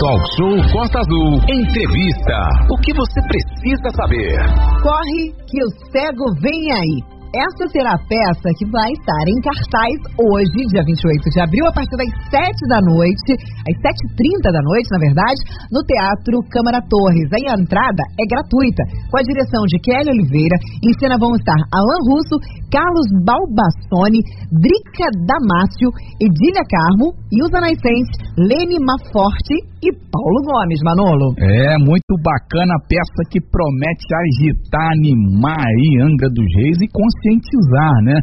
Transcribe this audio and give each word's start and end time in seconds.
Talk 0.00 0.24
Show 0.32 0.56
Costa 0.72 0.96
Azul. 0.96 1.36
Entrevista. 1.44 2.36
O 2.72 2.76
que 2.80 2.88
você 2.96 3.20
precisa 3.20 3.88
saber? 3.92 4.32
Corre 4.80 5.28
que 5.44 5.60
o 5.60 5.68
cego 5.92 6.24
vem 6.40 6.72
aí. 6.72 7.20
Essa 7.30 7.68
será 7.70 7.94
a 7.94 8.04
peça 8.10 8.48
que 8.58 8.66
vai 8.74 8.90
estar 8.90 9.24
em 9.28 9.38
cartaz 9.38 9.94
hoje, 10.18 10.66
dia 10.66 10.82
28 10.82 11.30
de 11.30 11.38
abril, 11.38 11.62
a 11.62 11.70
partir 11.70 11.94
das 11.94 12.10
7 12.26 12.50
da 12.66 12.82
noite, 12.82 13.30
às 13.70 13.76
7h30 13.78 14.50
da 14.50 14.62
noite, 14.66 14.90
na 14.90 14.98
verdade, 14.98 15.38
no 15.70 15.78
Teatro 15.86 16.42
Câmara 16.50 16.82
Torres. 16.90 17.30
Aí 17.30 17.46
a 17.46 17.54
entrada 17.54 18.02
é 18.18 18.24
gratuita, 18.26 18.82
com 19.06 19.18
a 19.20 19.22
direção 19.22 19.62
de 19.70 19.78
Kelly 19.78 20.10
Oliveira. 20.10 20.56
Em 20.82 20.90
cena 20.98 21.14
vão 21.22 21.30
estar 21.38 21.54
Alan 21.70 22.02
Russo, 22.10 22.34
Carlos 22.70 23.06
Balbassoni, 23.26 24.22
Drica 24.48 25.10
Damácio, 25.26 25.90
Edília 26.22 26.64
Carmo 26.64 27.12
e 27.30 27.42
os 27.42 27.52
anaicenses 27.52 28.16
Lene 28.38 28.78
Maforte 28.80 29.54
e 29.82 29.88
Paulo 30.12 30.40
Gomes, 30.44 30.80
Manolo. 30.84 31.34
É, 31.36 31.76
muito 31.78 32.14
bacana 32.22 32.72
a 32.76 32.84
peça 32.86 33.20
que 33.30 33.40
promete 33.40 34.06
agitar, 34.14 34.92
animar 34.92 35.58
aí 35.58 36.00
Angra 36.00 36.28
dos 36.30 36.46
Reis 36.56 36.78
e 36.80 36.88
conscientizar, 36.88 37.94
né? 38.04 38.16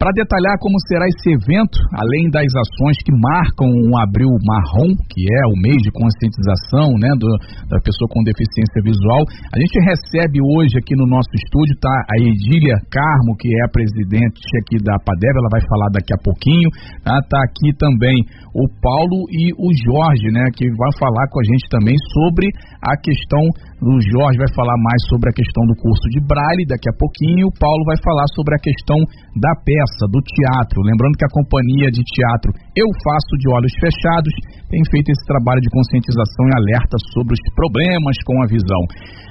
Para 0.00 0.16
detalhar 0.16 0.56
como 0.64 0.80
será 0.88 1.04
esse 1.04 1.28
evento, 1.36 1.76
além 1.92 2.32
das 2.32 2.48
ações 2.56 2.96
que 3.04 3.12
marcam 3.12 3.68
um 3.68 3.92
abril 4.00 4.32
marrom, 4.48 4.96
que 5.12 5.28
é 5.28 5.42
o 5.52 5.60
mês 5.60 5.76
de 5.84 5.92
conscientização 5.92 6.96
né, 6.96 7.12
do, 7.20 7.28
da 7.68 7.76
pessoa 7.84 8.08
com 8.08 8.24
deficiência 8.24 8.80
visual, 8.80 9.28
a 9.52 9.60
gente 9.60 9.76
recebe 9.84 10.40
hoje 10.40 10.72
aqui 10.80 10.96
no 10.96 11.04
nosso 11.04 11.28
estúdio 11.36 11.76
tá, 11.76 11.92
a 12.08 12.16
Edília 12.16 12.80
Carmo, 12.88 13.36
que 13.36 13.52
é 13.52 13.60
a 13.60 13.68
presidente 13.68 13.89
aqui 13.90 14.76
da 14.82 14.96
Padeva, 15.02 15.38
ela 15.40 15.52
vai 15.52 15.62
falar 15.66 15.88
daqui 15.92 16.12
a 16.14 16.20
pouquinho. 16.22 16.68
Tá, 17.02 17.18
tá 17.28 17.38
aqui 17.44 17.74
também 17.78 18.16
o 18.54 18.66
Paulo 18.82 19.26
e 19.30 19.54
o 19.54 19.70
Jorge, 19.70 20.28
né, 20.30 20.50
que 20.54 20.66
vai 20.74 20.92
falar 20.98 21.26
com 21.30 21.38
a 21.40 21.46
gente 21.46 21.66
também 21.70 21.96
sobre 22.14 22.46
a 22.82 22.96
questão. 22.96 23.42
O 23.80 23.96
Jorge 24.00 24.36
vai 24.36 24.50
falar 24.54 24.76
mais 24.76 25.00
sobre 25.08 25.30
a 25.30 25.34
questão 25.34 25.64
do 25.66 25.74
curso 25.80 26.06
de 26.12 26.20
Braille 26.20 26.68
daqui 26.68 26.88
a 26.90 26.96
pouquinho. 26.98 27.48
O 27.48 27.56
Paulo 27.58 27.82
vai 27.86 27.96
falar 28.02 28.26
sobre 28.34 28.54
a 28.54 28.60
questão 28.60 28.98
da 29.38 29.52
peça 29.64 30.04
do 30.10 30.20
teatro. 30.20 30.82
Lembrando 30.84 31.16
que 31.16 31.24
a 31.24 31.32
companhia 31.32 31.88
de 31.90 32.02
teatro 32.04 32.52
Eu 32.80 32.88
Faço 33.04 33.34
de 33.36 33.46
Olhos 33.52 33.74
Fechados 33.76 34.32
tem 34.72 34.80
feito 34.88 35.12
esse 35.12 35.24
trabalho 35.28 35.60
de 35.60 35.68
conscientização 35.68 36.44
e 36.48 36.52
alerta 36.56 36.96
sobre 37.12 37.36
os 37.36 37.42
problemas 37.52 38.16
com 38.24 38.36
a 38.40 38.46
visão. 38.48 38.82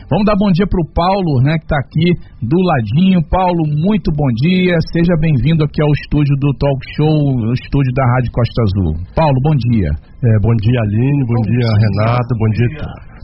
Vamos 0.05 0.25
dar 0.29 0.37
bom 0.37 0.53
dia 0.53 0.69
para 0.69 0.81
o 0.81 0.89
Paulo, 0.93 1.41
né, 1.41 1.57
que 1.57 1.65
está 1.65 1.77
aqui 1.81 2.07
do 2.45 2.59
ladinho. 2.61 3.25
Paulo, 3.25 3.61
muito 3.81 4.13
bom 4.13 4.29
dia. 4.45 4.77
Seja 4.93 5.17
bem-vindo 5.17 5.65
aqui 5.65 5.81
ao 5.81 5.89
estúdio 5.97 6.35
do 6.37 6.53
Talk 6.61 6.81
Show, 6.93 7.17
o 7.41 7.53
estúdio 7.57 7.93
da 7.97 8.05
Rádio 8.13 8.29
Costa 8.37 8.59
Azul. 8.69 8.93
Paulo, 9.17 9.37
bom 9.41 9.55
dia. 9.57 9.89
É, 9.97 10.29
bom 10.45 10.53
dia, 10.53 10.79
Aline. 10.85 11.21
Bom, 11.25 11.33
bom 11.33 11.49
dia, 11.49 11.65
dia, 11.65 11.81
Renato. 11.89 12.31
Bom 12.37 12.49
dia, 12.53 12.69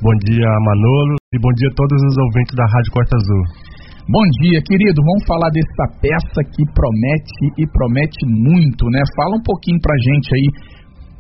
bom 0.02 0.16
dia, 0.26 0.50
Manolo. 0.66 1.16
E 1.34 1.38
bom 1.38 1.54
dia 1.54 1.70
a 1.70 1.76
todos 1.78 2.00
os 2.02 2.16
ouvintes 2.18 2.54
da 2.58 2.66
Rádio 2.66 2.92
Costa 2.98 3.14
Azul. 3.14 3.75
Bom 4.06 4.22
dia, 4.38 4.62
querido. 4.62 5.02
Vamos 5.02 5.26
falar 5.26 5.50
dessa 5.50 5.98
peça 5.98 6.40
que 6.54 6.62
promete 6.78 7.42
e 7.58 7.66
promete 7.66 8.22
muito, 8.30 8.86
né? 8.94 9.02
Fala 9.18 9.34
um 9.34 9.42
pouquinho 9.42 9.82
pra 9.82 9.98
gente 9.98 10.30
aí, 10.30 10.48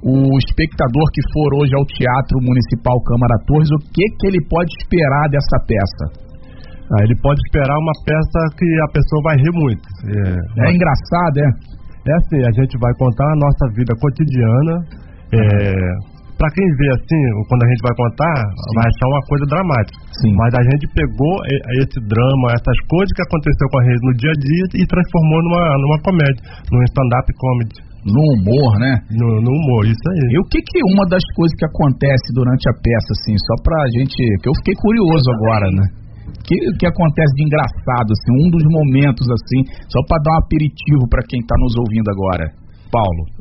o 0.06 0.38
espectador 0.38 1.06
que 1.10 1.26
for 1.34 1.50
hoje 1.58 1.74
ao 1.74 1.82
Teatro 1.90 2.38
Municipal 2.46 2.94
Câmara 3.10 3.42
Torres, 3.50 3.74
o 3.74 3.82
que 3.90 4.06
que 4.22 4.26
ele 4.30 4.38
pode 4.46 4.70
esperar 4.78 5.26
dessa 5.34 5.58
peça? 5.66 6.06
Ah, 6.94 7.02
ele 7.02 7.18
pode 7.26 7.42
esperar 7.50 7.74
uma 7.74 7.96
peça 8.06 8.40
que 8.54 8.70
a 8.78 8.90
pessoa 8.94 9.34
vai 9.34 9.36
rir 9.42 9.54
muito. 9.58 9.86
É, 10.06 10.70
é 10.70 10.76
engraçado, 10.78 11.42
é? 11.42 11.50
É 12.06 12.14
assim, 12.22 12.40
a 12.46 12.54
gente 12.54 12.78
vai 12.78 12.94
contar 13.02 13.26
a 13.26 13.40
nossa 13.42 13.66
vida 13.74 13.98
cotidiana, 13.98 14.74
é, 15.34 16.15
para 16.36 16.52
quem 16.52 16.68
vê 16.76 16.88
assim, 16.92 17.22
quando 17.48 17.64
a 17.64 17.70
gente 17.72 17.82
vai 17.84 17.96
contar, 17.96 18.38
Sim. 18.44 18.74
vai 18.76 18.86
achar 18.92 19.08
uma 19.08 19.24
coisa 19.28 19.46
dramática. 19.48 19.98
Sim. 20.20 20.32
Mas 20.36 20.52
a 20.56 20.64
gente 20.64 20.86
pegou 20.92 21.36
esse 21.80 22.00
drama, 22.08 22.48
essas 22.56 22.80
coisas 22.92 23.12
que 23.16 23.24
aconteceu 23.24 23.68
com 23.72 23.80
a 23.80 23.84
gente 23.88 24.02
no 24.04 24.14
dia 24.20 24.34
a 24.34 24.38
dia 24.38 24.66
e 24.80 24.84
transformou 24.86 25.40
numa, 25.48 25.64
numa 25.80 26.00
comédia, 26.04 26.42
num 26.72 26.84
stand-up 26.92 27.28
comedy. 27.40 27.80
No 28.06 28.22
humor, 28.38 28.78
né? 28.78 29.02
No, 29.18 29.42
no, 29.42 29.50
humor, 29.50 29.82
isso 29.90 30.06
aí. 30.14 30.30
E 30.30 30.38
o 30.38 30.46
que 30.46 30.62
que 30.62 30.78
uma 30.94 31.10
das 31.10 31.26
coisas 31.34 31.58
que 31.58 31.66
acontece 31.66 32.30
durante 32.38 32.70
a 32.70 32.74
peça, 32.78 33.10
assim, 33.18 33.34
só 33.34 33.56
pra 33.66 33.82
gente. 33.98 34.14
que 34.14 34.46
eu 34.46 34.54
fiquei 34.62 34.78
curioso 34.78 35.26
agora, 35.34 35.66
né? 35.74 36.06
que, 36.46 36.56
que 36.78 36.86
acontece 36.86 37.34
de 37.36 37.44
engraçado, 37.46 38.10
assim, 38.14 38.34
um 38.46 38.50
dos 38.54 38.66
momentos, 38.70 39.26
assim, 39.26 39.62
só 39.90 40.00
para 40.06 40.22
dar 40.22 40.34
um 40.38 40.42
aperitivo 40.46 41.10
para 41.10 41.26
quem 41.26 41.42
tá 41.42 41.56
nos 41.58 41.74
ouvindo 41.76 42.10
agora. 42.10 42.46
Paulo. 42.92 43.35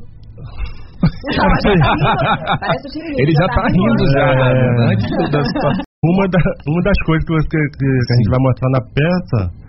Ele 3.17 3.31
já 3.31 3.47
tá 3.47 3.67
rindo 3.67 4.03
já, 4.13 4.25
né? 4.35 4.51
É. 4.51 4.93
antes 4.93 5.31
da 5.31 5.41
situação. 5.43 5.85
Uma, 6.05 6.27
da, 6.29 6.37
uma 6.69 6.81
das 6.83 6.99
coisas 7.03 7.25
que, 7.25 7.33
você, 7.33 7.47
que, 7.49 7.57
que 7.81 8.13
a 8.13 8.17
gente 8.17 8.29
vai 8.29 8.37
mostrar 8.37 8.69
na 8.69 8.81
peça 8.93 9.65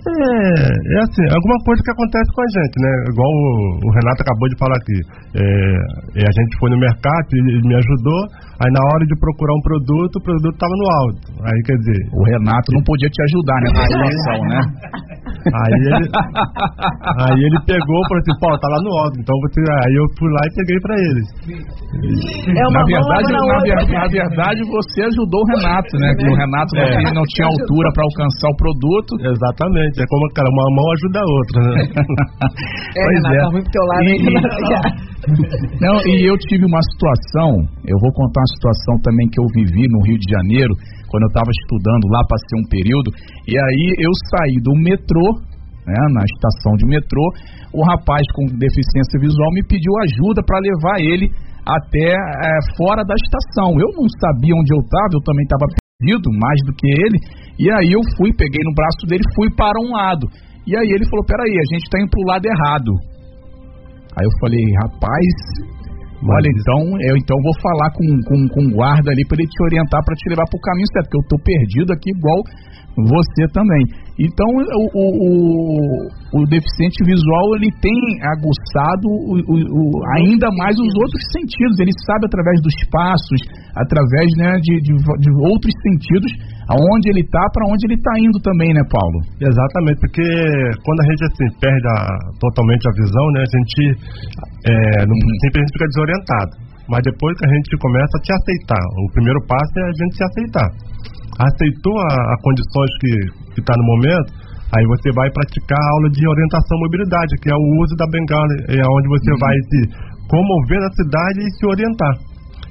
é, 0.00 0.96
é 0.96 0.98
assim, 1.04 1.26
alguma 1.28 1.58
coisa 1.60 1.80
que 1.84 1.92
acontece 1.92 2.28
com 2.32 2.40
a 2.40 2.48
gente, 2.48 2.74
né? 2.80 2.92
Igual 3.12 3.28
o, 3.28 3.44
o 3.84 3.88
Renato 3.92 4.24
acabou 4.24 4.48
de 4.48 4.56
falar 4.56 4.76
aqui. 4.80 4.98
É, 5.36 6.24
a 6.24 6.32
gente 6.32 6.52
foi 6.56 6.70
no 6.72 6.80
mercado, 6.80 7.28
ele 7.36 7.60
me 7.68 7.76
ajudou, 7.76 8.20
aí 8.64 8.70
na 8.72 8.80
hora 8.80 9.04
de 9.04 9.14
procurar 9.20 9.52
um 9.52 9.60
produto, 9.60 10.16
o 10.16 10.22
produto 10.24 10.56
estava 10.56 10.72
no 10.72 10.86
alto. 11.04 11.24
Aí 11.44 11.58
quer 11.68 11.76
dizer. 11.76 12.00
O 12.16 12.22
Renato 12.24 12.72
não 12.72 12.82
podia 12.88 13.10
te 13.12 13.20
ajudar 13.28 13.60
nessa 13.60 13.84
situação, 13.84 14.38
né? 14.48 14.60
Aí 15.48 15.80
ele, 15.80 16.06
aí 17.24 17.40
ele 17.40 17.58
pegou 17.64 17.98
e 18.00 18.06
falou 18.08 18.20
assim, 18.20 18.36
pô, 18.40 18.48
tá 18.60 18.68
lá 18.68 18.80
no 18.84 18.92
alto, 19.00 19.16
então 19.16 19.34
você. 19.40 19.60
Aí 19.60 19.94
eu 19.96 20.06
fui 20.18 20.28
lá 20.28 20.42
e 20.44 20.50
peguei 20.54 20.78
pra 20.84 20.94
eles. 21.00 21.26
É 22.50 22.64
na, 22.68 22.84
verdade, 22.84 23.28
na, 23.32 23.40
na, 23.40 23.56
na, 23.88 24.06
verdade, 24.08 24.60
você 24.68 25.00
ajudou 25.08 25.40
o 25.40 25.48
Renato, 25.56 25.92
né? 25.96 26.08
Que 26.18 26.28
o 26.28 26.36
Renato 26.36 26.70
é. 26.76 26.80
não, 26.80 26.90
tinha, 26.90 27.12
não 27.14 27.24
tinha 27.24 27.46
altura 27.48 27.88
para 27.94 28.04
alcançar 28.04 28.48
o 28.52 28.56
produto. 28.56 29.12
Exatamente. 29.20 29.96
É 30.02 30.06
como, 30.06 30.24
cara, 30.36 30.48
uma 30.50 30.68
mão 30.76 30.86
ajuda 30.92 31.18
a 31.20 31.28
outra, 31.40 31.58
né? 31.64 31.80
é, 32.96 33.02
pois 33.04 33.16
Renato, 33.16 33.34
é. 33.34 33.40
tá 33.40 33.50
muito 33.50 33.68
teu 33.70 33.84
lado 33.88 34.08
e, 34.10 34.16
não, 35.80 35.96
e 36.06 36.28
eu 36.28 36.36
tive 36.48 36.64
uma 36.64 36.80
situação, 36.94 37.50
eu 37.86 37.96
vou 38.00 38.12
contar 38.12 38.40
uma 38.40 38.52
situação 38.56 38.94
também 39.02 39.28
que 39.28 39.40
eu 39.40 39.46
vivi 39.54 39.84
no 39.88 40.00
Rio 40.04 40.18
de 40.18 40.28
Janeiro 40.32 40.74
quando 41.10 41.26
eu 41.26 41.32
estava 41.34 41.50
estudando 41.50 42.06
lá, 42.08 42.20
passei 42.30 42.56
um 42.56 42.68
período, 42.70 43.10
e 43.50 43.58
aí 43.58 43.84
eu 43.98 44.12
saí 44.30 44.56
do 44.62 44.72
metrô, 44.78 45.26
né, 45.84 46.02
na 46.14 46.22
estação 46.22 46.78
de 46.78 46.86
metrô, 46.86 47.24
o 47.74 47.82
rapaz 47.82 48.22
com 48.34 48.46
deficiência 48.54 49.18
visual 49.18 49.50
me 49.52 49.62
pediu 49.66 49.92
ajuda 50.06 50.42
para 50.46 50.62
levar 50.62 50.96
ele 51.02 51.26
até 51.66 52.14
é, 52.14 52.50
fora 52.76 53.02
da 53.04 53.14
estação. 53.14 53.78
Eu 53.78 53.90
não 53.94 54.06
sabia 54.18 54.54
onde 54.54 54.70
eu 54.72 54.80
estava, 54.80 55.12
eu 55.14 55.22
também 55.22 55.44
estava 55.44 55.66
perdido, 55.66 56.30
mais 56.38 56.58
do 56.64 56.72
que 56.72 56.88
ele, 56.88 57.18
e 57.58 57.66
aí 57.70 57.92
eu 57.92 58.00
fui, 58.16 58.32
peguei 58.32 58.62
no 58.64 58.74
braço 58.74 59.04
dele, 59.06 59.22
fui 59.34 59.50
para 59.52 59.76
um 59.82 59.92
lado. 59.92 60.26
E 60.66 60.76
aí 60.76 60.88
ele 60.88 61.08
falou: 61.08 61.24
peraí, 61.26 61.50
a 61.50 61.66
gente 61.74 61.84
está 61.84 61.98
indo 62.00 62.10
para 62.10 62.22
o 62.22 62.28
lado 62.30 62.44
errado. 62.46 62.90
Aí 64.16 64.24
eu 64.26 64.34
falei: 64.40 64.64
rapaz, 64.84 65.34
Olha, 66.20 66.48
então 66.52 66.80
eu 67.00 67.16
então 67.16 67.36
vou 67.40 67.56
falar 67.64 67.88
com, 67.96 68.04
com, 68.28 68.38
com 68.52 68.62
o 68.68 68.72
guarda 68.76 69.08
ali 69.10 69.24
para 69.24 69.40
ele 69.40 69.48
te 69.48 69.62
orientar 69.64 70.04
para 70.04 70.14
te 70.14 70.28
levar 70.28 70.44
para 70.44 70.58
o 70.58 70.60
caminho 70.60 70.92
certo, 70.92 71.08
porque 71.08 71.20
eu 71.24 71.28
tô 71.32 71.38
perdido 71.40 71.92
aqui 71.96 72.10
igual 72.12 72.40
você 72.96 73.48
também. 73.52 73.80
Então 74.20 74.44
o, 74.44 74.84
o, 74.92 75.04
o, 75.24 76.42
o 76.42 76.46
deficiente 76.46 77.00
visual 77.08 77.56
ele 77.56 77.72
tem 77.80 77.96
aguçado 78.36 79.08
o, 79.08 79.88
ainda 80.20 80.48
mais 80.60 80.76
os 80.76 80.92
outros 81.00 81.24
sentidos. 81.32 81.80
Ele 81.80 81.92
sabe 82.04 82.26
através 82.26 82.60
dos 82.60 82.76
passos, 82.92 83.40
através 83.72 84.28
né, 84.36 84.60
de, 84.60 84.76
de, 84.82 84.92
de 84.92 85.30
outros 85.40 85.72
sentidos, 85.80 86.32
aonde 86.70 87.10
ele 87.10 87.22
está, 87.26 87.42
para 87.50 87.66
onde 87.66 87.82
ele 87.90 87.98
está 87.98 88.14
indo 88.22 88.38
também, 88.46 88.70
né, 88.70 88.82
Paulo? 88.86 89.18
Exatamente, 89.42 89.98
porque 89.98 90.26
quando 90.86 91.00
a 91.02 91.06
gente 91.10 91.22
assim, 91.26 91.48
perde 91.58 91.86
a, 91.90 91.98
totalmente 92.38 92.84
a 92.86 92.92
visão, 92.94 93.26
né, 93.34 93.40
a 93.42 93.50
gente 93.50 93.80
é, 94.70 94.74
uhum. 95.02 95.34
sempre 95.42 95.56
a 95.58 95.62
gente 95.66 95.74
fica 95.74 95.88
desorientado. 95.90 96.52
Mas 96.90 97.02
depois 97.06 97.32
que 97.38 97.46
a 97.46 97.52
gente 97.54 97.70
começa 97.78 98.14
a 98.18 98.22
te 98.22 98.32
aceitar, 98.34 98.82
o 98.82 99.06
primeiro 99.14 99.40
passo 99.46 99.72
é 99.78 99.84
a 99.86 99.96
gente 99.98 100.14
se 100.14 100.24
aceitar. 100.26 100.68
Aceitou 101.38 101.94
a, 101.98 102.10
a 102.10 102.36
condições 102.42 102.92
que 103.02 103.12
está 103.62 103.74
no 103.78 103.86
momento, 103.86 104.30
aí 104.74 104.84
você 104.86 105.10
vai 105.14 105.26
praticar 105.30 105.78
a 105.78 105.90
aula 105.94 106.08
de 106.10 106.22
orientação 106.22 106.74
e 106.78 106.82
mobilidade, 106.86 107.32
que 107.42 107.50
é 107.50 107.56
o 107.56 107.66
uso 107.82 107.94
da 107.98 108.06
bengala, 108.10 108.54
é 108.74 108.82
onde 108.82 109.06
você 109.10 109.30
uhum. 109.34 109.42
vai 109.42 109.56
se 109.70 109.78
comover 110.30 110.78
na 110.78 110.90
cidade 110.94 111.38
e 111.42 111.50
se 111.58 111.64
orientar. 111.66 112.14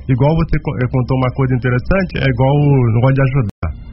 Igual 0.07 0.31
você 0.36 0.56
contou 0.90 1.16
uma 1.19 1.31
coisa 1.36 1.54
interessante, 1.54 2.12
é 2.18 2.28
igual 2.28 2.54
o 2.56 2.94
negócio 2.95 3.16
de 3.16 3.24
ajudar. 3.28 3.89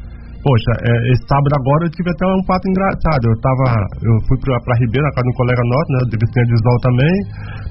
Poxa, 0.46 0.72
é, 0.78 0.92
esse 1.10 1.26
sábado 1.26 1.58
agora 1.58 1.90
eu 1.90 1.90
tive 1.90 2.06
até 2.06 2.22
um 2.22 2.44
fato 2.46 2.62
engraçado. 2.70 3.22
Eu 3.26 3.34
tava, 3.42 3.66
eu 3.98 4.14
fui 4.30 4.38
pra, 4.38 4.54
pra 4.62 4.78
Ribeira, 4.78 5.02
na 5.02 5.14
casa 5.18 5.26
de 5.26 5.32
um 5.34 5.38
colega 5.42 5.62
nosso, 5.66 5.90
né, 5.90 5.98
deficiente 6.06 6.50
visual 6.54 6.76
também, 6.86 7.14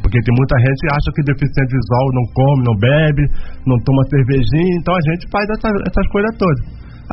porque 0.04 0.19
tem 0.19 0.36
muita 0.36 0.56
gente 0.60 0.80
que 0.83 0.92
acha 0.92 1.10
que 1.16 1.22
deficiente 1.24 1.72
visual 1.72 2.06
não 2.19 2.25
come, 2.36 2.60
não 2.68 2.75
bebe, 2.75 3.24
não 3.63 3.80
toma 3.80 4.04
cervejinha, 4.12 4.75
então 4.75 4.92
a 4.92 5.04
gente 5.07 5.24
faz 5.31 5.48
essa, 5.56 5.72
essas 5.88 6.06
coisas 6.12 6.36
todas. 6.36 6.60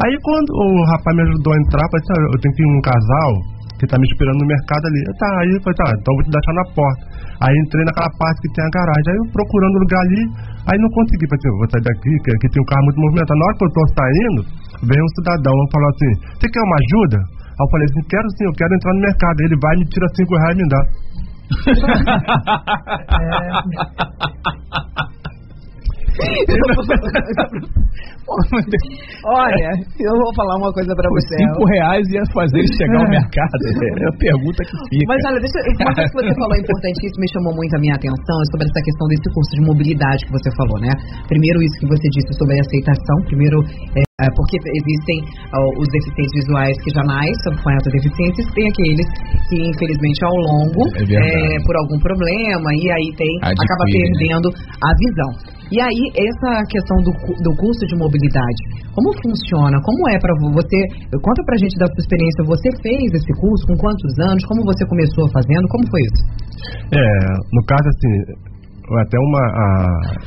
Aí 0.02 0.14
quando 0.26 0.50
o 0.50 0.66
rapaz 0.98 1.14
me 1.14 1.22
ajudou 1.30 1.54
a 1.54 1.58
entrar, 1.62 1.86
eu, 1.86 2.26
eu 2.26 2.38
tenho 2.42 2.54
que 2.58 2.62
ir 2.66 2.66
um 2.66 2.82
casal 2.82 3.30
que 3.78 3.86
tá 3.86 3.98
me 3.98 4.06
esperando 4.10 4.42
no 4.42 4.46
mercado 4.50 4.82
ali. 4.82 5.00
Eu, 5.06 5.14
tá, 5.14 5.30
aí 5.46 5.50
eu 5.54 5.62
falei, 5.62 5.78
tá, 5.78 5.88
então 5.94 6.10
vou 6.10 6.24
te 6.26 6.30
deixar 6.30 6.54
na 6.58 6.66
porta. 6.74 7.02
Aí 7.38 7.54
entrei 7.66 7.82
naquela 7.86 8.10
parte 8.18 8.38
que 8.42 8.50
tem 8.54 8.62
a 8.66 8.70
garagem. 8.70 9.08
Aí 9.10 9.18
eu 9.18 9.26
procurando 9.34 9.82
lugar 9.82 10.02
ali, 10.06 10.22
aí 10.70 10.76
não 10.78 10.90
consegui. 10.90 11.26
Falei 11.26 11.54
vou 11.54 11.70
sair 11.70 11.86
daqui, 11.86 12.12
que 12.22 12.30
aqui 12.30 12.46
tem 12.50 12.62
um 12.62 12.68
carro 12.70 12.84
muito 12.86 12.98
movimentado. 13.02 13.38
Na 13.38 13.46
hora 13.46 13.56
que 13.58 13.64
eu 13.66 13.74
tô 13.74 13.82
saindo, 13.94 14.40
vem 14.86 15.02
um 15.02 15.08
cidadão 15.16 15.54
e 15.54 15.70
falou 15.72 15.90
assim, 15.90 16.12
você 16.38 16.46
quer 16.50 16.62
uma 16.62 16.76
ajuda? 16.82 17.18
Aí 17.18 17.60
eu 17.60 17.68
falei 17.70 17.86
assim, 17.90 18.02
quero 18.08 18.30
sim, 18.36 18.44
eu 18.44 18.52
quero 18.52 18.74
entrar 18.74 18.94
no 18.94 19.00
mercado. 19.00 19.40
Ele 19.40 19.56
vai, 19.60 19.76
me 19.76 19.84
tira 19.86 20.06
cinco 20.14 20.36
reais 20.36 20.56
e 20.56 20.62
me 20.62 20.68
dá. 20.68 20.82
Olha, 28.22 29.70
eu 29.98 30.14
vou 30.14 30.30
falar 30.34 30.56
uma 30.58 30.72
coisa 30.72 30.94
pra 30.94 31.08
você. 31.10 31.34
cinco 31.42 31.64
reais 31.66 32.04
ia 32.10 32.24
fazer 32.32 32.58
ele 32.58 32.72
chegar 32.74 33.02
ao 33.02 33.10
mercado. 33.10 33.62
É 33.82 34.06
a 34.08 34.16
pergunta 34.18 34.60
que 34.62 34.74
fica. 34.90 35.06
Mas 35.08 35.20
olha, 35.26 35.40
deixa, 35.42 35.58
uma 35.82 35.94
coisa 35.94 36.10
que 36.10 36.16
você 36.16 36.34
falou 36.38 36.56
importantíssimo 36.56 37.20
me 37.22 37.28
chamou 37.32 37.52
muito 37.54 37.72
a 37.76 37.80
minha 37.80 37.94
atenção 37.94 38.36
é 38.38 38.46
sobre 38.52 38.64
essa 38.70 38.80
questão 38.82 39.04
desse 39.10 39.28
curso 39.32 39.52
de 39.58 39.62
mobilidade 39.66 40.20
que 40.26 40.32
você 40.32 40.48
falou, 40.56 40.78
né? 40.80 40.92
Primeiro 41.28 41.58
isso 41.62 41.76
que 41.82 41.88
você 41.88 42.06
disse 42.14 42.30
sobre 42.38 42.54
a 42.56 42.62
aceitação, 42.62 43.16
primeiro 43.26 43.58
é, 43.98 44.02
é, 44.22 44.26
porque 44.38 44.56
existem 44.60 45.18
os 45.78 45.88
deficientes 45.90 46.34
visuais 46.46 46.76
que 46.82 46.90
já 46.94 47.02
nascem 47.02 47.52
com 47.58 47.68
essa 47.74 47.90
deficiência, 47.90 48.40
tem 48.54 48.68
aqueles 48.70 49.08
que 49.48 49.56
infelizmente 49.66 50.20
ao 50.24 50.36
longo, 50.46 50.82
É 50.94 51.02
é, 51.02 51.58
por 51.66 51.74
algum 51.76 51.98
problema, 51.98 52.68
e 52.74 52.90
aí 52.90 53.08
tem 53.16 53.32
Adquire, 53.42 53.66
acaba 53.66 53.84
né? 53.84 53.92
perdendo 53.92 54.48
a 54.52 54.90
visão. 54.94 55.62
E 55.72 55.80
aí, 55.80 56.02
essa 56.12 56.60
questão 56.68 57.00
do, 57.00 57.12
do 57.40 57.56
curso 57.56 57.80
de 57.88 57.96
mobilidade, 57.96 58.11
como 58.92 59.08
funciona? 59.24 59.76
Como 59.80 60.00
é 60.12 60.16
para 60.20 60.34
você? 60.52 60.78
Conta 61.16 61.40
pra 61.48 61.56
gente 61.56 61.76
da 61.80 61.86
sua 61.88 62.02
experiência. 62.04 62.44
Você 62.44 62.68
fez 62.84 63.08
esse 63.16 63.32
curso 63.40 63.64
com 63.66 63.76
quantos 63.80 64.12
anos? 64.28 64.44
Como 64.44 64.60
você 64.68 64.84
começou 64.84 65.24
fazendo? 65.32 65.64
Como 65.68 65.84
foi 65.88 66.02
isso? 66.04 66.22
É, 66.92 67.06
no 67.56 67.62
caso 67.64 67.86
assim, 67.88 68.12
até 69.00 69.16
uma 69.16 69.42
a, 69.48 69.66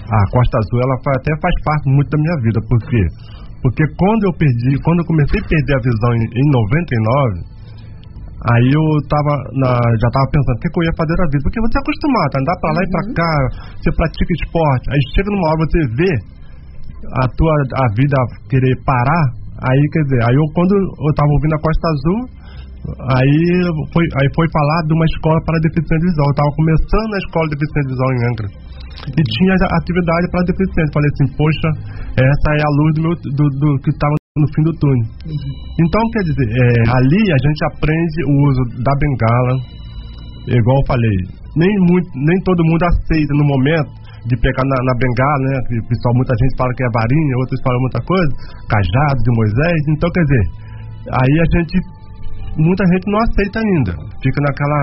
a 0.01 0.19
Costa 0.31 0.57
Azul 0.57 0.79
ela 0.81 0.95
até 0.97 1.31
faz 1.37 1.55
parte 1.61 1.85
muito 1.91 2.09
da 2.09 2.17
minha 2.17 2.37
vida, 2.41 2.59
por 2.65 2.79
quê? 2.89 3.03
Porque 3.61 3.83
quando 3.97 4.23
eu 4.25 4.33
perdi, 4.37 4.77
quando 4.81 4.99
eu 5.01 5.07
comecei 5.09 5.39
a 5.41 5.47
perder 5.49 5.75
a 5.75 5.85
visão 5.85 6.11
em, 6.17 6.25
em 6.25 6.45
99, 6.53 7.55
aí 8.53 8.69
eu 8.69 8.85
tava 9.09 9.33
na, 9.57 9.73
já 9.73 10.09
tava 10.13 10.25
pensando 10.29 10.57
o 10.57 10.61
que, 10.61 10.69
que 10.69 10.77
eu 10.81 10.85
ia 10.85 10.95
fazer 10.97 11.15
da 11.17 11.27
vida, 11.29 11.43
porque 11.45 11.61
você 11.65 11.75
é 11.77 11.81
acostumado 11.81 12.31
a 12.33 12.39
andar 12.41 12.57
pra 12.61 12.71
lá 12.73 12.81
e 12.81 12.89
pra 12.93 13.03
cá, 13.17 13.33
você 13.77 13.89
pratica 13.93 14.33
esporte, 14.37 14.85
aí 14.89 15.01
chega 15.17 15.29
numa 15.33 15.47
hora 15.49 15.65
você 15.65 15.81
vê 15.97 16.13
a 17.11 17.25
tua 17.37 17.53
a 17.53 17.85
vida 17.95 18.17
querer 18.49 18.75
parar, 18.85 19.23
aí 19.69 19.81
quer 19.93 20.03
dizer, 20.03 20.21
aí 20.27 20.35
eu 20.35 20.45
quando 20.53 20.73
eu 20.75 21.13
tava 21.15 21.31
ouvindo 21.31 21.55
a 21.55 21.61
Costa 21.61 21.85
Azul, 21.87 22.21
aí 23.17 23.39
foi, 23.93 24.05
aí 24.21 24.27
foi 24.35 24.47
falar 24.53 24.79
de 24.85 24.93
uma 24.93 25.05
escola 25.05 25.39
para 25.45 25.65
deficiente 25.65 26.05
visual. 26.05 26.27
Eu 26.29 26.37
tava 26.37 26.51
começando 26.53 27.11
a 27.13 27.19
escola 27.25 27.45
de 27.49 27.55
deficiente 27.57 27.89
visual 27.89 28.09
em 28.13 28.21
Angra. 28.29 28.47
E 29.05 29.21
tinha 29.21 29.53
atividade 29.53 30.25
para 30.31 30.49
deficiente. 30.49 30.93
Falei 30.93 31.09
assim, 31.13 31.27
poxa, 31.37 31.69
essa 32.15 32.49
é 32.55 32.61
a 32.61 32.71
luz 32.79 32.91
do, 32.95 33.01
meu, 33.01 33.13
do, 33.15 33.45
do 33.59 33.67
que 33.81 33.89
estava 33.89 34.15
no 34.37 34.47
fim 34.53 34.63
do 34.63 34.73
túnel. 34.77 35.07
Então, 35.79 36.01
quer 36.11 36.23
dizer, 36.27 36.47
é, 36.47 36.67
ali 36.91 37.21
a 37.31 37.39
gente 37.39 37.61
aprende 37.71 38.17
o 38.27 38.33
uso 38.49 38.61
da 38.83 38.93
bengala, 38.99 39.53
igual 40.47 40.77
eu 40.79 40.87
falei, 40.87 41.17
nem, 41.55 41.71
muito, 41.87 42.09
nem 42.15 42.37
todo 42.43 42.65
mundo 42.65 42.83
aceita 42.83 43.33
no 43.33 43.45
momento 43.45 44.04
de 44.25 44.35
pegar 44.41 44.65
na, 44.65 44.77
na 44.89 44.93
bengala, 44.97 45.45
né? 45.49 45.55
Que 45.69 45.75
pessoal, 45.89 46.13
muita 46.17 46.33
gente 46.33 46.53
fala 46.57 46.71
que 46.73 46.83
é 46.83 46.89
varinha, 46.89 47.33
outros 47.41 47.59
falam 47.61 47.81
muita 47.81 48.01
coisa, 48.05 48.31
cajado 48.69 49.19
de 49.21 49.31
Moisés. 49.37 49.79
Então, 49.93 50.07
quer 50.09 50.23
dizer, 50.25 50.45
aí 51.13 51.35
a 51.39 51.47
gente, 51.53 51.75
muita 52.57 52.83
gente 52.89 53.05
não 53.11 53.19
aceita 53.21 53.57
ainda, 53.61 53.93
fica 54.21 54.39
naquela 54.45 54.81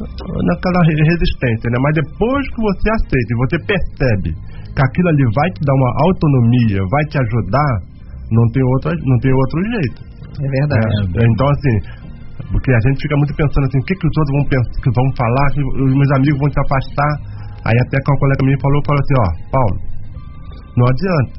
naquela 0.00 0.80
re- 0.88 1.04
resistência, 1.12 1.68
né? 1.68 1.78
Mas 1.80 1.92
depois 1.92 2.44
que 2.48 2.60
você 2.64 2.88
aceita 2.96 3.30
e 3.30 3.40
você 3.44 3.56
percebe 3.68 4.30
que 4.32 4.80
aquilo 4.80 5.08
ali 5.12 5.24
vai 5.34 5.48
te 5.52 5.60
dar 5.60 5.74
uma 5.76 5.92
autonomia, 6.08 6.80
vai 6.88 7.04
te 7.12 7.16
ajudar, 7.20 7.72
não 8.32 8.46
tem 8.48 8.62
outra, 8.64 8.92
não 8.96 9.18
tem 9.20 9.32
outro 9.32 9.58
jeito. 9.76 10.00
É 10.40 10.48
verdade. 10.48 11.20
É, 11.20 11.24
então, 11.26 11.46
assim, 11.52 11.76
porque 12.48 12.72
a 12.72 12.80
gente 12.88 13.02
fica 13.02 13.16
muito 13.16 13.34
pensando 13.36 13.64
assim, 13.68 13.78
o 13.78 13.84
que, 13.84 13.94
que 13.94 14.06
os 14.08 14.16
outros 14.16 14.34
vão 14.40 14.44
pensar, 14.48 14.72
que 14.80 14.90
vão 14.96 15.06
falar, 15.20 15.46
que 15.52 15.60
os 15.60 15.92
meus 15.92 16.10
amigos 16.16 16.38
vão 16.40 16.48
se 16.48 16.60
afastar. 16.64 17.12
Aí 17.70 17.78
até 17.86 17.96
que 18.02 18.10
um 18.10 18.18
colega 18.18 18.42
minha 18.44 18.58
falou, 18.60 18.80
falou 18.82 19.00
assim, 19.00 19.16
ó, 19.22 19.28
Paulo, 19.54 19.76
não 20.76 20.86
adianta. 20.90 21.32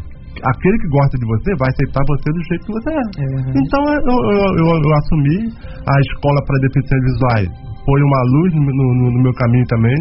Aquele 0.47 0.77
que 0.79 0.87
gosta 0.95 1.15
de 1.19 1.25
você 1.27 1.49
vai 1.59 1.69
aceitar 1.75 2.01
você 2.07 2.27
do 2.31 2.41
jeito 2.47 2.63
que 2.65 2.73
você 2.79 2.89
é. 2.89 3.03
É 3.19 3.25
verdade. 3.35 3.57
então 3.61 3.81
eu, 3.99 4.17
eu, 4.31 4.49
eu- 4.63 4.79
eu 4.79 4.91
assumi 5.03 5.37
a 5.85 5.95
escola 6.07 6.39
para 6.47 6.55
deficientes 6.65 7.07
visuais. 7.11 7.49
Foi 7.83 7.99
uma 8.01 8.21
luz 8.39 8.49
no, 8.55 8.63
no- 8.63 9.11
no 9.11 9.19
meu 9.27 9.33
caminho 9.33 9.65
também, 9.67 9.97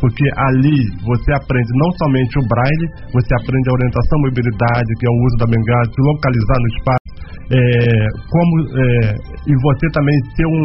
porque 0.00 0.24
ali 0.48 0.80
você 1.04 1.30
aprende 1.36 1.70
não 1.76 1.90
somente 2.00 2.38
o 2.40 2.44
braille, 2.48 2.86
você 3.12 3.30
aprende 3.36 3.68
a 3.68 3.74
orientação, 3.76 4.16
mobilidade, 4.24 4.88
que 4.98 5.04
é 5.06 5.10
o 5.12 5.18
uso 5.28 5.36
da 5.44 5.46
bengala, 5.46 5.84
se 5.92 6.00
localizar 6.00 6.58
no 6.62 6.68
espaço, 6.72 7.06
é, 7.52 7.58
como 8.32 8.52
é, 8.80 9.14
e 9.44 9.52
você 9.60 9.84
também 9.92 10.16
ter 10.36 10.46
um 10.46 10.64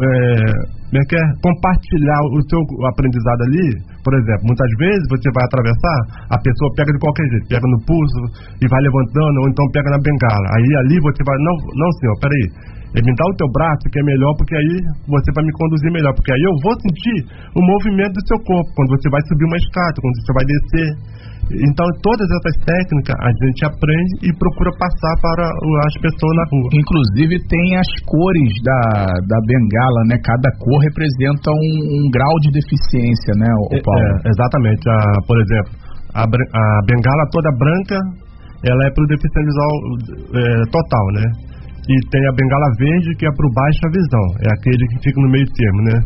é, 0.00 0.81
como 0.92 1.00
é 1.00 1.04
que 1.08 1.16
é? 1.16 1.24
compartilhar 1.40 2.20
o 2.36 2.38
seu 2.52 2.60
aprendizado 2.84 3.40
ali, 3.48 3.80
por 4.04 4.12
exemplo, 4.12 4.44
muitas 4.44 4.68
vezes 4.76 5.08
você 5.08 5.24
vai 5.32 5.44
atravessar, 5.48 5.98
a 6.28 6.36
pessoa 6.36 6.68
pega 6.76 6.92
de 6.92 7.00
qualquer 7.00 7.24
jeito, 7.32 7.48
pega 7.48 7.64
no 7.64 7.80
pulso 7.88 8.20
e 8.60 8.68
vai 8.68 8.76
levantando, 8.84 9.36
ou 9.40 9.48
então 9.48 9.64
pega 9.72 9.88
na 9.88 9.96
bengala. 10.04 10.46
Aí 10.52 10.68
ali 10.84 11.00
você 11.00 11.24
vai, 11.24 11.36
não, 11.48 11.56
não 11.64 11.88
senhor, 11.96 12.16
peraí, 12.20 12.44
eh, 12.92 13.00
me 13.08 13.12
dá 13.16 13.24
o 13.24 13.36
teu 13.40 13.48
braço 13.56 13.88
que 13.88 13.96
é 13.96 14.04
melhor, 14.04 14.36
porque 14.36 14.52
aí 14.52 14.74
você 15.08 15.32
vai 15.32 15.44
me 15.48 15.52
conduzir 15.56 15.88
melhor, 15.96 16.12
porque 16.12 16.28
aí 16.28 16.44
eu 16.44 16.54
vou 16.60 16.76
sentir 16.76 17.18
o 17.56 17.60
movimento 17.64 18.12
do 18.12 18.28
seu 18.28 18.38
corpo, 18.44 18.68
quando 18.76 18.92
você 18.92 19.08
vai 19.08 19.22
subir 19.32 19.48
uma 19.48 19.56
escada, 19.56 19.96
quando 19.96 20.16
você 20.20 20.32
vai 20.36 20.44
descer. 20.44 20.88
Então, 21.50 21.84
todas 22.00 22.24
essas 22.38 22.56
técnicas 22.64 23.16
a 23.18 23.30
gente 23.44 23.60
aprende 23.66 24.12
e 24.24 24.30
procura 24.38 24.70
passar 24.78 25.14
para 25.20 25.44
as 25.44 25.94
pessoas 26.00 26.34
na 26.38 26.46
rua. 26.48 26.68
Inclusive 26.72 27.34
tem 27.50 27.76
as 27.76 27.90
cores 28.06 28.52
da, 28.62 28.80
da 29.26 29.38
bengala, 29.44 30.00
né? 30.06 30.16
Cada 30.22 30.48
cor 30.56 30.78
representa 30.80 31.50
um, 31.50 31.72
um 31.98 32.10
grau 32.14 32.34
de 32.40 32.50
deficiência, 32.54 33.32
né, 33.36 33.50
o 33.68 33.76
Paulo? 33.82 34.06
É, 34.24 34.30
exatamente. 34.30 34.82
A, 34.88 34.98
por 35.26 35.36
exemplo, 35.42 35.72
a, 36.14 36.22
a 36.24 36.64
bengala 36.86 37.24
toda 37.32 37.50
branca, 37.58 37.98
ela 38.64 38.82
é 38.86 38.90
para 38.94 39.04
o 39.04 39.08
deficiente 39.10 39.48
visual 39.50 39.72
é, 40.38 40.42
total, 40.70 41.06
né? 41.18 41.26
E 41.82 41.94
tem 42.14 42.22
a 42.28 42.32
bengala 42.38 42.68
verde, 42.78 43.10
que 43.18 43.26
é 43.26 43.32
para 43.34 43.46
o 43.46 43.52
baixa 43.52 43.90
visão. 43.90 44.26
É 44.46 44.48
aquele 44.54 44.86
que 44.86 45.02
fica 45.02 45.20
no 45.20 45.28
meio 45.28 45.46
termo, 45.50 45.80
né? 45.90 45.96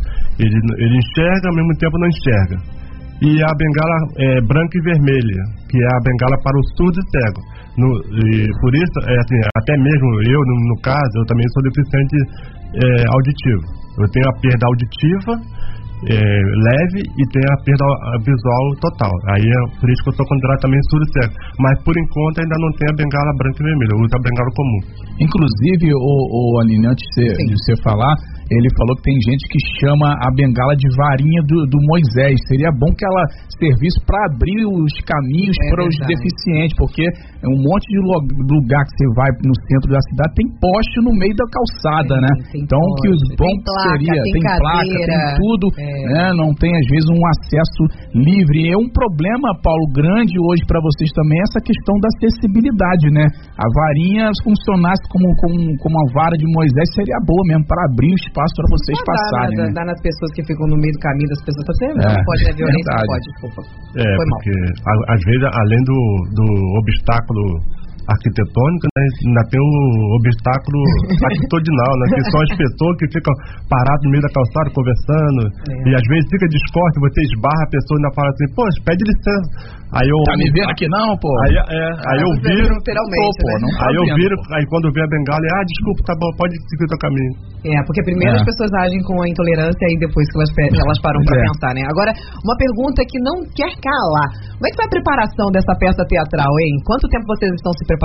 Ele, 0.41 0.57
ele 0.81 0.97
enxerga, 0.97 1.49
ao 1.49 1.55
mesmo 1.55 1.77
tempo 1.77 1.93
não 1.99 2.09
enxerga. 2.09 2.57
E 3.21 3.29
a 3.33 3.51
bengala 3.57 3.97
é, 4.17 4.41
branca 4.45 4.77
e 4.77 4.81
vermelha, 4.81 5.41
que 5.69 5.77
é 5.77 5.87
a 5.89 6.03
bengala 6.05 6.37
para 6.43 6.57
o 6.57 6.63
surdo 6.77 6.99
e 7.01 7.05
cego. 7.09 7.41
No, 7.77 7.89
e 8.13 8.45
por 8.61 8.73
isso, 8.73 8.97
é, 9.09 9.13
assim, 9.13 9.39
até 9.57 9.73
mesmo 9.77 10.07
eu, 10.21 10.41
no, 10.45 10.55
no 10.69 10.81
caso, 10.81 11.13
eu 11.17 11.25
também 11.25 11.45
sou 11.53 11.63
deficiente 11.63 12.17
é, 12.77 12.87
auditivo. 13.09 13.65
Eu 13.97 14.07
tenho 14.09 14.27
a 14.29 14.39
perda 14.41 14.65
auditiva 14.69 15.33
é, 16.05 16.13
leve 16.13 17.01
e 17.01 17.23
tem 17.33 17.41
a 17.41 17.57
perda 17.65 17.85
visual 18.21 18.65
total. 18.81 19.13
Aí 19.33 19.41
é 19.41 19.61
por 19.81 19.89
isso 19.89 20.03
que 20.05 20.09
eu 20.09 20.17
sou 20.21 20.25
considerado 20.29 20.61
também 20.61 20.81
surdo 20.89 21.05
e 21.09 21.13
cego. 21.17 21.33
Mas 21.57 21.73
por 21.81 21.97
enquanto 21.97 22.37
ainda 22.37 22.57
não 22.61 22.71
tem 22.77 22.85
a 22.85 22.97
bengala 23.01 23.31
branca 23.33 23.57
e 23.57 23.65
vermelha, 23.65 23.93
eu 23.97 24.01
uso 24.05 24.13
a 24.13 24.21
bengala 24.21 24.51
comum. 24.53 24.81
Inclusive, 25.17 25.87
o, 25.97 26.13
o 26.37 26.59
Aline, 26.61 26.85
antes 26.85 27.01
de 27.01 27.09
você, 27.13 27.25
Sim. 27.33 27.47
de 27.49 27.55
você 27.57 27.73
falar, 27.81 28.13
ele 28.47 28.69
falou 28.79 28.95
que 28.95 29.03
tem 29.03 29.17
gente 29.27 29.43
que 29.51 29.59
chama 29.79 30.15
a 30.23 30.29
bengala 30.31 30.75
de 30.79 30.87
varinha 30.95 31.41
do, 31.43 31.67
do 31.67 31.79
Moisés. 31.91 32.39
Seria 32.47 32.71
bom 32.71 32.87
que 32.95 33.03
ela 33.03 33.23
servisse 33.59 33.99
para 34.07 34.19
abrir 34.31 34.63
os 34.63 34.93
caminhos 35.03 35.55
É 35.59 35.69
para 35.71 35.83
os 35.83 35.95
deficientes, 36.07 36.75
porque 36.79 37.03
é 37.03 37.47
um 37.47 37.59
monte 37.59 37.85
de 37.91 37.99
lugar 37.99 38.81
que 38.87 38.93
você 38.95 39.07
vai 39.19 39.29
no 39.43 39.55
centro 39.67 39.89
da 39.91 40.01
cidade 40.07 40.37
tem 40.37 40.47
poste 40.61 40.97
no 41.01 41.11
meio 41.17 41.33
da 41.33 41.47
calçada, 41.49 42.13
Tem, 42.13 42.23
né? 42.23 42.31
então, 42.61 42.79
que 43.01 43.09
os 43.09 43.21
poste, 43.33 43.41
bom 43.41 43.51
tem 43.51 43.63
placa, 43.65 43.89
seria, 43.89 44.21
tem 44.21 44.33
tem, 44.33 44.41
placa, 44.41 44.77
cadeira, 44.77 45.13
tem 45.17 45.35
tudo, 45.41 45.65
é. 45.73 45.83
né? 46.13 46.23
Não 46.37 46.51
tem 46.53 46.71
às 46.71 46.87
vezes 46.87 47.07
um 47.09 47.23
acesso 47.35 47.83
livre. 48.13 48.69
É 48.69 48.77
um 48.77 48.89
problema, 48.93 49.49
Paulo, 49.59 49.85
grande 49.91 50.37
hoje 50.37 50.63
para 50.69 50.79
vocês 50.79 51.09
também 51.11 51.41
essa 51.41 51.59
questão 51.59 51.95
da 51.99 52.07
acessibilidade, 52.15 53.09
né? 53.11 53.25
A 53.57 53.67
varinha 53.67 54.29
se 54.31 54.41
funcionasse 54.43 55.03
como, 55.09 55.27
como, 55.41 55.57
como 55.81 55.95
a 55.99 56.05
vara 56.13 56.35
de 56.37 56.45
Moisés 56.47 56.87
seria 56.95 57.17
boa 57.25 57.43
mesmo 57.49 57.65
para 57.65 57.81
abrir 57.89 58.13
o 58.13 58.19
espaço 58.37 58.53
para 58.61 58.67
vocês 58.69 58.97
dá, 59.01 59.05
passarem. 59.09 59.57
dá, 59.57 59.63
né? 59.65 59.71
dá 59.73 59.83
nas 59.89 59.99
pessoas 60.05 60.29
que 60.37 60.41
ficam 60.45 60.65
no 60.69 60.77
meio 60.77 60.93
do 60.93 61.01
caminho 61.01 61.29
das 61.33 61.41
pessoas. 61.41 61.65
Você 61.73 61.85
É, 61.85 61.93
não 61.97 62.23
pode 62.29 62.41
ter 62.45 62.53
violência, 62.53 62.85
não 62.85 62.97
verdade. 63.01 63.09
pode, 63.09 63.23
desculpa. 63.33 63.59
É, 63.97 64.05
Foi 64.05 64.25
mal. 64.29 64.37
porque 64.37 64.53
a- 64.77 65.05
às 65.17 65.21
vezes, 65.25 65.45
além 65.49 65.81
do, 65.89 65.97
do 66.37 66.45
obstáculo 66.77 67.43
arquitetônica, 68.07 68.87
né, 68.87 69.03
ainda 69.27 69.43
tem 69.51 69.59
um 69.59 69.81
obstáculo 70.15 70.79
atitudinal, 71.27 71.93
né, 71.99 72.05
que 72.15 72.23
são 72.31 72.39
as 72.41 72.53
pessoas 72.55 72.93
que 73.03 73.07
ficam 73.11 73.33
paradas 73.67 74.03
no 74.07 74.11
meio 74.11 74.23
da 74.23 74.31
calçada 74.31 74.67
conversando, 74.71 75.41
é. 75.47 75.89
e 75.89 75.91
às 75.91 76.05
vezes 76.07 76.25
fica 76.31 76.47
discorde, 76.47 76.95
você 77.03 77.19
esbarra 77.27 77.63
a 77.67 77.71
pessoa 77.71 77.95
e 77.95 77.99
ainda 77.99 78.11
fala 78.15 78.29
assim, 78.31 78.47
pô, 78.55 78.63
pede 78.87 79.03
licença. 79.03 79.77
Aí 79.87 80.03
eu, 80.03 80.19
tá 80.27 80.35
me 80.35 80.47
vendo 80.51 80.67
aqui 80.67 80.87
não, 80.91 81.15
pô? 81.15 81.31
Aí, 81.47 81.55
é, 81.55 81.87
aí 82.11 82.19
eu 82.19 82.31
viro. 82.43 82.75
Literalmente. 82.75 83.39
Pô, 83.39 83.47
né? 83.47 83.59
não 83.63 83.71
tá 83.71 83.87
aí 83.87 83.95
eu 83.95 84.05
viro, 84.19 84.35
aí 84.51 84.63
quando 84.67 84.91
vem 84.91 85.03
a 85.03 85.07
bengala, 85.07 85.39
ah, 85.39 85.63
desculpa, 85.63 85.99
tá 86.11 86.15
bom, 86.19 86.27
pode 86.35 86.51
seguir 86.67 86.83
o 86.83 86.91
teu 86.91 86.99
caminho. 86.99 87.33
É, 87.71 87.79
porque 87.87 88.03
primeiro 88.03 88.35
é. 88.35 88.39
as 88.39 88.43
pessoas 88.43 88.71
agem 88.83 88.99
com 89.07 89.15
a 89.23 89.27
intolerância 89.31 89.85
e 89.87 89.95
depois 89.95 90.27
que 90.27 90.35
elas, 90.35 90.51
elas 90.75 90.99
param 90.99 91.23
pra 91.23 91.39
é. 91.39 91.43
pensar, 91.47 91.71
né? 91.71 91.83
Agora, 91.87 92.11
uma 92.43 92.55
pergunta 92.59 92.99
que 93.07 93.19
não 93.23 93.47
quer 93.55 93.71
calar. 93.79 94.27
Como 94.59 94.67
é 94.67 94.69
que 94.71 94.75
foi 94.75 94.87
a 94.87 94.93
preparação 94.95 95.47
dessa 95.55 95.73
peça 95.79 96.03
teatral, 96.03 96.51
hein? 96.51 96.73
Quanto 96.83 97.07
tempo 97.07 97.23
vocês 97.31 97.51
estão 97.55 97.71
se 97.71 97.83
preparando? 97.87 97.96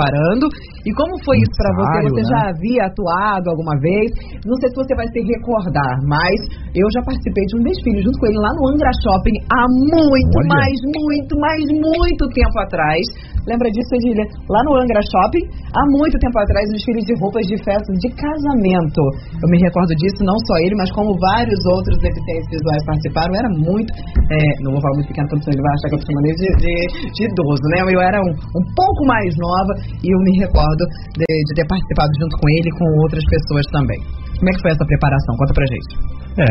E 0.85 0.89
como 0.93 1.13
foi 1.23 1.37
isso 1.37 1.55
pra 1.55 1.71
você? 1.77 1.97
Você 2.09 2.23
né? 2.23 2.29
já 2.33 2.41
havia 2.49 2.81
atuado 2.85 3.49
alguma 3.49 3.75
vez? 3.79 4.11
Não 4.45 4.55
sei 4.59 4.69
se 4.69 4.75
você 4.75 4.93
vai 4.95 5.07
se 5.07 5.19
recordar, 5.21 5.93
mas 6.03 6.37
eu 6.75 6.87
já 6.91 7.01
participei 7.05 7.45
de 7.47 7.55
um 7.57 7.63
desfile 7.63 8.01
junto 8.03 8.17
com 8.19 8.27
ele 8.27 8.39
lá 8.39 8.51
no 8.57 8.67
Angra 8.69 8.91
Shopping 9.01 9.37
há 9.49 9.63
muito, 9.69 10.35
Olha. 10.37 10.49
mais, 10.53 10.77
muito, 10.83 11.33
mais, 11.39 11.63
muito 11.69 12.23
tempo 12.33 12.57
atrás. 12.59 13.03
Lembra 13.43 13.67
disso, 13.75 13.91
Edília? 13.99 14.23
Lá 14.47 14.61
no 14.63 14.79
Angra 14.79 15.03
Shopping, 15.03 15.43
há 15.75 15.83
muito 15.91 16.15
tempo 16.15 16.37
atrás, 16.39 16.63
um 16.71 16.75
desfile 16.79 17.03
de 17.03 17.13
roupas 17.19 17.43
de 17.43 17.57
festa 17.59 17.91
de 17.99 18.09
casamento. 18.15 19.01
Eu 19.43 19.47
me 19.51 19.59
recordo 19.59 19.91
disso, 19.99 20.23
não 20.23 20.37
só 20.47 20.55
ele, 20.63 20.75
mas 20.79 20.87
como 20.95 21.11
vários 21.19 21.59
outros 21.75 21.99
deficientes 21.99 22.47
visuais 22.47 22.81
participaram. 22.87 23.35
Era 23.35 23.49
muito. 23.51 23.91
É, 24.31 24.39
não 24.63 24.71
vou 24.71 24.79
falar 24.79 24.95
muito 24.95 25.11
pequeno, 25.11 25.27
porque 25.27 25.51
ele 25.51 25.59
vai 25.59 25.73
achar 25.75 25.87
que 25.91 25.95
eu 25.95 25.99
tô 25.99 26.05
chamando 26.07 26.27
de, 26.31 26.47
de, 26.63 26.73
de, 27.11 27.21
idoso, 27.27 27.65
né? 27.75 27.77
Eu 27.83 27.99
era 27.99 28.19
um, 28.23 28.31
um 28.31 28.65
pouco 28.79 29.01
mais 29.11 29.31
nova 29.35 29.73
e 29.99 30.07
eu 30.07 30.19
me 30.23 30.39
recordo 30.39 30.83
de, 31.19 31.27
de 31.27 31.51
ter 31.51 31.67
participado 31.67 32.11
junto 32.23 32.39
com 32.39 32.47
ele 32.47 32.67
e 32.71 32.75
com 32.79 32.87
outras 33.03 33.23
pessoas 33.27 33.65
também. 33.75 33.99
Como 34.39 34.47
é 34.47 34.53
que 34.55 34.61
foi 34.63 34.71
essa 34.71 34.85
preparação? 34.87 35.35
Conta 35.35 35.53
pra 35.53 35.67
gente. 35.67 36.23
É, 36.33 36.49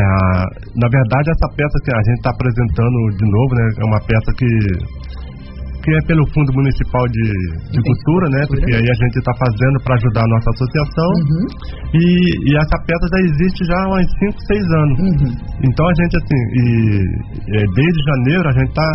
na 0.78 0.88
verdade 0.88 1.26
essa 1.26 1.48
peça 1.58 1.76
que 1.82 1.90
a 1.90 2.02
gente 2.06 2.18
está 2.22 2.30
apresentando 2.30 2.98
de 3.18 3.26
novo, 3.26 3.50
né, 3.58 3.66
é 3.82 3.84
uma 3.84 4.00
peça 4.06 4.30
que 4.38 4.46
que 5.82 5.90
é 5.90 6.00
pelo 6.06 6.22
Fundo 6.32 6.52
Municipal 6.54 7.04
de, 7.10 7.26
de 7.74 7.80
Cultura, 7.82 8.26
né? 8.30 8.40
Porque 8.46 8.72
aí 8.74 8.86
a 8.86 8.96
gente 9.02 9.16
está 9.18 9.32
fazendo 9.34 9.76
para 9.82 9.94
ajudar 9.98 10.22
a 10.22 10.30
nossa 10.30 10.48
associação. 10.54 11.10
Uhum. 11.18 11.44
E, 11.94 12.04
e, 12.46 12.56
essa 12.56 12.76
peça 12.86 13.04
já 13.10 13.20
existe 13.26 13.60
já 13.66 13.78
há 13.82 13.88
uns 13.98 14.12
5, 14.30 14.40
6 14.46 14.62
anos. 14.62 14.96
Uhum. 15.02 15.30
Então 15.66 15.84
a 15.86 15.94
gente, 15.98 16.14
assim, 16.16 16.40
e, 16.54 16.64
e 17.50 17.74
desde 17.74 17.98
janeiro 18.14 18.48
a 18.48 18.52
gente 18.52 18.70
está 18.70 18.88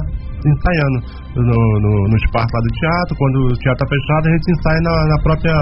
ensaiando 0.46 0.98
no, 1.36 1.58
no, 1.82 1.91
no, 2.10 2.17
espaço 2.17 2.51
lá 2.53 2.62
do 2.62 2.72
teatro. 2.77 3.13
Quando 3.17 3.38
o 3.46 3.53
teatro 3.58 3.82
está 3.82 3.88
fechado, 3.88 4.24
a 4.27 4.32
gente 4.32 4.48
ensaia 4.51 4.82
na, 4.82 4.96
na 5.08 5.17
própria 5.24 5.56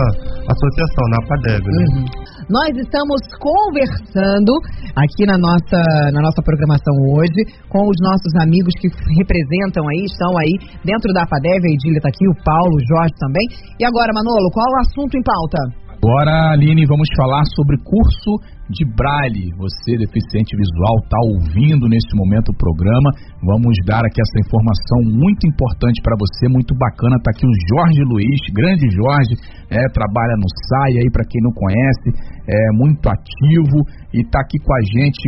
associação, 0.51 1.03
na 1.09 1.19
PADEB. 1.27 1.63
Né? 1.63 1.83
Uhum. 1.85 2.05
Nós 2.49 2.71
estamos 2.77 3.21
conversando 3.39 4.51
aqui 4.95 5.23
na 5.25 5.37
nossa, 5.37 5.79
na 6.11 6.21
nossa 6.21 6.41
programação 6.43 6.93
hoje 7.15 7.41
com 7.69 7.87
os 7.87 7.97
nossos 8.01 8.33
amigos 8.41 8.73
que 8.79 8.87
representam 9.17 9.83
aí, 9.89 10.03
estão 10.05 10.31
aí 10.37 10.53
dentro 10.83 11.11
da 11.13 11.25
PADEV. 11.25 11.63
A 11.63 11.73
Edília 11.73 11.97
está 11.97 12.09
aqui, 12.09 12.25
o 12.27 12.35
Paulo, 12.43 12.75
o 12.75 12.85
Jorge 12.85 13.13
também. 13.19 13.45
E 13.79 13.85
agora, 13.85 14.13
Manolo, 14.13 14.51
qual 14.51 14.67
o 14.67 14.79
assunto 14.83 15.17
em 15.17 15.23
pauta? 15.23 15.84
Agora, 16.05 16.53
Aline, 16.53 16.85
vamos 16.85 17.09
falar 17.17 17.41
sobre 17.57 17.81
curso 17.81 18.37
de 18.69 18.85
Braille. 18.93 19.49
Você, 19.57 19.97
deficiente 19.97 20.53
visual, 20.53 21.01
está 21.01 21.17
ouvindo 21.33 21.89
nesse 21.89 22.13
momento 22.13 22.53
o 22.53 22.57
programa. 22.61 23.09
Vamos 23.41 23.73
dar 23.89 24.05
aqui 24.05 24.21
essa 24.21 24.37
informação 24.37 25.01
muito 25.01 25.49
importante 25.49 25.97
para 26.05 26.13
você, 26.13 26.45
muito 26.45 26.77
bacana. 26.77 27.17
Está 27.17 27.33
aqui 27.33 27.49
o 27.49 27.57
Jorge 27.73 28.05
Luiz, 28.05 28.37
grande 28.53 28.85
Jorge, 28.93 29.33
é, 29.73 29.81
trabalha 29.97 30.37
no 30.37 30.45
SAI 30.45 31.01
aí, 31.01 31.09
para 31.09 31.25
quem 31.25 31.41
não 31.41 31.49
conhece, 31.57 32.07
é 32.53 32.61
muito 32.77 33.01
ativo 33.09 33.81
e 34.13 34.21
está 34.21 34.45
aqui 34.45 34.61
com 34.61 34.73
a 34.77 34.81
gente 34.85 35.25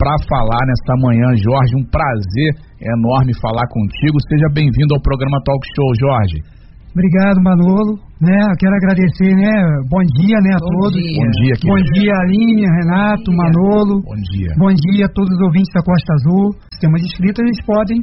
para 0.00 0.16
falar 0.24 0.64
nesta 0.64 1.04
manhã. 1.04 1.36
Jorge, 1.36 1.76
um 1.76 1.84
prazer 1.84 2.64
enorme 2.80 3.36
falar 3.44 3.68
contigo. 3.68 4.16
Seja 4.24 4.48
bem-vindo 4.48 4.96
ao 4.96 5.04
programa 5.04 5.36
Talk 5.44 5.60
Show, 5.68 5.92
Jorge. 6.00 6.53
Obrigado, 6.94 7.42
Manolo. 7.42 7.98
Né, 8.22 8.38
eu 8.38 8.56
quero 8.56 8.74
agradecer, 8.78 9.34
né? 9.34 9.50
Bom 9.90 10.00
dia, 10.14 10.38
né, 10.46 10.54
a 10.54 10.62
Bom 10.62 10.70
todos. 10.78 10.94
Dia. 10.94 11.18
Bom 11.18 11.30
dia, 11.42 11.54
Bom 11.66 11.80
dia, 11.92 12.12
Aline, 12.22 12.62
Renato, 12.62 13.26
dia. 13.26 13.36
Manolo. 13.36 14.00
Bom 14.00 14.20
dia. 14.30 14.50
Bom 14.56 14.72
dia 14.72 15.04
a 15.04 15.12
todos 15.12 15.34
os 15.34 15.40
ouvintes 15.42 15.74
da 15.74 15.82
Costa 15.82 16.14
Azul. 16.14 16.54
Sistema 16.70 16.96
de 16.96 17.06
escrita, 17.10 17.42
eles 17.42 17.60
podem 17.66 17.98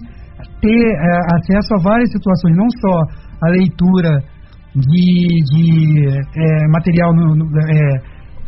ter 0.60 0.84
é, 0.92 1.12
acesso 1.40 1.74
a 1.74 1.82
várias 1.82 2.12
situações, 2.12 2.54
não 2.58 2.68
só 2.84 2.96
a 3.42 3.50
leitura 3.50 4.12
de, 4.76 5.28
de 5.56 6.08
é, 6.12 6.68
material, 6.68 7.16
no, 7.16 7.34
no, 7.34 7.46
é, 7.48 7.98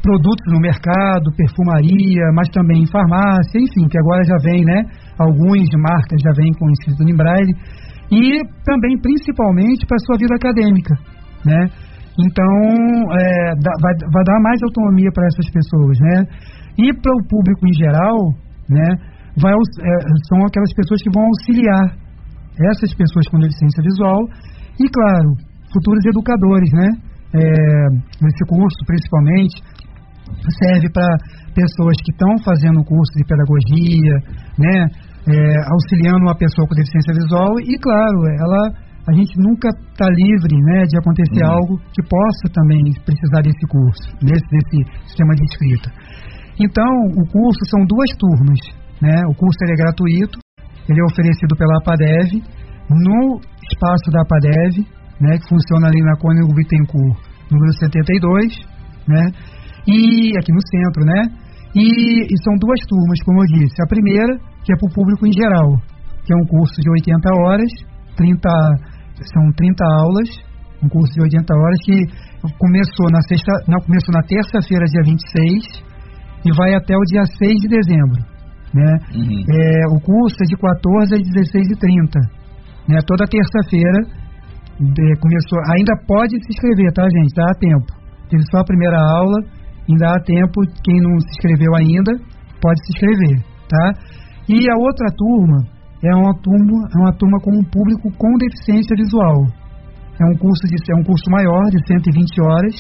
produtos 0.04 0.46
no 0.52 0.60
mercado, 0.60 1.32
perfumaria, 1.38 2.28
mas 2.36 2.50
também 2.50 2.84
em 2.84 2.92
farmácia, 2.92 3.56
enfim, 3.56 3.88
que 3.88 3.98
agora 3.98 4.22
já 4.28 4.36
vem, 4.44 4.66
né? 4.66 4.84
Algumas 5.18 5.72
marcas 5.80 6.20
já 6.20 6.32
vêm 6.36 6.52
com 6.60 6.70
escrito 6.72 7.02
em 7.08 7.16
braille 7.16 7.56
e 8.12 8.42
também 8.66 8.98
principalmente 9.02 9.86
para 9.86 9.96
a 9.96 10.06
sua 10.06 10.18
vida 10.18 10.36
acadêmica, 10.36 10.96
né? 11.46 11.70
Então, 12.14 12.54
é, 13.10 13.56
dá, 13.58 13.74
vai, 13.82 13.94
vai, 14.12 14.24
dar 14.24 14.40
mais 14.42 14.62
autonomia 14.62 15.10
para 15.14 15.26
essas 15.28 15.50
pessoas, 15.50 15.98
né? 16.00 16.18
E 16.78 16.94
para 16.94 17.12
o 17.12 17.28
público 17.28 17.68
em 17.68 17.74
geral, 17.74 18.18
né? 18.70 18.90
Vai, 19.42 19.54
é, 19.54 19.92
são 20.30 20.46
aquelas 20.46 20.74
pessoas 20.76 21.02
que 21.02 21.10
vão 21.10 21.26
auxiliar 21.26 21.98
essas 22.70 22.94
pessoas 22.94 23.28
com 23.30 23.40
deficiência 23.40 23.82
visual 23.82 24.30
e, 24.80 24.86
claro, 24.90 25.30
futuros 25.74 26.06
educadores, 26.06 26.70
né? 26.74 26.90
É, 27.34 27.88
esse 28.30 28.46
curso, 28.46 28.78
principalmente, 28.86 29.58
serve 30.62 30.88
para 30.94 31.18
pessoas 31.56 31.98
que 32.06 32.12
estão 32.12 32.38
fazendo 32.46 32.84
curso 32.86 33.14
de 33.18 33.26
pedagogia, 33.26 34.16
né? 34.58 34.86
É, 35.28 35.36
auxiliando 35.72 36.24
uma 36.26 36.36
pessoa 36.36 36.68
com 36.68 36.76
deficiência 36.76 37.14
visual 37.14 37.52
e, 37.60 37.78
claro, 37.80 38.20
ela 38.40 38.94
a 39.04 39.12
gente 39.12 39.36
nunca 39.36 39.68
está 39.68 40.08
livre 40.08 40.56
né, 40.64 40.84
de 40.88 40.96
acontecer 40.98 41.44
uhum. 41.44 41.52
algo 41.52 41.74
que 41.92 42.02
possa 42.08 42.48
também 42.56 42.80
precisar 43.04 43.44
desse 43.44 43.68
curso, 43.68 44.08
desse, 44.24 44.48
desse 44.48 44.80
sistema 45.12 45.36
de 45.36 45.44
escrita. 45.44 45.92
Então, 46.56 46.88
o 47.12 47.28
curso 47.28 47.60
são 47.68 47.84
duas 47.84 48.10
turmas. 48.16 48.60
Né? 49.04 49.12
O 49.28 49.36
curso 49.36 49.60
é 49.68 49.76
gratuito, 49.76 50.40
ele 50.88 51.02
é 51.02 51.06
oferecido 51.12 51.52
pela 51.58 51.76
APADEV, 51.84 52.40
no 52.88 53.42
espaço 53.68 54.08
da 54.08 54.22
APADEV, 54.24 54.88
né, 55.20 55.36
que 55.36 55.50
funciona 55.50 55.88
ali 55.88 56.00
na 56.00 56.16
Cônigo 56.16 56.56
Bittencourt, 56.56 57.20
número 57.52 57.74
72, 57.74 58.56
né? 59.08 59.32
e 59.88 60.32
aqui 60.38 60.52
no 60.52 60.62
centro, 60.64 61.04
né? 61.06 61.22
E, 61.76 62.24
e 62.24 62.36
são 62.44 62.56
duas 62.56 62.80
turmas, 62.88 63.20
como 63.26 63.42
eu 63.42 63.48
disse. 63.48 63.76
A 63.84 63.88
primeira 63.88 64.40
que 64.64 64.74
é 64.74 64.76
para 64.78 64.90
o 64.90 64.94
público 64.94 65.28
em 65.28 65.34
geral, 65.34 65.76
que 66.26 66.34
é 66.34 66.38
um 66.38 66.46
curso 66.48 66.80
de 66.82 66.90
80 66.90 67.30
horas, 67.44 67.72
30, 68.16 68.50
são 69.34 69.52
30 69.56 69.84
aulas, 70.00 70.30
um 70.84 70.90
curso 70.90 71.14
de 71.14 71.22
80 71.22 71.54
horas 71.54 71.80
que 71.86 71.96
começou 72.60 73.08
na 73.12 73.22
sexta, 73.28 73.52
não, 73.68 73.80
começou 73.80 74.14
na 74.14 74.24
terça-feira, 74.28 74.86
dia 74.86 75.04
26, 75.04 75.94
e 76.46 76.50
vai 76.58 76.76
até 76.76 76.96
o 76.96 77.04
dia 77.08 77.24
6 77.26 77.62
de 77.62 77.68
dezembro. 77.68 78.20
Né? 78.74 78.92
Uhum. 79.16 79.44
É, 79.48 79.96
o 79.96 80.00
curso 80.02 80.36
é 80.42 80.48
de 80.50 80.58
14 80.58 81.16
a 81.16 81.18
16 81.18 81.72
e 81.72 81.76
30. 81.78 82.20
Né? 82.90 82.98
Toda 83.06 83.30
terça-feira 83.30 84.24
começou. 85.22 85.60
Ainda 85.78 85.94
pode 86.08 86.36
se 86.44 86.50
inscrever, 86.50 86.92
tá, 86.92 87.04
gente? 87.04 87.34
Dá 87.36 87.54
tempo. 87.60 87.86
Teve 88.30 88.44
só 88.52 88.60
a 88.60 88.66
primeira 88.66 88.98
aula, 88.98 89.40
ainda 89.88 90.08
há 90.10 90.20
tempo. 90.22 90.62
Quem 90.84 91.00
não 91.00 91.20
se 91.20 91.30
inscreveu 91.30 91.76
ainda, 91.76 92.12
pode 92.60 92.80
se 92.84 92.98
inscrever, 92.98 93.46
tá? 93.70 93.92
E 94.50 94.70
a 94.70 94.76
outra 94.76 95.08
turma 95.16 95.60
é 96.04 96.16
uma 96.16 96.34
turma, 96.42 96.88
é 96.94 97.00
uma 97.00 97.14
turma 97.14 97.40
com 97.40 97.52
um 97.52 97.64
público 97.64 98.12
com 98.18 98.38
deficiência 98.38 98.96
visual. 98.98 99.48
É 100.20 100.26
um 100.26 100.38
curso 100.38 100.68
de 100.68 100.76
é 100.92 100.96
um 100.96 101.04
curso 101.04 101.30
maior 101.32 101.64
de 101.72 101.80
120 101.88 102.42
horas, 102.42 102.76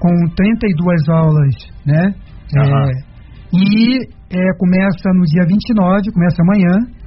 com 0.00 0.10
32 0.34 1.08
aulas, 1.08 1.54
né? 1.86 2.14
Uhum. 2.56 2.88
É, 2.88 3.12
e 3.52 3.98
é, 4.32 4.58
começa 4.58 5.12
no 5.14 5.24
dia 5.24 5.44
29, 5.46 6.10
começa 6.12 6.42
amanhã, 6.42 7.02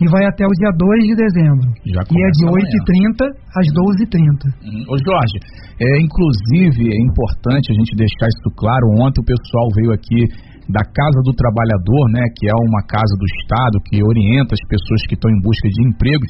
e 0.00 0.04
vai 0.08 0.24
até 0.28 0.44
o 0.44 0.52
dia 0.60 0.70
2 0.76 1.04
de 1.08 1.14
dezembro. 1.16 1.68
Já 1.88 2.02
e 2.04 2.16
é 2.16 2.30
de 2.30 2.42
8h30 2.46 3.18
às 3.56 3.66
12h30. 3.72 4.40
Uhum. 4.62 4.84
Ô 4.88 4.96
Jorge, 5.00 5.36
é, 5.80 6.00
inclusive 6.00 6.92
é 6.92 7.00
importante 7.02 7.72
a 7.72 7.74
gente 7.74 7.96
deixar 7.96 8.28
isso 8.28 8.48
claro. 8.56 8.86
Ontem 9.00 9.20
o 9.20 9.24
pessoal 9.24 9.68
veio 9.74 9.92
aqui 9.92 10.20
da 10.68 10.82
Casa 10.82 11.20
do 11.22 11.32
Trabalhador, 11.32 12.10
né, 12.10 12.26
que 12.34 12.50
é 12.50 12.54
uma 12.54 12.82
casa 12.82 13.14
do 13.18 13.26
Estado 13.40 13.78
que 13.86 14.02
orienta 14.02 14.54
as 14.54 14.64
pessoas 14.68 15.00
que 15.06 15.14
estão 15.14 15.30
em 15.30 15.40
busca 15.40 15.68
de 15.68 15.88
emprego. 15.88 16.24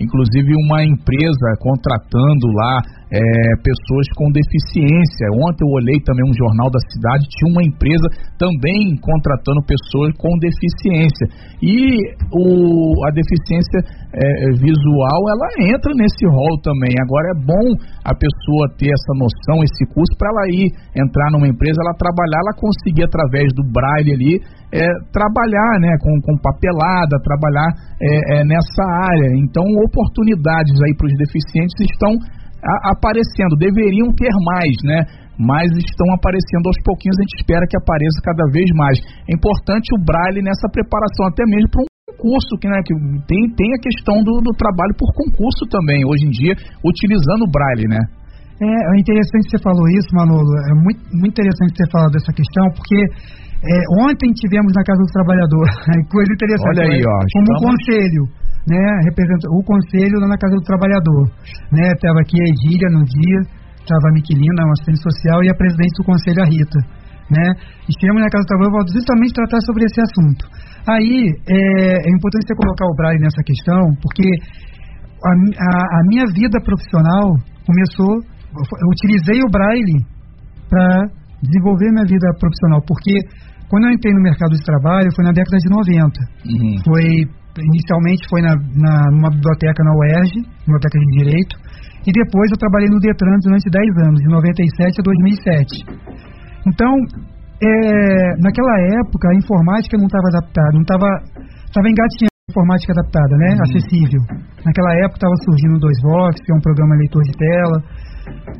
inclusive 0.00 0.50
uma 0.66 0.82
empresa 0.82 1.46
contratando 1.60 2.46
lá 2.56 2.82
é, 3.12 3.20
pessoas 3.60 4.08
com 4.16 4.32
deficiência. 4.32 5.28
Ontem 5.36 5.68
eu 5.68 5.72
olhei 5.76 6.00
também 6.00 6.24
um 6.24 6.32
jornal 6.32 6.72
da 6.72 6.80
cidade, 6.88 7.28
tinha 7.28 7.52
uma 7.52 7.60
empresa 7.60 8.08
também 8.40 8.96
contratando 9.04 9.60
pessoas 9.68 10.16
com 10.16 10.32
deficiência. 10.40 11.28
E 11.60 12.00
o, 12.32 13.04
a 13.04 13.10
deficiência 13.12 13.84
é, 14.16 14.24
visual, 14.56 15.20
ela 15.28 15.48
entra 15.68 15.92
nesse 15.92 16.24
rol 16.24 16.56
também. 16.64 16.96
Agora 17.04 17.26
é 17.36 17.38
bom 17.44 17.66
a 18.00 18.16
pessoa 18.16 18.72
ter 18.80 18.88
essa 18.88 19.12
noção, 19.12 19.60
esse 19.60 19.84
curso, 19.92 20.16
para 20.16 20.32
ela 20.32 20.44
ir 20.48 20.72
entrar 20.96 21.28
numa 21.36 21.48
empresa, 21.48 21.84
ela 21.84 21.92
trabalhar, 22.00 22.40
ela 22.40 22.56
conseguir 22.56 23.04
através 23.04 23.52
do 23.52 23.62
braille 23.68 24.16
ali 24.16 24.34
é, 24.72 24.88
trabalhar 25.12 25.72
né, 25.84 25.92
com, 26.00 26.16
com 26.24 26.40
papelada, 26.40 27.20
trabalhar 27.20 27.68
é, 28.00 28.40
é, 28.40 28.44
nessa 28.44 28.84
área. 29.04 29.36
Então, 29.36 29.64
oportunidades 29.84 30.72
aí 30.80 30.96
para 30.96 31.08
os 31.12 31.16
deficientes 31.20 31.76
estão 31.92 32.16
a, 32.62 32.94
aparecendo, 32.94 33.58
deveriam 33.58 34.08
ter 34.14 34.30
mais, 34.46 34.74
né? 34.86 34.98
Mas 35.38 35.66
estão 35.74 36.06
aparecendo 36.14 36.70
aos 36.70 36.78
pouquinhos, 36.86 37.18
a 37.18 37.22
gente 37.26 37.36
espera 37.42 37.66
que 37.66 37.76
apareça 37.76 38.18
cada 38.22 38.46
vez 38.54 38.68
mais. 38.78 38.96
É 39.26 39.34
importante 39.34 39.90
o 39.96 39.98
Braille 39.98 40.42
nessa 40.44 40.70
preparação, 40.70 41.26
até 41.26 41.42
mesmo 41.48 41.68
para 41.72 41.82
um 41.82 41.90
concurso, 42.14 42.52
que, 42.60 42.68
né, 42.68 42.78
que 42.86 42.94
tem, 43.26 43.40
tem 43.58 43.70
a 43.74 43.80
questão 43.82 44.22
do, 44.22 44.38
do 44.38 44.52
trabalho 44.54 44.94
por 44.94 45.10
concurso 45.16 45.66
também, 45.66 46.06
hoje 46.06 46.28
em 46.28 46.30
dia, 46.30 46.54
utilizando 46.84 47.48
o 47.48 47.50
Braille, 47.50 47.88
né? 47.90 48.00
É, 48.62 48.70
é 48.70 48.94
interessante 48.94 49.50
que 49.50 49.58
você 49.58 49.62
falou 49.64 49.82
isso, 49.90 50.06
Manolo. 50.14 50.46
É 50.46 50.74
muito, 50.78 51.02
muito 51.10 51.34
interessante 51.34 51.74
você 51.74 51.90
falar 51.90 52.10
dessa 52.14 52.30
questão, 52.30 52.64
porque 52.78 52.98
é, 53.66 53.74
ontem 54.06 54.30
tivemos 54.38 54.70
na 54.70 54.84
Casa 54.86 55.02
do 55.02 55.10
Trabalhador, 55.10 55.66
coisa 56.14 56.30
interessante. 56.30 56.78
Olha 56.78 56.86
aí, 56.86 57.02
né? 57.02 57.10
ó. 57.10 57.18
Como 57.26 57.48
estamos... 57.50 57.62
conselho 57.66 58.22
né, 58.66 58.82
representa 59.04 59.50
o 59.50 59.62
conselho 59.62 60.20
lá 60.20 60.28
na 60.28 60.38
Casa 60.38 60.54
do 60.54 60.62
Trabalhador, 60.62 61.24
né, 61.72 61.90
estava 61.90 62.20
aqui 62.20 62.38
a 62.38 62.46
Edília 62.46 62.88
no 62.94 63.02
dia, 63.02 63.38
estava 63.82 64.06
a 64.08 64.14
Miquelina, 64.14 64.62
uma 64.62 64.74
assistente 64.78 65.02
social, 65.02 65.42
e 65.42 65.50
a 65.50 65.54
presidente 65.54 65.94
do 65.98 66.04
conselho, 66.04 66.40
a 66.42 66.46
Rita, 66.46 66.80
né, 67.30 67.46
estivemos 67.90 68.22
na 68.22 68.30
Casa 68.30 68.44
do 68.44 68.50
Trabalhador 68.54 68.82
justamente 68.86 69.32
tratar 69.34 69.60
sobre 69.66 69.82
esse 69.84 70.00
assunto. 70.00 70.42
Aí, 70.86 71.30
é, 71.46 71.58
é 72.06 72.10
importante 72.10 72.46
você 72.46 72.54
colocar 72.54 72.86
o 72.86 72.94
Braille 72.94 73.22
nessa 73.22 73.42
questão, 73.42 73.80
porque 74.02 74.26
a, 75.22 75.32
a, 75.32 75.72
a 75.98 76.00
minha 76.06 76.26
vida 76.30 76.58
profissional 76.62 77.34
começou, 77.66 78.14
eu 78.22 78.88
utilizei 78.90 79.42
o 79.42 79.50
Braille 79.50 79.98
para 80.68 81.06
desenvolver 81.42 81.90
minha 81.90 82.06
vida 82.06 82.26
profissional, 82.38 82.80
porque 82.86 83.14
quando 83.68 83.86
eu 83.86 83.92
entrei 83.92 84.12
no 84.12 84.22
mercado 84.22 84.52
de 84.52 84.62
trabalho 84.62 85.08
foi 85.14 85.24
na 85.24 85.32
década 85.32 85.56
de 85.56 85.68
90. 85.70 86.20
Uhum. 86.44 86.76
Foi 86.84 87.24
inicialmente 87.60 88.24
foi 88.30 88.40
na, 88.40 88.54
na, 88.56 89.10
numa 89.12 89.30
biblioteca 89.30 89.84
na 89.84 89.92
UERJ, 89.92 90.32
biblioteca 90.64 90.96
de 90.98 91.08
Direito, 91.18 91.54
e 92.06 92.10
depois 92.10 92.50
eu 92.50 92.58
trabalhei 92.58 92.88
no 92.88 92.98
Detran 92.98 93.36
durante 93.44 93.68
10 93.70 94.08
anos, 94.08 94.20
de 94.20 94.28
97 94.28 95.00
a 95.00 95.02
2007. 95.02 95.84
Então, 96.66 96.92
é, 97.62 98.36
naquela 98.42 98.74
época, 99.04 99.28
a 99.30 99.36
informática 99.36 99.96
não 99.98 100.06
estava 100.06 100.28
adaptada, 100.34 100.72
não 100.74 100.82
estava 100.82 101.08
estava 101.66 101.88
engatinhando 101.88 102.36
a 102.36 102.50
informática 102.52 102.92
adaptada, 102.92 103.34
né, 103.36 103.48
uhum. 103.54 103.62
acessível. 103.62 104.22
Naquela 104.64 104.92
época 105.04 105.16
estava 105.16 105.36
surgindo 105.44 105.76
o 105.76 105.80
2Vox, 105.80 106.36
que 106.44 106.52
é 106.52 106.54
um 106.54 106.60
programa 106.60 106.96
leitor 106.96 107.22
de 107.22 107.32
tela, 107.32 107.78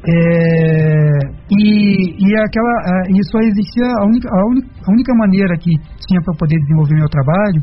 é, 0.02 1.18
e, 1.50 2.14
e 2.18 2.28
aquela, 2.40 2.74
e 3.10 3.18
só 3.30 3.38
existia 3.38 3.86
a 4.00 4.04
única, 4.06 4.28
a 4.28 4.46
única, 4.46 4.68
a 4.86 4.92
única 4.92 5.14
maneira 5.14 5.54
que 5.58 5.70
tinha 6.06 6.20
para 6.24 6.34
poder 6.38 6.58
desenvolver 6.58 6.94
meu 6.94 7.08
trabalho 7.08 7.62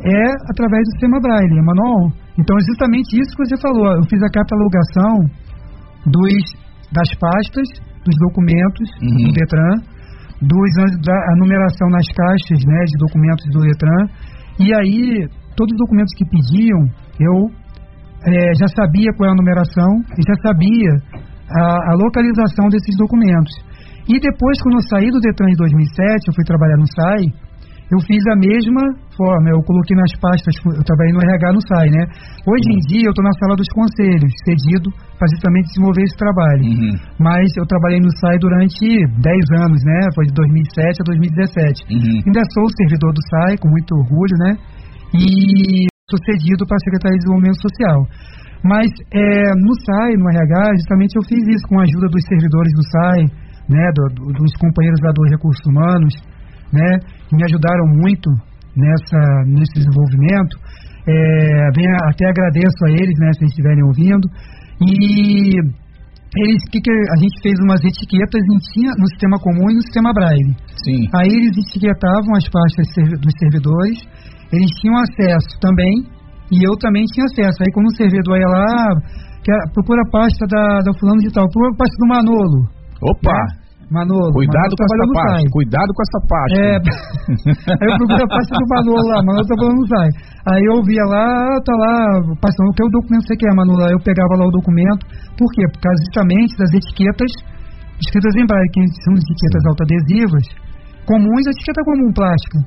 é 0.00 0.24
através 0.50 0.82
do 0.82 0.90
sistema 0.92 1.20
Braille, 1.20 1.58
é 1.58 1.62
manual. 1.62 2.10
Então, 2.38 2.56
é 2.56 2.62
justamente 2.64 3.20
isso 3.20 3.36
que 3.36 3.44
você 3.44 3.56
falou. 3.60 3.86
Eu 3.92 4.04
fiz 4.08 4.20
a 4.22 4.32
catalogação 4.32 5.14
dos, 6.06 6.42
das 6.90 7.10
pastas, 7.20 7.68
dos 8.04 8.16
documentos 8.18 8.88
uhum. 9.02 9.28
do 9.28 9.32
Detran, 9.36 9.74
dos, 10.42 10.70
da 11.06 11.14
a 11.14 11.34
numeração 11.38 11.88
nas 11.90 12.06
caixas 12.08 12.60
né, 12.64 12.80
de 12.88 12.96
documentos 12.98 13.44
do 13.52 13.60
Detran. 13.60 14.02
E 14.58 14.74
aí, 14.74 15.28
todos 15.54 15.70
os 15.70 15.78
documentos 15.78 16.12
que 16.16 16.24
pediam, 16.26 16.80
eu 17.20 17.50
é, 18.26 18.54
já 18.58 18.68
sabia 18.74 19.12
qual 19.16 19.28
é 19.28 19.32
a 19.32 19.36
numeração 19.36 19.90
e 20.18 20.22
já 20.22 20.34
sabia 20.42 20.90
a, 21.50 21.92
a 21.92 21.94
localização 21.94 22.68
desses 22.68 22.96
documentos. 22.96 23.54
E 24.08 24.18
depois, 24.18 24.58
quando 24.62 24.82
eu 24.82 24.88
saí 24.90 25.10
do 25.10 25.20
Detran 25.20 25.46
em 25.46 25.56
2007, 25.56 26.26
eu 26.26 26.34
fui 26.34 26.44
trabalhar 26.44 26.76
no 26.76 26.86
SAI, 26.90 27.22
eu 27.90 27.98
fiz 28.06 28.22
a 28.30 28.36
mesma 28.36 28.82
forma, 29.16 29.50
eu 29.50 29.60
coloquei 29.64 29.96
nas 29.96 30.12
pastas, 30.20 30.54
eu 30.64 30.84
trabalhei 30.84 31.12
no 31.12 31.20
RH 31.20 31.52
no 31.52 31.62
SAI, 31.68 31.88
né? 31.90 32.02
Hoje 32.46 32.66
uhum. 32.68 32.76
em 32.76 32.80
dia 32.88 33.06
eu 33.08 33.12
estou 33.12 33.24
na 33.24 33.34
sala 33.36 33.54
dos 33.56 33.68
conselhos, 33.74 34.32
cedido 34.44 34.88
para 35.18 35.28
justamente 35.28 35.68
desenvolver 35.72 36.02
esse 36.02 36.16
trabalho. 36.16 36.64
Uhum. 36.64 36.94
Mas 37.20 37.46
eu 37.56 37.66
trabalhei 37.66 38.00
no 38.00 38.12
SAI 38.16 38.38
durante 38.38 38.80
10 38.80 39.60
anos, 39.60 39.80
né? 39.84 39.98
Foi 40.14 40.24
de 40.24 40.32
2007 40.32 41.00
a 41.00 41.04
2017. 41.04 41.84
Uhum. 41.90 42.22
Ainda 42.26 42.42
sou 42.54 42.64
servidor 42.80 43.12
do 43.12 43.22
SAI, 43.28 43.58
com 43.60 43.68
muito 43.68 43.90
orgulho, 43.92 44.36
né? 44.40 44.52
E 45.12 45.84
sou 46.08 46.18
cedido 46.24 46.64
para 46.64 46.76
a 46.76 46.84
Secretaria 46.84 47.16
de 47.16 47.24
Desenvolvimento 47.24 47.60
Social. 47.60 47.98
Mas 48.64 48.88
é, 49.10 49.52
no 49.58 49.74
SAI, 49.84 50.16
no 50.16 50.30
RH, 50.30 50.80
justamente 50.80 51.12
eu 51.18 51.24
fiz 51.26 51.42
isso 51.44 51.66
com 51.68 51.80
a 51.80 51.82
ajuda 51.82 52.06
dos 52.08 52.24
servidores 52.24 52.72
do 52.72 52.84
SAI, 52.88 53.20
né, 53.68 53.84
do, 53.94 54.04
do, 54.14 54.32
dos 54.32 54.52
companheiros 54.56 55.00
lá 55.02 55.10
dos 55.10 55.30
recursos 55.30 55.64
humanos, 55.66 56.14
né, 56.72 56.98
que 57.28 57.36
me 57.36 57.44
ajudaram 57.44 57.86
muito 58.00 58.28
nessa, 58.76 59.20
nesse 59.46 59.74
desenvolvimento. 59.74 60.56
É, 61.06 61.70
bem, 61.74 61.86
até 62.08 62.30
agradeço 62.30 62.78
a 62.86 62.90
eles, 62.90 63.18
né, 63.18 63.32
se 63.34 63.44
eles 63.44 63.52
estiverem 63.52 63.84
ouvindo. 63.84 64.26
E 64.80 65.52
eles, 66.34 66.62
que, 66.72 66.80
que 66.80 66.90
a 66.90 67.18
gente 67.20 67.36
fez 67.42 67.54
umas 67.60 67.84
etiquetas 67.84 68.40
tinha, 68.72 68.90
no 68.96 69.06
sistema 69.08 69.36
comum 69.38 69.68
e 69.70 69.74
no 69.74 69.82
sistema 69.82 70.12
Braille. 70.14 70.56
Sim. 70.84 71.04
Aí 71.14 71.28
eles 71.28 71.52
etiquetavam 71.58 72.32
as 72.36 72.48
pastas 72.48 72.86
dos 73.20 73.34
servidores, 73.38 73.98
eles 74.50 74.70
tinham 74.80 74.96
acesso 74.96 75.60
também, 75.60 76.08
e 76.50 76.56
eu 76.64 76.72
também 76.80 77.04
tinha 77.12 77.26
acesso. 77.26 77.58
Aí 77.60 77.72
quando 77.72 77.86
o 77.86 77.96
servidor 77.96 78.38
ia 78.38 78.48
lá, 78.48 78.96
que, 79.44 79.52
procura 79.74 80.00
a 80.00 80.10
pasta 80.10 80.46
da, 80.48 80.78
da 80.80 80.92
fulano 80.98 81.20
de 81.20 81.30
tal, 81.32 81.44
procura 81.50 81.74
a 81.74 81.76
pasta 81.76 81.96
do 82.00 82.08
Manolo. 82.08 82.60
Opa! 83.02 83.32
Né? 83.32 83.61
Manolo. 83.92 84.32
Cuidado 84.32 84.72
Manolo 84.72 84.80
com 84.80 84.84
essa 84.88 85.06
parte. 85.12 85.44
Cuidado 85.52 85.90
com 85.92 86.02
essa 86.02 86.20
parte. 86.32 86.56
É, 86.56 86.74
aí 87.76 87.86
eu 87.92 87.96
procurei 88.00 88.24
a 88.24 88.32
pasta 88.32 88.52
do 88.56 88.66
Manolo 88.72 89.04
lá, 89.12 89.18
Manolo 89.20 89.46
tá 89.46 89.56
falando 89.60 89.84
sai. 89.92 90.10
Aí 90.48 90.64
eu 90.72 90.76
via 90.82 91.04
lá, 91.12 91.28
tá 91.60 91.74
lá, 91.76 91.96
passando 92.40 92.68
o 92.68 92.74
que 92.74 92.82
é 92.82 92.86
o 92.88 92.94
documento 92.96 93.28
você 93.28 93.36
quer, 93.36 93.52
Manolo. 93.52 93.84
Aí 93.84 93.92
eu 93.92 94.00
pegava 94.00 94.34
lá 94.40 94.44
o 94.48 94.56
documento. 94.56 95.04
Por 95.36 95.48
quê? 95.52 95.62
Por 95.68 95.80
causa 95.84 96.00
justamente 96.08 96.56
das 96.56 96.72
etiquetas 96.72 97.30
escritas 98.00 98.34
em 98.34 98.46
braille, 98.46 98.70
que 98.72 98.80
são 99.04 99.12
etiquetas 99.14 99.62
autoadesivas, 99.68 100.44
comuns, 101.06 101.46
a 101.46 101.52
etiqueta 101.54 101.80
comum 101.84 102.10
plástica. 102.10 102.58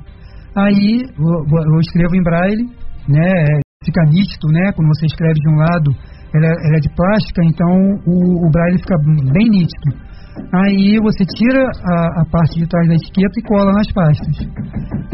Aí 0.56 1.04
eu, 1.04 1.60
eu 1.74 1.80
escrevo 1.82 2.16
em 2.16 2.24
braille, 2.24 2.64
né? 3.10 3.60
Fica 3.84 4.02
nítido, 4.08 4.48
né? 4.54 4.72
Quando 4.72 4.88
você 4.96 5.06
escreve 5.06 5.36
de 5.36 5.50
um 5.50 5.58
lado, 5.58 5.92
ela, 6.34 6.48
ela 6.48 6.78
é 6.78 6.80
de 6.80 6.90
plástica, 6.96 7.42
então 7.44 7.72
o, 8.08 8.48
o 8.48 8.50
braille 8.50 8.80
fica 8.80 8.96
bem 9.34 9.50
nítido. 9.50 10.05
Aí 10.36 11.00
você 11.00 11.24
tira 11.38 11.64
a, 11.64 12.22
a, 12.22 12.26
parte 12.32 12.60
de 12.60 12.68
trás 12.68 12.88
da 12.88 12.96
etiqueta 12.96 13.36
e 13.40 13.44
cola 13.44 13.72
nas 13.72 13.88
pastas. 13.92 14.36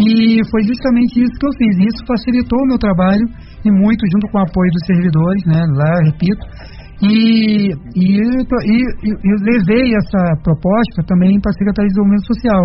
E 0.01 0.41
foi 0.49 0.62
justamente 0.65 1.21
isso 1.21 1.38
que 1.38 1.45
eu 1.45 1.53
fiz. 1.57 1.93
Isso 1.93 2.05
facilitou 2.07 2.57
o 2.57 2.67
meu 2.67 2.77
trabalho 2.77 3.25
e 3.65 3.69
muito 3.71 4.01
junto 4.12 4.27
com 4.31 4.38
o 4.39 4.41
apoio 4.41 4.71
dos 4.71 4.86
servidores, 4.86 5.43
né? 5.45 5.62
Lá, 5.77 5.93
repito. 6.05 6.43
E, 7.01 7.69
e, 7.97 8.17
e, 8.17 8.77
e 9.10 9.31
levei 9.45 9.93
essa 9.93 10.21
proposta 10.43 11.01
também 11.05 11.39
para 11.41 11.49
a 11.49 11.57
Secretaria 11.57 11.89
de 11.89 11.93
Desenvolvimento 11.93 12.27
Social. 12.27 12.63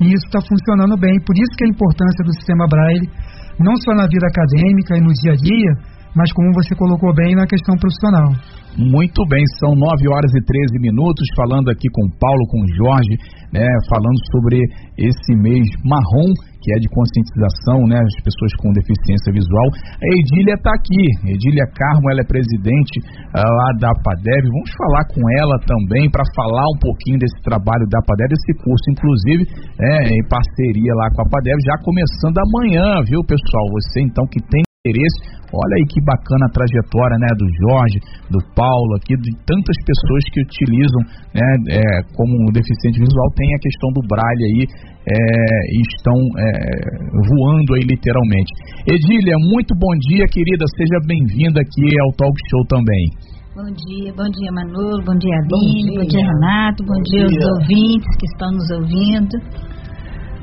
E 0.00 0.04
isso 0.08 0.26
está 0.28 0.40
funcionando 0.40 0.96
bem. 0.96 1.20
Por 1.24 1.36
isso 1.36 1.52
que 1.56 1.64
a 1.64 1.68
importância 1.68 2.24
do 2.24 2.32
sistema 2.32 2.66
Braille, 2.68 3.08
não 3.60 3.76
só 3.76 3.92
na 3.92 4.08
vida 4.08 4.24
acadêmica 4.24 4.96
e 4.96 5.00
no 5.00 5.12
dia 5.12 5.32
a 5.32 5.36
dia, 5.36 5.72
mas 6.14 6.32
como 6.32 6.52
você 6.54 6.74
colocou 6.74 7.14
bem 7.14 7.34
na 7.34 7.46
questão 7.46 7.76
profissional. 7.76 8.34
Muito 8.78 9.26
bem, 9.26 9.42
são 9.58 9.74
9 9.74 9.82
horas 10.14 10.30
e 10.30 10.40
13 10.46 10.78
minutos, 10.78 11.26
falando 11.34 11.68
aqui 11.70 11.90
com 11.90 12.06
Paulo, 12.22 12.46
com 12.46 12.62
Jorge, 12.78 13.18
né, 13.52 13.66
falando 13.90 14.20
sobre 14.30 14.62
esse 14.94 15.34
mês 15.42 15.66
marrom, 15.82 16.30
que 16.62 16.70
é 16.70 16.78
de 16.78 16.86
conscientização, 16.94 17.82
né, 17.90 17.98
as 17.98 18.16
pessoas 18.22 18.54
com 18.62 18.70
deficiência 18.70 19.34
visual. 19.34 19.68
A 19.74 20.08
Edília 20.22 20.54
está 20.54 20.70
aqui, 20.70 21.02
Edília 21.26 21.66
Carmo, 21.74 22.14
ela 22.14 22.22
é 22.22 22.26
presidente 22.30 22.94
uh, 23.34 23.42
lá 23.42 23.68
da 23.82 23.90
APADEV. 23.90 24.44
Vamos 24.46 24.70
falar 24.78 25.04
com 25.10 25.22
ela 25.34 25.56
também 25.66 26.06
para 26.06 26.22
falar 26.38 26.66
um 26.70 26.78
pouquinho 26.78 27.18
desse 27.18 27.42
trabalho 27.42 27.90
da 27.90 27.98
APADEV, 28.06 28.30
esse 28.30 28.54
curso, 28.62 28.86
inclusive, 28.86 29.42
é, 29.82 30.14
em 30.14 30.22
parceria 30.30 30.94
lá 30.94 31.10
com 31.10 31.20
a 31.20 31.26
APADEV, 31.26 31.58
já 31.58 31.76
começando 31.82 32.38
amanhã, 32.38 33.02
viu, 33.02 33.18
pessoal? 33.26 33.66
Você 33.74 34.06
então 34.06 34.30
que 34.30 34.38
tem 34.46 34.62
interesse. 34.80 35.20
Olha 35.52 35.76
aí 35.76 35.84
que 35.92 36.00
bacana 36.00 36.48
a 36.48 36.54
trajetória, 36.56 37.18
né, 37.20 37.28
do 37.36 37.44
Jorge, 37.44 37.98
do 38.32 38.40
Paulo 38.56 38.96
aqui, 38.96 39.12
de 39.12 39.32
tantas 39.44 39.76
pessoas 39.84 40.24
que 40.32 40.40
utilizam, 40.40 41.02
né, 41.36 41.48
é, 41.68 41.84
como 42.16 42.32
deficiente 42.48 42.96
visual, 42.96 43.28
tem 43.36 43.44
a 43.52 43.60
questão 43.60 43.92
do 43.92 44.00
braille 44.08 44.44
aí, 44.48 44.62
é, 45.04 45.16
e 45.76 45.80
estão 45.84 46.16
é, 46.16 46.48
voando 47.12 47.76
aí 47.76 47.84
literalmente. 47.92 48.48
Edília, 48.88 49.36
muito 49.52 49.76
bom 49.76 49.92
dia, 50.08 50.24
querida, 50.32 50.64
seja 50.72 50.96
bem-vinda 51.04 51.60
aqui 51.60 51.84
ao 52.00 52.16
Talk 52.16 52.32
Show 52.48 52.64
também. 52.72 53.04
Bom 53.52 53.68
dia, 53.68 54.14
bom 54.16 54.30
dia 54.32 54.48
Manolo, 54.48 55.04
bom 55.04 55.18
dia 55.18 55.36
Aline, 55.44 55.52
bom 55.52 55.60
dia, 55.60 56.00
bom 56.00 56.06
dia 56.08 56.24
Renato, 56.24 56.80
bom, 56.86 56.94
bom 56.94 57.02
dia, 57.02 57.26
dia 57.26 57.36
aos 57.36 57.60
ouvintes 57.60 58.16
que 58.16 58.26
estão 58.32 58.48
nos 58.48 58.70
ouvindo. 58.70 59.36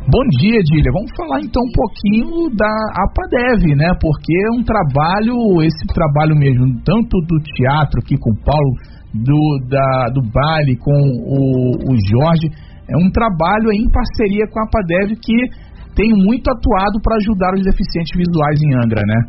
Bom 0.10 0.24
dia, 0.40 0.64
Dília. 0.64 0.90
Vamos 0.96 1.12
falar 1.18 1.42
então 1.44 1.60
um 1.60 1.74
pouquinho 1.76 2.48
da 2.56 2.72
APADEV, 2.96 3.76
né? 3.76 3.92
Porque 4.00 4.32
é 4.32 4.52
um 4.56 4.64
trabalho, 4.64 5.36
esse 5.68 5.84
trabalho 5.92 6.34
mesmo, 6.34 6.64
tanto 6.80 7.20
do 7.28 7.36
teatro 7.44 8.00
aqui 8.00 8.16
com 8.16 8.32
o 8.32 8.40
Paulo, 8.40 8.72
do, 9.12 9.68
da, 9.68 10.08
do 10.16 10.24
baile 10.32 10.80
com 10.80 10.96
o, 10.96 11.92
o 11.92 11.94
Jorge, 12.08 12.48
é 12.88 12.96
um 12.96 13.12
trabalho 13.12 13.68
em 13.76 13.84
parceria 13.92 14.48
com 14.48 14.62
a 14.62 14.64
APADEV 14.64 15.20
que 15.20 15.36
tem 15.94 16.16
muito 16.16 16.48
atuado 16.56 17.04
para 17.04 17.18
ajudar 17.20 17.52
os 17.60 17.68
deficientes 17.68 18.16
visuais 18.16 18.64
em 18.64 18.80
Angra, 18.80 19.04
né? 19.04 19.20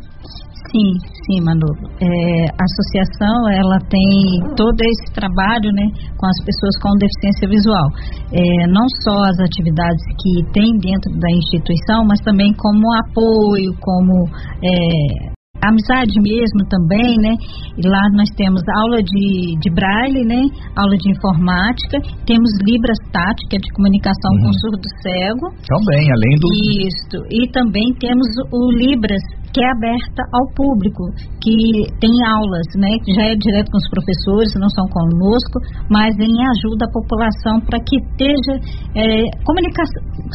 Sim, 0.69 0.89
sim, 1.25 1.41
Manu. 1.43 1.65
É, 1.99 2.45
a 2.45 2.63
associação 2.63 3.49
ela 3.49 3.79
tem 3.89 4.55
todo 4.55 4.77
esse 4.81 5.13
trabalho, 5.13 5.71
né, 5.73 5.85
com 6.15 6.25
as 6.27 6.45
pessoas 6.45 6.77
com 6.81 6.93
deficiência 6.97 7.49
visual. 7.49 7.87
É, 8.31 8.67
não 8.67 8.85
só 9.03 9.23
as 9.29 9.39
atividades 9.39 10.03
que 10.21 10.51
tem 10.53 10.77
dentro 10.77 11.11
da 11.17 11.29
instituição, 11.31 12.05
mas 12.05 12.19
também 12.21 12.53
como 12.53 12.85
apoio, 13.01 13.73
como 13.81 14.29
é, 14.63 15.39
amizade 15.63 16.15
mesmo 16.21 16.63
também, 16.69 17.17
né? 17.19 17.35
E 17.77 17.83
lá 17.87 18.03
nós 18.15 18.29
temos 18.35 18.61
aula 18.81 18.97
de, 19.03 19.57
de 19.59 19.69
braille, 19.73 20.23
né? 20.25 20.41
Aula 20.75 20.95
de 20.95 21.11
informática, 21.11 21.99
temos 22.25 22.49
libras 22.63 22.97
tática 23.11 23.57
de 23.57 23.69
comunicação 23.73 24.31
uhum. 24.33 24.43
com 24.47 24.53
surdo 24.53 24.87
cego. 25.03 25.45
Também, 25.67 26.05
além 26.11 26.35
do 26.39 26.47
Isso. 26.87 27.17
E 27.31 27.51
também 27.51 27.93
temos 27.99 28.27
o 28.51 28.71
libras 28.71 29.21
que 29.53 29.61
é 29.63 29.67
aberta 29.71 30.21
ao 30.33 30.45
público, 30.53 31.03
que 31.41 31.89
tem 31.99 32.13
aulas, 32.25 32.67
né, 32.77 32.93
que 33.03 33.13
já 33.13 33.25
é 33.29 33.35
direto 33.35 33.71
com 33.71 33.77
os 33.77 33.89
professores, 33.89 34.53
não 34.59 34.69
são 34.69 34.85
conosco, 34.89 35.57
mas 35.89 36.13
em 36.19 36.35
ajuda 36.57 36.85
à 36.85 36.91
população 36.93 37.59
para 37.65 37.79
que 37.81 37.97
esteja 37.97 38.53
é, 38.93 39.25
comunica 39.45 39.81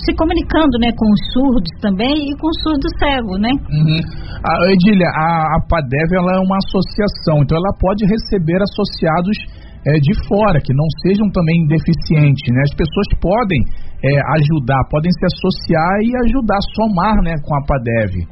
se 0.02 0.12
comunicando, 0.18 0.78
né, 0.80 0.90
com 0.96 1.06
os 1.06 1.22
surdos 1.32 1.72
também 1.80 2.30
e 2.30 2.32
com 2.38 2.48
o 2.48 2.58
surdo 2.62 2.86
cego, 2.98 3.38
né? 3.38 3.50
Uhum. 3.70 4.00
A, 4.42 4.52
a, 4.52 5.28
a 5.54 5.58
PADEV 5.68 6.10
ela 6.18 6.32
é 6.36 6.40
uma 6.42 6.58
associação, 6.66 7.42
então 7.42 7.56
ela 7.56 7.72
pode 7.78 8.04
receber 8.04 8.58
associados 8.62 9.38
é, 9.86 10.00
de 10.00 10.12
fora, 10.26 10.58
que 10.64 10.72
não 10.72 10.88
sejam 11.04 11.28
também 11.30 11.66
deficientes, 11.68 12.44
né? 12.52 12.62
As 12.64 12.74
pessoas 12.74 13.08
podem 13.20 13.60
é, 14.02 14.12
ajudar, 14.40 14.80
podem 14.90 15.12
se 15.12 15.24
associar 15.28 15.94
e 16.00 16.10
ajudar, 16.28 16.58
somar, 16.74 17.16
né, 17.22 17.34
com 17.44 17.54
a 17.54 17.62
PADEV. 17.68 18.24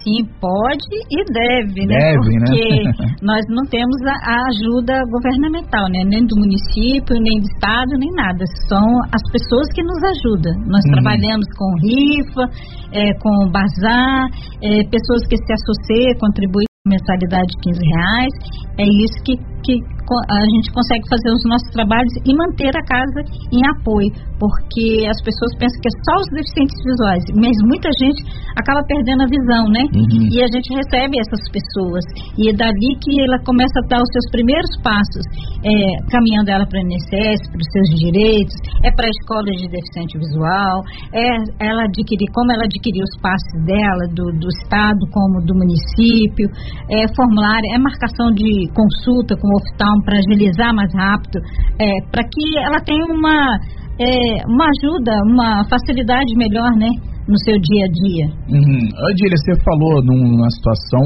Sim, 0.00 0.24
pode 0.40 0.96
e 1.12 1.20
deve, 1.28 1.84
né? 1.84 1.92
Deve, 1.92 2.32
né? 2.40 2.44
Porque 2.48 3.04
né? 3.04 3.16
nós 3.22 3.44
não 3.48 3.64
temos 3.68 4.00
a, 4.08 4.48
ajuda 4.48 4.96
governamental, 5.12 5.84
né? 5.92 6.00
Nem 6.08 6.24
do 6.24 6.36
município, 6.40 7.20
nem 7.20 7.40
do 7.40 7.46
estado, 7.52 7.92
nem 7.98 8.10
nada. 8.16 8.44
São 8.68 8.86
as 9.12 9.20
pessoas 9.30 9.68
que 9.74 9.82
nos 9.82 10.00
ajudam. 10.02 10.52
Nós 10.66 10.80
trabalhamos 10.88 11.44
com 11.52 11.68
rifa, 11.84 12.44
é, 12.92 13.12
com 13.20 13.52
bazar, 13.52 14.28
é, 14.64 14.82
pessoas 14.88 15.22
que 15.28 15.36
se 15.36 15.52
associam, 15.52 16.16
contribuem 16.18 16.70
mensalidade 16.88 17.46
de 17.46 17.60
15 17.60 17.80
reais. 17.84 18.32
É 18.78 18.84
isso 18.84 19.18
que, 19.24 19.36
que 19.62 19.74
a 20.10 20.42
gente 20.42 20.72
consegue 20.74 21.06
fazer 21.06 21.30
os 21.30 21.44
nossos 21.46 21.70
trabalhos 21.70 22.12
e 22.26 22.34
manter 22.34 22.74
a 22.74 22.82
casa 22.82 23.20
em 23.54 23.62
apoio, 23.78 24.10
porque 24.42 25.06
as 25.06 25.18
pessoas 25.22 25.54
pensam 25.54 25.78
que 25.78 25.86
é 25.86 25.94
só 26.02 26.14
os 26.18 26.28
deficientes 26.34 26.78
visuais, 26.82 27.24
mas 27.38 27.54
muita 27.70 27.88
gente 28.00 28.24
acaba 28.58 28.82
perdendo 28.90 29.22
a 29.22 29.28
visão, 29.30 29.64
né? 29.70 29.86
Uhum. 29.94 30.26
E 30.32 30.42
a 30.42 30.48
gente 30.50 30.74
recebe 30.74 31.14
essas 31.20 31.44
pessoas 31.54 32.02
e 32.34 32.50
é 32.50 32.52
dali 32.56 32.90
que 32.98 33.22
ela 33.22 33.38
começa 33.46 33.76
a 33.84 33.86
dar 33.86 34.00
os 34.02 34.10
seus 34.10 34.26
primeiros 34.34 34.72
passos, 34.82 35.24
é, 35.62 35.70
caminhando 36.10 36.50
ela 36.50 36.66
para 36.66 36.78
o 36.78 36.82
INSS, 36.82 37.38
para 37.46 37.62
os 37.62 37.70
seus 37.70 37.88
direitos, 38.00 38.56
é 38.82 38.90
para 38.90 39.06
a 39.06 39.12
escola 39.14 39.50
de 39.54 39.68
deficiente 39.70 40.18
visual, 40.18 40.82
é 41.14 41.26
ela 41.62 41.86
adquirir, 41.86 42.26
como 42.34 42.50
ela 42.50 42.64
adquiriu 42.64 43.04
os 43.04 43.16
passos 43.22 43.54
dela, 43.62 44.04
do, 44.10 44.26
do 44.42 44.48
estado 44.58 44.98
como 45.14 45.38
do 45.46 45.54
município, 45.54 46.50
é 46.90 47.06
formulário, 47.14 47.66
é 47.74 47.78
marcação 47.78 48.32
de 48.34 48.66
consulta 48.74 49.36
com 49.36 49.49
oftalmo 49.56 50.02
para 50.04 50.18
agilizar 50.18 50.74
mais 50.74 50.92
rápido, 50.94 51.38
é, 51.78 51.88
para 52.10 52.22
que 52.24 52.58
ela 52.58 52.80
tenha 52.80 53.04
uma, 53.06 53.58
é, 53.98 54.44
uma 54.46 54.66
ajuda, 54.66 55.12
uma 55.26 55.64
facilidade 55.68 56.34
melhor, 56.36 56.70
né? 56.76 56.88
No 57.28 57.38
seu 57.44 57.54
dia 57.54 57.84
a 57.84 57.90
dia. 57.94 58.26
Uhum. 58.48 58.82
Adília, 59.06 59.38
você 59.38 59.54
falou 59.62 60.02
numa 60.02 60.50
situação 60.50 61.04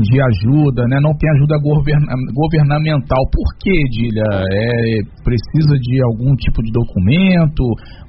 de 0.00 0.16
ajuda, 0.22 0.88
né? 0.88 0.96
Não 1.02 1.12
tem 1.18 1.28
ajuda 1.36 1.58
governa 1.60 2.16
governamental. 2.32 3.20
Por 3.28 3.48
que, 3.60 3.70
Edília? 3.70 4.24
É, 4.24 5.04
precisa 5.24 5.76
de 5.76 6.02
algum 6.04 6.34
tipo 6.36 6.62
de 6.62 6.72
documento? 6.72 7.60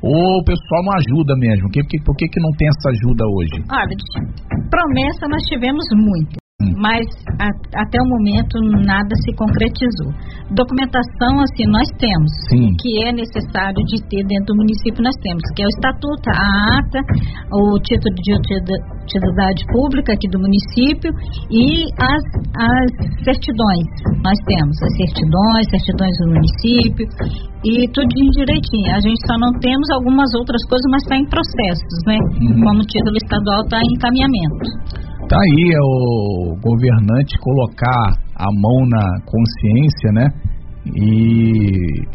Ou 0.02 0.40
o 0.40 0.44
pessoal 0.46 0.84
não 0.86 0.94
ajuda 0.96 1.36
mesmo? 1.36 1.68
Por 1.68 1.84
que, 1.84 1.98
por 2.06 2.16
que, 2.16 2.28
que 2.28 2.40
não 2.40 2.52
tem 2.56 2.68
essa 2.70 2.88
ajuda 2.88 3.24
hoje? 3.36 3.58
Olha, 3.68 3.96
promessa 4.72 5.28
nós 5.28 5.44
tivemos 5.50 5.84
muito 5.92 6.47
mas 6.78 7.06
a, 7.42 7.50
até 7.82 7.98
o 7.98 8.08
momento 8.08 8.54
nada 8.86 9.10
se 9.26 9.34
concretizou. 9.36 10.14
Documentação, 10.54 11.42
assim, 11.42 11.66
nós 11.66 11.90
temos, 11.98 12.32
Sim. 12.50 12.70
que 12.80 13.04
é 13.04 13.12
necessário 13.12 13.82
de 13.90 13.98
ter 14.08 14.24
dentro 14.30 14.54
do 14.54 14.62
município, 14.62 15.02
nós 15.02 15.16
temos, 15.22 15.42
que 15.56 15.62
é 15.62 15.66
o 15.66 15.74
estatuto, 15.74 16.30
a 16.30 16.78
ata, 16.78 17.02
o 17.52 17.80
título 17.82 18.14
de 18.14 18.32
utilidade 18.38 19.66
pública 19.74 20.14
aqui 20.14 20.30
do 20.30 20.40
município 20.40 21.12
e 21.50 21.90
as, 21.98 22.24
as 22.56 22.90
certidões. 23.26 23.88
Nós 24.22 24.38
temos 24.46 24.76
as 24.84 24.94
certidões, 25.02 25.66
certidões 25.74 26.16
do 26.22 26.28
município 26.30 27.06
e 27.66 27.90
tudo 27.90 28.08
direitinho. 28.08 28.94
A 28.94 29.02
gente 29.02 29.20
só 29.26 29.36
não 29.40 29.52
temos 29.60 29.90
algumas 29.92 30.30
outras 30.36 30.62
coisas, 30.70 30.86
mas 30.92 31.02
está 31.04 31.18
em 31.18 31.26
processos, 31.26 31.98
né? 32.06 32.18
Uhum. 32.18 32.62
Como 32.64 32.80
o 32.82 32.86
título 32.86 33.18
estadual 33.18 33.62
está 33.66 33.80
em 33.82 33.94
encaminhamento. 33.98 35.07
Tá 35.28 35.36
aí 35.36 35.76
é 35.76 35.82
o 35.84 36.56
governante 36.64 37.38
colocar 37.40 38.16
a 38.36 38.48
mão 38.48 38.88
na 38.88 39.04
consciência, 39.28 40.12
né? 40.14 40.28
E 40.96 42.08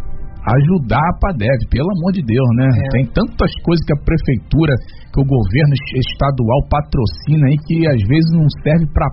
ajudar 0.56 0.98
a 0.98 1.18
PADEV, 1.20 1.68
pelo 1.70 1.92
amor 1.92 2.12
de 2.12 2.22
Deus, 2.24 2.48
né? 2.56 2.68
É. 2.72 2.88
Tem 2.96 3.04
tantas 3.12 3.52
coisas 3.62 3.84
que 3.84 3.92
a 3.92 4.00
prefeitura, 4.00 4.72
que 5.12 5.20
o 5.20 5.28
governo 5.28 5.74
estadual 5.94 6.60
patrocina 6.70 7.46
aí 7.46 7.56
que 7.68 7.86
às 7.86 8.00
vezes 8.08 8.32
não 8.32 8.48
serve 8.64 8.86
para 8.92 9.06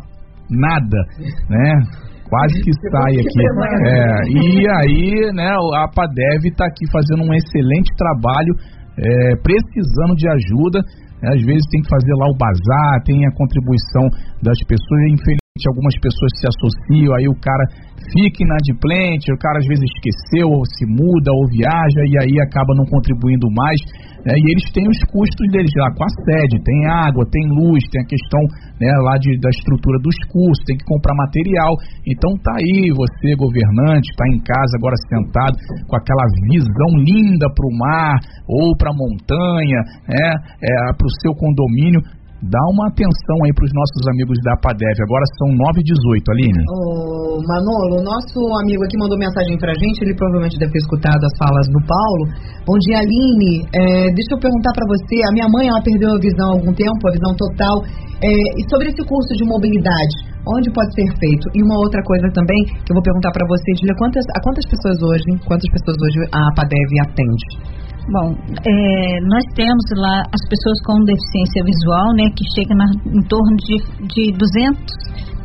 nada, 0.50 1.00
né? 1.50 1.68
Quase 2.30 2.62
que 2.62 2.72
sai 2.72 3.14
aqui. 3.20 3.42
É, 3.84 4.22
e 4.32 4.68
aí, 4.70 5.34
né, 5.34 5.50
a 5.76 5.88
PADEV 5.90 6.48
está 6.48 6.66
aqui 6.66 6.86
fazendo 6.92 7.28
um 7.28 7.34
excelente 7.34 7.90
trabalho, 7.98 8.54
é, 8.96 9.36
precisando 9.42 10.16
de 10.16 10.30
ajuda 10.30 10.80
às 11.24 11.42
vezes 11.44 11.64
tem 11.72 11.82
que 11.82 11.90
fazer 11.90 12.14
lá 12.16 12.28
o 12.30 12.38
bazar, 12.38 13.04
tem 13.04 13.26
a 13.26 13.32
contribuição 13.32 14.08
das 14.42 14.58
pessoas. 14.68 15.02
Infelizmente, 15.12 15.39
algumas 15.68 15.96
pessoas 16.00 16.32
se 16.40 16.46
associam, 16.48 17.16
aí 17.16 17.28
o 17.28 17.36
cara 17.42 17.66
fica 18.14 18.44
inadimplente, 18.44 19.32
o 19.32 19.38
cara 19.38 19.60
às 19.60 19.68
vezes 19.68 19.84
esqueceu, 19.84 20.48
ou 20.50 20.64
se 20.66 20.86
muda, 20.86 21.30
ou 21.34 21.50
viaja, 21.52 22.02
e 22.08 22.16
aí 22.24 22.36
acaba 22.42 22.74
não 22.76 22.86
contribuindo 22.86 23.48
mais. 23.52 23.80
Né? 24.26 24.36
E 24.36 24.46
eles 24.52 24.68
têm 24.72 24.88
os 24.88 25.00
custos 25.12 25.48
deles 25.52 25.72
lá 25.78 25.92
com 25.96 26.04
a 26.04 26.12
sede, 26.26 26.64
tem 26.64 26.88
água, 26.88 27.24
tem 27.32 27.44
luz, 27.48 27.84
tem 27.92 28.02
a 28.02 28.08
questão 28.08 28.44
né, 28.80 28.92
lá 29.04 29.16
de, 29.20 29.38
da 29.40 29.50
estrutura 29.50 30.00
dos 30.00 30.16
cursos, 30.32 30.64
tem 30.66 30.78
que 30.78 30.86
comprar 30.86 31.16
material. 31.16 31.76
Então 32.04 32.36
tá 32.44 32.56
aí 32.60 32.92
você, 32.92 33.36
governante, 33.36 34.10
está 34.12 34.26
em 34.28 34.40
casa 34.40 34.74
agora 34.76 34.96
sentado 35.08 35.56
com 35.88 35.96
aquela 35.96 36.26
visão 36.52 36.92
linda 37.00 37.48
para 37.54 37.68
o 37.68 37.78
mar 37.78 38.16
ou 38.48 38.76
para 38.76 38.92
a 38.92 38.98
montanha, 38.98 39.80
né, 40.08 40.28
é, 40.62 40.94
para 40.94 41.08
o 41.08 41.16
seu 41.22 41.34
condomínio 41.36 42.02
dá 42.44 42.64
uma 42.72 42.88
atenção 42.88 43.38
aí 43.44 43.52
para 43.52 43.68
os 43.68 43.74
nossos 43.76 44.04
amigos 44.16 44.38
da 44.48 44.56
PADEV. 44.64 44.98
Agora 45.04 45.26
são 45.36 45.48
9 45.52 45.80
e 45.80 45.84
18, 45.84 46.32
Aline. 46.32 46.64
Ô, 46.72 47.44
Manolo, 47.44 48.00
o 48.00 48.04
nosso 48.04 48.40
amigo 48.64 48.84
aqui 48.88 48.96
mandou 48.96 49.20
mensagem 49.20 49.60
para 49.60 49.76
a 49.76 49.80
gente, 49.80 50.00
ele 50.00 50.16
provavelmente 50.16 50.56
deve 50.56 50.72
ter 50.72 50.80
escutado 50.80 51.20
as 51.20 51.36
falas 51.36 51.68
do 51.68 51.80
Paulo. 51.84 52.24
Bom 52.64 52.78
dia, 52.88 53.04
Aline. 53.04 53.68
É, 53.76 54.08
deixa 54.16 54.32
eu 54.32 54.40
perguntar 54.40 54.72
para 54.72 54.88
você, 54.88 55.20
a 55.28 55.32
minha 55.36 55.50
mãe, 55.52 55.68
ela 55.68 55.84
perdeu 55.84 56.16
a 56.16 56.20
visão 56.20 56.48
há 56.48 56.56
algum 56.56 56.72
tempo, 56.72 57.02
a 57.04 57.12
visão 57.12 57.32
total. 57.36 57.76
É, 58.24 58.32
e 58.32 58.62
sobre 58.72 58.92
esse 58.92 59.04
curso 59.04 59.32
de 59.36 59.44
mobilidade, 59.44 60.16
onde 60.48 60.72
pode 60.72 60.92
ser 60.96 61.08
feito? 61.20 61.46
E 61.56 61.60
uma 61.64 61.76
outra 61.84 62.00
coisa 62.04 62.28
também, 62.32 62.60
que 62.84 62.88
eu 62.92 62.96
vou 62.96 63.04
perguntar 63.04 63.32
para 63.36 63.48
você, 63.48 63.68
Julia, 63.80 63.96
quantas, 64.00 64.24
a 64.36 64.40
quantas 64.44 64.66
pessoas 64.68 64.98
hoje, 65.04 65.28
quantas 65.44 65.68
pessoas 65.72 65.98
hoje 66.04 66.20
a 66.32 66.42
PADEV 66.56 66.92
atende? 67.04 67.48
Bom, 68.12 68.34
é, 68.34 69.22
nós 69.22 69.46
temos 69.54 69.86
lá 69.96 70.24
as 70.34 70.42
pessoas 70.50 70.82
com 70.84 71.04
deficiência 71.06 71.64
visual, 71.64 72.08
né, 72.16 72.26
que 72.36 72.44
chegam 72.56 72.76
na, 72.76 72.86
em 73.06 73.22
torno 73.28 73.56
de, 73.58 73.78
de 74.08 74.32
200, 74.36 74.82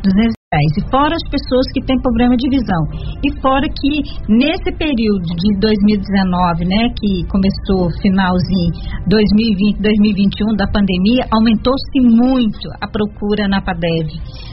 200 0.01 0.44
e 0.77 0.81
fora 0.89 1.15
as 1.15 1.25
pessoas 1.29 1.65
que 1.73 1.81
têm 1.85 1.99
problema 2.01 2.35
de 2.37 2.49
visão. 2.49 2.81
E 3.23 3.29
fora 3.41 3.67
que 3.67 3.93
nesse 4.29 4.71
período 4.77 5.27
de 5.35 5.49
2019, 5.59 6.65
né, 6.65 6.89
que 6.95 7.23
começou 7.27 7.89
finalzinho 8.01 8.71
2020, 9.07 9.81
2021 9.81 10.55
da 10.55 10.67
pandemia, 10.67 11.27
aumentou-se 11.31 11.99
muito 12.01 12.65
a 12.81 12.87
procura 12.87 13.47
na 13.47 13.61
PADEV, 13.61 14.07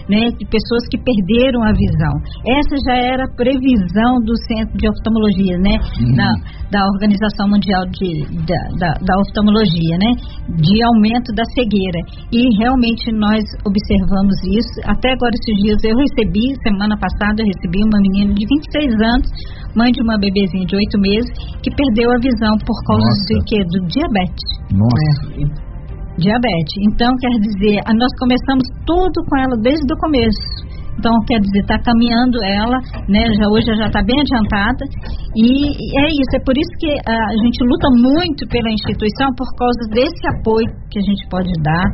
né, 0.09 0.31
de 0.35 0.45
pessoas 0.49 0.85
que 0.91 0.99
perderam 0.99 1.62
a 1.62 1.73
visão. 1.73 2.15
Essa 2.47 2.77
já 2.87 2.97
era 2.97 3.25
a 3.25 3.35
previsão 3.35 4.19
do 4.25 4.35
Centro 4.49 4.77
de 4.77 4.88
Oftalmologia, 4.88 5.59
né, 5.59 5.77
uhum. 6.01 6.15
da, 6.17 6.31
da 6.71 6.87
Organização 6.87 7.49
Mundial 7.49 7.87
de, 7.87 8.27
da, 8.47 8.61
da, 8.79 8.91
da 8.99 9.15
Oftalmologia, 9.21 9.97
né, 9.99 10.11
de 10.59 10.83
aumento 10.83 11.33
da 11.35 11.45
cegueira. 11.55 12.01
E 12.33 12.41
realmente 12.59 13.12
nós 13.12 13.43
observamos 13.65 14.37
isso. 14.47 14.75
Até 14.87 15.12
agora 15.12 15.33
esses 15.35 15.57
dias 15.62 15.79
eu 15.85 15.92
eu 15.93 15.99
recebi, 16.01 16.57
semana 16.65 16.97
passada, 16.97 17.45
eu 17.45 17.47
recebi 17.47 17.85
uma 17.85 18.01
menina 18.01 18.33
de 18.33 18.45
26 18.49 18.97
anos, 18.97 19.29
mãe 19.77 19.93
de 19.93 20.01
uma 20.01 20.17
bebezinha 20.17 20.65
de 20.65 20.75
8 20.75 20.99
meses, 20.99 21.31
que 21.61 21.71
perdeu 21.77 22.09
a 22.09 22.19
visão 22.19 22.57
por 22.65 22.79
causa 22.89 23.05
Nossa. 23.05 23.29
de 23.29 23.37
quê? 23.45 23.59
Do 23.69 23.79
diabetes. 23.93 24.49
Nossa. 24.73 25.21
É. 25.37 25.73
Diabetes. 26.17 26.77
Então, 26.89 27.13
quer 27.21 27.35
dizer, 27.41 27.81
nós 27.93 28.13
começamos 28.19 28.65
tudo 28.85 29.17
com 29.29 29.37
ela 29.37 29.57
desde 29.61 29.89
o 29.93 29.97
começo. 29.97 30.82
Então, 30.99 31.13
quer 31.27 31.41
dizer, 31.41 31.61
está 31.61 31.79
caminhando 31.83 32.39
ela, 32.45 32.79
né? 33.09 33.27
Já 33.35 33.49
hoje 33.49 33.67
já 33.75 33.87
está 33.87 34.03
bem 34.03 34.21
adiantada. 34.21 34.85
E 35.35 35.45
é 35.99 36.07
isso, 36.09 36.33
é 36.37 36.43
por 36.45 36.57
isso 36.57 36.73
que 36.79 36.91
a 37.07 37.37
gente 37.43 37.59
luta 37.65 37.89
muito 37.91 38.47
pela 38.49 38.71
instituição, 38.71 39.29
por 39.37 39.49
causa 39.59 39.83
desse 39.91 40.23
apoio 40.39 40.69
que 40.91 40.99
a 40.99 41.05
gente 41.05 41.27
pode 41.29 41.53
dar. 41.63 41.87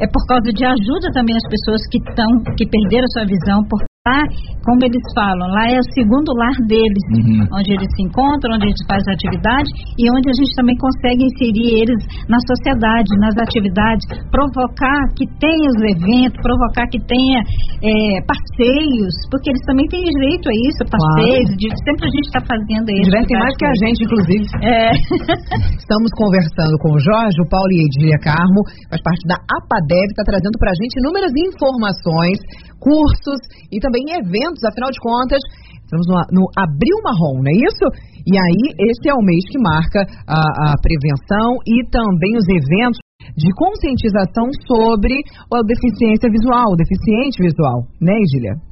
É 0.00 0.06
por 0.06 0.22
causa 0.26 0.50
de 0.52 0.64
ajuda 0.64 1.12
também 1.12 1.36
às 1.36 1.46
pessoas 1.48 1.80
que 1.90 1.98
estão, 1.98 2.28
que 2.56 2.66
perderam 2.66 3.06
sua 3.14 3.24
visão, 3.24 3.62
por 3.68 3.85
lá, 4.06 4.22
como 4.62 4.78
eles 4.86 5.02
falam, 5.14 5.50
lá 5.50 5.64
é 5.66 5.78
o 5.78 5.86
segundo 5.94 6.30
lar 6.38 6.58
deles, 6.70 7.04
uhum. 7.10 7.42
onde 7.58 7.74
eles 7.74 7.90
se 7.90 8.02
encontram, 8.06 8.54
onde 8.54 8.70
eles 8.70 8.82
fazem 8.86 9.10
atividade 9.10 9.68
e 9.98 10.02
onde 10.10 10.26
a 10.30 10.36
gente 10.38 10.52
também 10.54 10.76
consegue 10.78 11.26
inserir 11.26 11.82
eles 11.82 12.00
na 12.30 12.38
sociedade, 12.46 13.10
nas 13.18 13.34
atividades, 13.38 14.04
provocar 14.30 15.00
que 15.18 15.26
tenha 15.42 15.66
os 15.74 15.80
eventos, 15.82 16.38
provocar 16.38 16.86
que 16.86 17.02
tenha 17.02 17.42
é, 17.82 18.22
passeios, 18.22 19.14
porque 19.30 19.50
eles 19.50 19.64
também 19.66 19.86
têm 19.90 20.02
direito 20.06 20.46
a 20.46 20.54
isso, 20.70 20.80
passeios, 20.86 21.50
claro. 21.50 21.60
de, 21.60 21.66
sempre 21.82 22.04
a 22.06 22.12
gente 22.14 22.26
está 22.30 22.42
fazendo 22.46 22.86
isso. 22.94 23.10
Divertem 23.10 23.36
mais 23.38 23.54
que 23.58 23.66
a 23.66 23.76
gente, 23.82 23.98
inclusive. 24.06 24.46
É. 24.62 24.90
Estamos 25.82 26.10
conversando 26.14 26.74
com 26.78 26.94
o 26.94 27.00
Jorge, 27.00 27.36
o 27.42 27.48
Paulo 27.48 27.70
e 27.72 27.80
a 27.82 27.86
Edília 27.86 28.18
Carmo, 28.22 28.60
faz 28.90 29.00
parte 29.02 29.22
da 29.26 29.36
APADEV, 29.36 30.08
está 30.10 30.24
trazendo 30.24 30.56
para 30.58 30.70
a 30.70 30.78
gente 30.78 30.98
inúmeras 31.00 31.32
informações, 31.34 32.38
cursos 32.80 33.40
e 33.72 33.80
também 33.80 34.04
eventos, 34.16 34.62
afinal 34.64 34.90
de 34.90 35.00
contas, 35.00 35.40
estamos 35.86 36.06
no, 36.08 36.42
no 36.42 36.44
Abril 36.58 36.98
Marrom, 37.02 37.42
não 37.42 37.50
é 37.50 37.56
isso? 37.56 37.86
E 38.26 38.34
aí, 38.34 38.62
esse 38.90 39.08
é 39.08 39.14
o 39.14 39.22
mês 39.22 39.44
que 39.46 39.58
marca 39.58 40.02
a, 40.26 40.72
a 40.72 40.74
prevenção 40.82 41.62
e 41.62 41.86
também 41.90 42.34
os 42.34 42.46
eventos 42.50 42.98
de 43.36 43.50
conscientização 43.54 44.50
sobre 44.66 45.14
a 45.52 45.62
deficiência 45.62 46.30
visual, 46.30 46.76
deficiente 46.76 47.42
visual, 47.42 47.86
né, 48.00 48.14
Edília? 48.14 48.65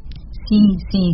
Sim, 0.45 0.69
sim. 0.93 1.09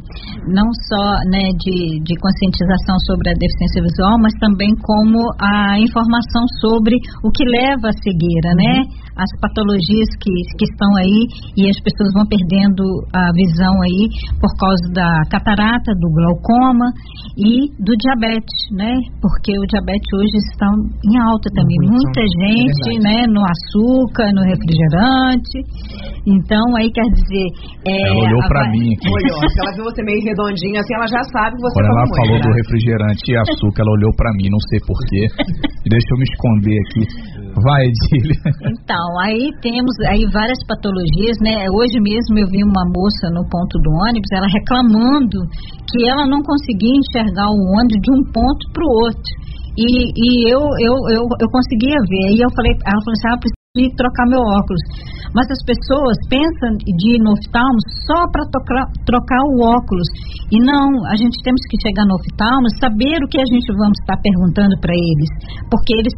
Não 0.51 0.67
só 0.91 1.05
né, 1.31 1.55
de, 1.55 2.03
de 2.03 2.15
conscientização 2.19 2.99
sobre 3.07 3.31
a 3.31 3.35
deficiência 3.39 3.83
visual, 3.87 4.19
mas 4.19 4.35
também 4.43 4.75
como 4.83 5.19
a 5.39 5.79
informação 5.79 6.43
sobre 6.59 6.97
o 7.23 7.31
que 7.31 7.45
leva 7.47 7.91
à 7.91 7.95
cegueira, 8.03 8.51
né? 8.59 8.83
uhum. 8.83 8.91
né? 8.91 9.01
As 9.21 9.31
patologias 9.39 10.09
que, 10.19 10.33
que 10.57 10.65
estão 10.65 10.89
aí 10.97 11.21
e 11.57 11.69
as 11.69 11.79
pessoas 11.85 12.11
vão 12.15 12.25
perdendo 12.27 12.83
a 13.13 13.31
visão 13.37 13.75
aí 13.85 14.09
por 14.41 14.51
causa 14.57 14.87
da 14.95 15.11
catarata, 15.31 15.93
do 15.95 16.09
glaucoma 16.09 16.89
e 17.37 17.69
do 17.79 17.93
diabetes, 18.01 18.59
né? 18.73 18.97
Porque 19.21 19.53
o 19.59 19.67
diabetes 19.69 20.09
hoje 20.15 20.37
está 20.51 20.67
em 21.05 21.17
alta 21.21 21.47
também. 21.55 21.79
Uhum. 21.85 22.01
Muita 22.01 22.23
gente, 22.25 22.89
é 22.97 22.99
né? 22.99 23.17
No 23.29 23.45
açúcar, 23.45 24.33
no 24.33 24.43
refrigerante. 24.43 25.59
Então, 26.27 26.65
aí 26.77 26.91
quer 26.91 27.09
dizer... 27.13 27.47
É, 27.87 28.09
Ela 28.09 28.25
olhou 28.25 28.43
para 28.49 28.71
mim 28.71 28.95
aqui 28.95 29.20
olhou. 29.21 29.41
Se 29.49 29.59
ela 29.61 29.73
viu 29.77 29.85
você 29.85 30.01
meio 30.03 30.21
redondinha 30.25 30.79
assim, 30.81 30.95
ela 30.97 31.09
já 31.09 31.23
sabe 31.29 31.53
que 31.57 31.63
você 31.63 31.75
Quando 31.77 31.93
ela 31.93 32.07
falou 32.09 32.39
né? 32.39 32.45
do 32.45 32.51
refrigerante 32.57 33.25
e 33.29 33.37
açúcar, 33.37 33.81
ela 33.85 33.93
olhou 34.01 34.13
para 34.17 34.31
mim, 34.41 34.49
não 34.49 34.63
sei 34.73 34.79
porquê. 34.89 35.23
Deixa 35.85 36.09
eu 36.11 36.19
me 36.19 36.27
esconder 36.27 36.77
aqui. 36.85 37.03
Vai, 37.61 37.83
Edília. 37.91 38.41
Então, 38.71 39.07
aí 39.27 39.45
temos 39.61 39.95
aí 40.09 40.25
várias 40.33 40.61
patologias, 40.67 41.37
né? 41.45 41.67
Hoje 41.77 41.99
mesmo 42.01 42.39
eu 42.41 42.49
vi 42.49 42.63
uma 42.65 42.85
moça 42.89 43.29
no 43.31 43.45
ponto 43.49 43.75
do 43.79 43.91
ônibus, 44.09 44.31
ela 44.33 44.49
reclamando 44.49 45.39
que 45.91 46.09
ela 46.09 46.27
não 46.27 46.41
conseguia 46.43 46.97
enxergar 46.97 47.49
o 47.51 47.59
ônibus 47.77 48.01
de 48.01 48.11
um 48.15 48.23
ponto 48.33 48.63
para 48.73 48.85
o 48.85 48.93
outro. 49.05 49.33
E, 49.79 49.87
e 50.13 50.51
eu, 50.51 50.61
eu, 50.61 50.95
eu, 51.15 51.23
eu 51.27 51.49
conseguia 51.51 51.99
ver. 52.09 52.37
E 52.37 52.41
eu 52.43 52.51
falei, 52.55 52.73
ela 52.85 53.01
falou 53.01 53.17
assim, 53.17 53.31
ah, 53.33 53.61
de 53.77 53.87
trocar 53.95 54.27
meu 54.27 54.41
óculos. 54.43 54.83
Mas 55.35 55.47
as 55.51 55.63
pessoas 55.63 56.17
pensam 56.27 56.75
de 56.83 57.07
ir 57.15 57.21
no 57.23 57.33
oftalmo 57.33 57.81
só 58.07 58.21
para 58.35 58.45
trocar 59.07 59.43
o 59.55 59.63
óculos. 59.63 60.09
E 60.51 60.59
não, 60.59 60.91
a 61.07 61.15
gente 61.15 61.39
temos 61.47 61.63
que 61.71 61.79
chegar 61.87 62.05
no 62.07 62.19
oftalmo, 62.19 62.67
saber 62.83 63.23
o 63.23 63.29
que 63.31 63.39
a 63.39 63.47
gente 63.47 63.71
vamos 63.79 63.99
estar 64.03 64.19
perguntando 64.19 64.75
para 64.83 64.95
eles. 64.95 65.31
Porque 65.71 65.95
eles, 65.95 66.15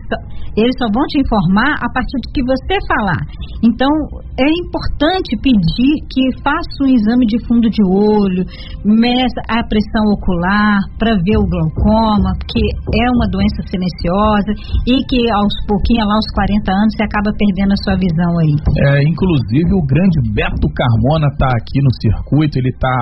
eles 0.57 0.75
só 0.81 0.89
vão 0.89 1.05
te 1.13 1.21
informar 1.21 1.77
a 1.77 1.89
partir 1.93 2.17
do 2.25 2.29
que 2.33 2.43
você 2.45 2.75
falar. 2.89 3.21
Então, 3.61 3.93
é 4.41 4.49
importante 4.49 5.37
pedir 5.45 5.95
que 6.09 6.25
faça 6.41 6.73
um 6.81 6.89
exame 6.89 7.27
de 7.29 7.39
fundo 7.45 7.69
de 7.69 7.83
olho, 7.85 8.45
meça 8.85 9.41
a 9.49 9.61
pressão 9.69 10.05
ocular 10.09 10.81
para 10.99 11.13
ver 11.21 11.37
o 11.37 11.47
glaucoma, 11.47 12.33
porque 12.41 12.63
é 12.97 13.07
uma 13.13 13.29
doença 13.29 13.61
silenciosa 13.69 14.51
e 14.89 15.05
que 15.05 15.21
aos 15.37 15.55
pouquinhos, 15.69 16.09
lá 16.09 16.17
aos 16.17 16.31
40 16.33 16.73
anos, 16.73 16.93
você 16.97 17.05
acaba 17.05 17.31
perdendo 17.37 17.73
a 17.73 17.83
sua 17.85 17.97
visão 18.01 18.33
aí. 18.41 18.55
É, 18.89 19.02
inclusive 19.09 19.71
o 19.75 19.87
grande 19.87 20.19
Beto 20.31 20.69
Carmona 20.71 21.27
está 21.33 21.49
aqui 21.49 21.79
no 21.81 21.93
circuito, 21.99 22.59
ele 22.59 22.71
está 22.71 22.97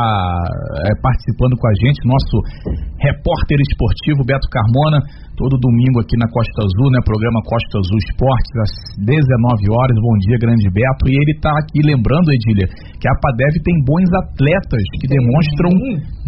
é, 0.87 0.95
participando 1.03 1.59
com 1.59 1.67
a 1.67 1.75
gente, 1.83 2.07
nosso 2.07 2.37
repórter 2.99 3.59
esportivo 3.59 4.25
Beto 4.25 4.47
Carmona, 4.49 5.03
todo 5.35 5.57
domingo 5.57 6.05
aqui 6.05 6.15
na 6.21 6.29
Costa 6.29 6.63
Azul, 6.63 6.93
né? 6.93 7.01
Programa 7.03 7.41
Costa 7.43 7.81
Azul 7.81 7.99
Esportes, 8.07 8.55
às 8.61 8.73
19 9.03 9.73
horas. 9.73 9.97
Bom 9.99 10.17
dia, 10.21 10.37
grande 10.37 10.69
Beto. 10.69 11.09
E 11.09 11.17
ele 11.17 11.33
está 11.33 11.51
aqui 11.59 11.81
lembrando, 11.81 12.29
Edília, 12.29 12.69
que 13.01 13.09
a 13.09 13.17
PADEV 13.17 13.59
tem 13.65 13.77
bons 13.83 14.09
atletas 14.29 14.85
que 15.01 15.09
demonstram 15.09 15.73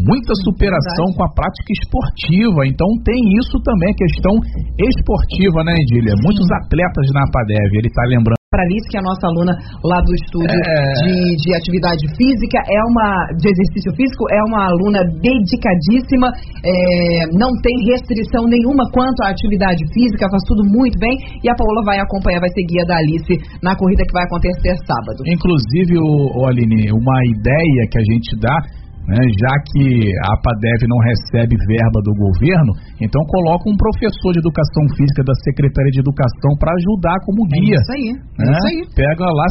muita 0.00 0.32
superação 0.42 1.12
com 1.12 1.22
a 1.22 1.30
prática 1.30 1.70
esportiva. 1.76 2.64
Então 2.64 2.88
tem 3.04 3.20
isso 3.36 3.60
também, 3.60 3.92
questão 3.94 4.34
esportiva, 4.80 5.60
né, 5.62 5.76
Edília? 5.76 6.16
Muitos 6.24 6.48
atletas 6.64 7.06
na 7.12 7.28
PADEV. 7.28 7.70
Ele 7.78 7.92
está 7.92 8.02
lembrando 8.08 8.41
para 8.52 8.68
Alice, 8.68 8.84
que 8.84 8.98
é 8.98 9.00
a 9.00 9.08
nossa 9.08 9.24
aluna 9.32 9.56
lá 9.80 9.98
do 10.04 10.12
estúdio 10.12 10.52
é... 10.52 10.92
de, 11.00 11.40
de 11.40 11.48
atividade 11.56 12.04
física, 12.12 12.60
é 12.68 12.80
uma 12.84 13.32
de 13.40 13.48
exercício 13.48 13.96
físico, 13.96 14.28
é 14.28 14.40
uma 14.44 14.68
aluna 14.68 15.00
dedicadíssima, 15.24 16.28
é, 16.60 17.32
não 17.32 17.48
tem 17.64 17.72
restrição 17.88 18.44
nenhuma 18.44 18.84
quanto 18.92 19.24
à 19.24 19.32
atividade 19.32 19.80
física, 19.96 20.28
faz 20.28 20.44
tudo 20.44 20.68
muito 20.68 21.00
bem. 21.00 21.16
E 21.40 21.48
a 21.48 21.56
Paola 21.56 21.80
vai 21.80 21.96
acompanhar, 21.96 22.44
vai 22.44 22.52
ser 22.52 22.60
guia 22.68 22.84
da 22.84 23.00
Alice 23.00 23.40
na 23.64 23.72
corrida 23.72 24.04
que 24.04 24.12
vai 24.12 24.24
acontecer 24.28 24.76
sábado. 24.84 25.24
Inclusive, 25.24 25.96
o, 25.96 26.36
o 26.36 26.44
Aline, 26.44 26.92
uma 26.92 27.18
ideia 27.24 27.82
que 27.88 27.96
a 27.96 28.04
gente 28.04 28.36
dá 28.36 28.56
né, 29.06 29.18
já 29.18 29.54
que 29.72 30.06
a 30.26 30.38
APADEV 30.38 30.86
não 30.86 31.00
recebe 31.02 31.58
verba 31.66 31.98
do 32.06 32.14
governo, 32.14 32.72
então 33.02 33.20
coloca 33.26 33.66
um 33.66 33.76
professor 33.76 34.30
de 34.32 34.40
educação 34.40 34.84
física 34.94 35.22
da 35.26 35.34
Secretaria 35.42 35.90
de 35.90 36.00
Educação 36.00 36.54
para 36.58 36.70
ajudar 36.78 37.16
como 37.26 37.42
é 37.46 37.58
guia. 37.58 37.74
É 37.74 37.82
isso 37.82 37.92
aí, 37.92 38.08
é 38.14 38.44
né? 38.46 38.52
isso 38.54 38.68
aí. 38.70 38.80
Pega 38.94 39.26
lá 39.26 39.46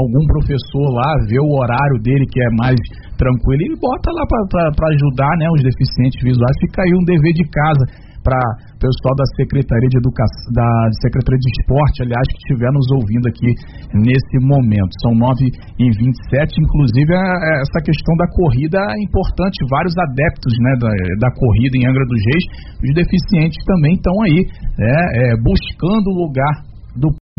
algum 0.00 0.24
professor 0.26 0.86
lá, 0.96 1.08
vê 1.28 1.38
o 1.40 1.50
horário 1.60 2.00
dele 2.00 2.24
que 2.24 2.40
é 2.40 2.50
mais 2.56 2.80
tranquilo 3.20 3.62
e 3.62 3.76
bota 3.76 4.08
lá 4.14 4.24
para 4.26 4.86
ajudar 4.96 5.32
né, 5.36 5.46
os 5.52 5.62
deficientes 5.62 6.20
visuais. 6.22 6.56
Fica 6.64 6.82
aí 6.82 6.92
um 6.96 7.04
dever 7.04 7.34
de 7.36 7.44
casa 7.52 8.07
para 8.28 8.36
o 8.36 8.78
pessoal 8.78 9.16
da 9.16 9.24
Secretaria 9.40 9.88
de 9.88 9.96
Educação, 9.96 10.52
da 10.52 10.68
Secretaria 11.00 11.40
de 11.40 11.48
Esporte, 11.56 12.04
aliás, 12.04 12.26
que 12.28 12.40
estiver 12.44 12.68
nos 12.76 12.88
ouvindo 12.92 13.24
aqui 13.24 13.48
nesse 13.96 14.36
momento. 14.44 14.92
São 15.00 15.16
9 15.16 15.48
e 15.48 15.84
27, 15.88 16.60
inclusive 16.60 17.08
é, 17.08 17.16
é, 17.16 17.52
essa 17.64 17.80
questão 17.80 18.12
da 18.20 18.28
corrida 18.28 18.76
é 18.76 19.00
importante, 19.00 19.64
vários 19.72 19.96
adeptos 19.96 20.52
né, 20.60 20.72
da, 20.76 20.92
da 21.24 21.30
corrida 21.32 21.74
em 21.80 21.88
Angra 21.88 22.04
dos 22.04 22.20
Reis, 22.20 22.44
os 22.84 22.92
deficientes 22.92 23.56
também 23.64 23.96
estão 23.96 24.12
aí, 24.28 24.44
né, 24.76 24.98
é, 25.16 25.40
buscando 25.40 26.12
o 26.12 26.28
lugar 26.28 26.67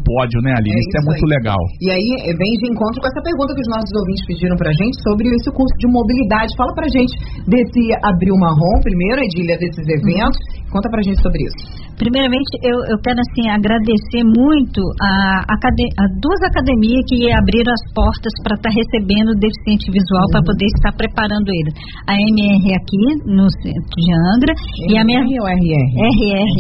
pódio, 0.04 0.40
né, 0.42 0.52
Aline? 0.58 0.76
É 0.76 0.80
isso, 0.80 0.94
é 0.96 1.00
isso 1.00 1.10
muito 1.10 1.26
aí. 1.26 1.34
legal. 1.38 1.62
E 1.84 1.88
aí 1.92 2.10
é, 2.28 2.32
vem 2.36 2.54
de 2.62 2.66
encontro 2.72 2.98
com 3.02 3.08
essa 3.12 3.22
pergunta 3.24 3.52
que 3.56 3.64
os 3.64 3.72
nossos 3.74 3.94
ouvintes 4.00 4.24
pediram 4.30 4.56
pra 4.58 4.72
gente 4.74 4.96
sobre 5.04 5.26
esse 5.30 5.50
curso 5.52 5.76
de 5.82 5.88
mobilidade. 5.92 6.50
Fala 6.60 6.72
pra 6.76 6.88
gente 6.92 7.14
desse 7.48 7.82
Abril 8.04 8.36
Marrom, 8.40 8.76
primeiro, 8.82 9.20
Edília, 9.24 9.58
desses 9.60 9.86
eventos. 9.88 10.40
Conta 10.70 10.86
pra 10.94 11.02
gente 11.02 11.18
sobre 11.22 11.42
isso. 11.50 11.90
Primeiramente, 11.98 12.48
eu, 12.64 12.78
eu 12.94 12.98
quero 13.04 13.18
assim 13.20 13.50
agradecer 13.50 14.22
muito 14.24 14.80
a, 15.02 15.42
acade- 15.50 15.92
a 15.98 16.06
duas 16.22 16.40
academias 16.46 17.04
que 17.10 17.26
abriram 17.34 17.74
as 17.74 17.84
portas 17.92 18.32
para 18.46 18.56
estar 18.56 18.70
recebendo 18.72 19.34
o 19.34 19.40
deficiente 19.42 19.90
visual 19.92 20.26
para 20.32 20.46
poder 20.46 20.68
estar 20.78 20.94
preparando 20.96 21.50
ele. 21.50 21.72
A 22.08 22.14
MR 22.16 22.66
aqui 22.78 23.04
no 23.26 23.50
centro 23.66 23.96
de 23.98 24.12
Angra 24.32 24.54
e 24.88 24.98
a 24.98 25.04
minha 25.04 25.20
ou 25.26 25.48
RR? 25.50 25.90
RR, 26.00 26.56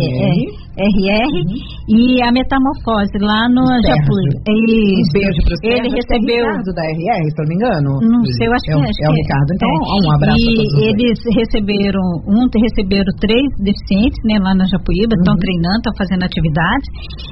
é, 0.79 0.87
RR 0.87 1.33
e 1.89 2.23
a 2.23 2.29
Metamorfose 2.31 3.17
lá 3.19 3.47
no 3.51 3.63
Sérgio. 3.67 3.99
Japuí. 3.99 4.27
Um 4.39 5.07
beijo 5.13 5.41
Sérgio. 5.43 5.59
Ele 5.63 5.87
que 5.89 5.95
é 5.95 5.97
recebeu 5.99 6.43
Ricardo 6.47 6.71
da 6.73 6.83
RR, 6.95 7.23
se 7.29 7.37
eu 7.37 7.43
não 7.43 7.49
me 7.49 7.55
engano. 7.59 7.89
não 7.99 8.21
sei, 8.39 8.47
eu 8.47 8.53
acho 8.55 8.65
É 8.65 8.73
que 8.73 8.79
acho 8.89 9.01
é 9.03 9.09
o 9.09 9.13
que 9.13 9.21
Ricardo. 9.21 9.49
Então, 9.55 9.69
É. 9.69 9.97
um 9.99 10.11
abraço 10.15 10.39
E 10.39 10.47
os 10.49 10.71
dois. 10.71 10.87
eles 10.89 11.17
receberam, 11.35 12.03
um 12.27 12.41
receberam 12.49 13.11
três 13.19 13.47
deficientes, 13.63 14.19
né, 14.25 14.35
lá 14.39 14.53
na 14.55 14.65
Japuíba, 14.71 15.13
estão 15.19 15.35
Uhum. 15.35 15.43
treinando, 15.43 15.79
estão 15.83 15.95
fazendo 15.99 16.23
atividade. 16.23 16.85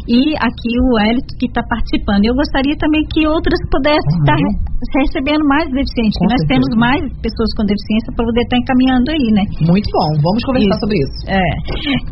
E 0.07 0.19
aqui 0.39 0.71
o 0.83 0.91
Hélito 0.99 1.31
que 1.39 1.47
está 1.47 1.61
participando. 1.67 2.23
Eu 2.25 2.35
gostaria 2.35 2.75
também 2.79 3.03
que 3.13 3.27
outras 3.27 3.59
pudessem 3.71 4.15
Uhum. 4.17 4.23
estar 4.23 4.99
recebendo 5.07 5.43
mais 5.47 5.67
deficientes, 5.71 6.15
Com 6.17 6.25
que 6.25 6.31
nós 6.33 6.41
certeza. 6.41 6.51
temos 6.51 6.69
mais 6.77 7.01
pessoas 7.23 7.49
com 7.57 7.63
deficiência 7.67 8.09
para 8.15 8.23
poder 8.25 8.43
estar 8.47 8.57
encaminhando 8.57 9.07
aí, 9.11 9.27
né? 9.37 9.43
Muito 9.67 9.87
bom. 9.93 10.09
Vamos 10.23 10.41
conversar 10.47 10.75
Isso. 10.75 10.81
sobre 10.83 10.97
isso. 11.03 11.17
É. 11.31 11.45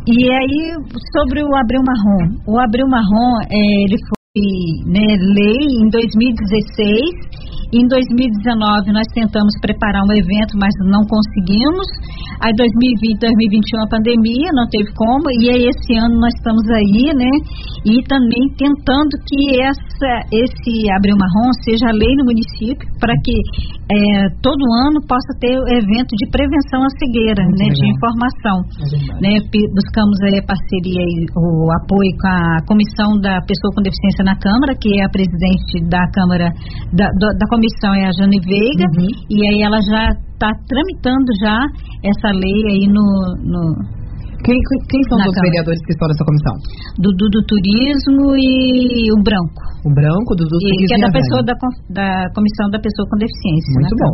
E 0.08 0.18
aí, 0.30 0.60
sobre 1.16 1.25
o 1.26 1.56
Abril 1.56 1.82
Marrom. 1.82 2.38
O 2.48 2.60
Abril 2.60 2.88
Marrom, 2.88 3.42
é, 3.50 3.58
ele 3.84 3.98
foi 4.08 4.16
né, 4.86 5.06
lei 5.34 5.82
em 5.82 5.90
2016. 5.90 7.45
Em 7.76 7.84
2019 7.92 8.96
nós 8.96 9.04
tentamos 9.12 9.52
preparar 9.60 10.00
um 10.08 10.14
evento, 10.16 10.56
mas 10.56 10.72
não 10.88 11.04
conseguimos. 11.04 11.84
Aí 12.40 12.56
2020, 12.56 13.20
2021 13.20 13.84
a 13.84 13.90
pandemia, 13.92 14.50
não 14.56 14.64
teve 14.72 14.88
como. 14.96 15.28
E 15.44 15.52
aí 15.52 15.68
esse 15.68 15.92
ano 16.00 16.16
nós 16.16 16.32
estamos 16.40 16.64
aí, 16.72 17.12
né? 17.12 17.32
E 17.84 18.00
também 18.08 18.48
tentando 18.56 19.12
que 19.28 19.60
essa, 19.60 20.12
esse 20.32 20.88
Abril 20.96 21.20
Marrom 21.20 21.52
seja 21.68 21.92
lei 21.92 22.16
no 22.16 22.24
município 22.24 22.88
para 22.96 23.12
que 23.20 23.36
é, 23.92 24.32
todo 24.40 24.64
ano 24.88 25.04
possa 25.04 25.36
ter 25.44 25.60
evento 25.76 26.16
de 26.16 26.32
prevenção 26.32 26.80
à 26.80 26.90
cegueira, 26.96 27.44
Muito 27.44 27.60
né? 27.60 27.68
De 27.76 27.84
legal. 27.84 27.92
informação 27.92 28.58
É 29.20 29.20
né, 29.20 29.34
buscamos 29.52 30.16
aí 30.24 30.40
a 30.40 30.46
parceria 30.48 31.04
e 31.04 31.28
o 31.36 31.68
apoio 31.84 32.12
com 32.24 32.32
a 32.32 32.64
comissão 32.72 33.20
da 33.20 33.44
pessoa 33.44 33.76
com 33.76 33.84
deficiência 33.84 34.24
na 34.24 34.36
Câmara, 34.40 34.72
que 34.80 34.88
é 34.96 35.04
a 35.04 35.12
presidente 35.12 35.84
da 35.92 36.04
Câmara, 36.16 36.48
da, 36.96 37.08
da, 37.20 37.28
da 37.36 37.46
comissão 37.52 37.65
é 37.96 38.06
a 38.08 38.14
Jane 38.18 38.40
Veiga, 38.42 38.88
Uhum. 38.98 39.10
e 39.30 39.38
aí 39.50 39.60
ela 39.62 39.80
já 39.82 40.10
está 40.12 40.50
tramitando 40.68 41.30
já 41.42 41.58
essa 42.04 42.30
lei 42.36 42.60
aí 42.72 42.86
no, 42.88 43.06
no 43.44 43.62
Quem, 44.44 44.58
quem 44.90 45.02
são 45.10 45.18
os 45.18 45.36
vereadores 45.42 45.82
que 45.86 45.92
estão 45.94 46.08
nessa 46.08 46.26
comissão? 46.26 46.56
do, 47.02 47.10
do, 47.12 47.42
turismo 47.50 48.36
e 48.38 49.12
o 49.12 49.18
branco, 49.24 49.62
O 49.84 49.92
Branco, 49.94 50.32
do 50.38 50.46
Dudu 50.46 50.70
e, 50.70 50.86
que 50.86 50.94
é 50.94 51.00
da 51.02 51.12
pessoa 51.12 51.42
da, 51.44 51.56
da 51.90 52.10
comissão 52.34 52.70
da 52.70 52.80
pessoa 52.80 53.06
com 53.10 53.18
deficiência. 53.18 53.72
Muito 53.74 53.96
na 53.96 54.06
bom. 54.06 54.14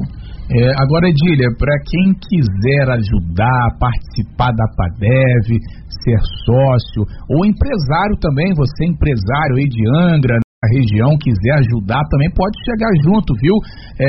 É, 0.51 0.67
agora, 0.83 1.07
Edília, 1.07 1.47
para 1.57 1.75
quem 1.87 2.11
quiser 2.27 2.85
ajudar, 2.99 3.63
participar 3.79 4.51
da 4.51 4.67
PADEV, 4.75 5.47
ser 6.03 6.19
sócio, 6.43 7.01
ou 7.29 7.45
empresário 7.45 8.15
também, 8.19 8.51
você 8.55 8.85
empresário 8.85 9.55
aí 9.59 9.67
de 9.67 9.83
Angra, 10.11 10.39
a 10.61 10.69
região, 10.77 11.17
quiser 11.17 11.57
ajudar, 11.65 12.05
também 12.05 12.29
pode 12.37 12.53
chegar 12.61 12.93
junto, 13.01 13.33
viu? 13.41 13.57
É, 13.97 14.05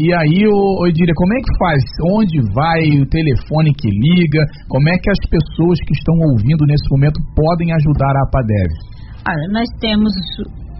e 0.00 0.08
aí, 0.16 0.40
ô, 0.48 0.80
ô 0.80 0.86
Edília, 0.88 1.12
como 1.12 1.28
é 1.36 1.40
que 1.44 1.52
faz? 1.60 1.82
Onde 2.08 2.40
vai 2.56 2.80
o 2.96 3.04
telefone 3.04 3.76
que 3.76 3.92
liga? 3.92 4.40
Como 4.64 4.88
é 4.88 4.96
que 4.96 5.12
as 5.12 5.20
pessoas 5.28 5.76
que 5.84 5.92
estão 5.92 6.16
ouvindo 6.32 6.64
nesse 6.64 6.88
momento 6.88 7.20
podem 7.36 7.68
ajudar 7.76 8.16
a 8.16 8.24
PADEV? 8.32 8.72
Olha, 9.28 9.46
nós 9.52 9.68
temos 9.76 10.12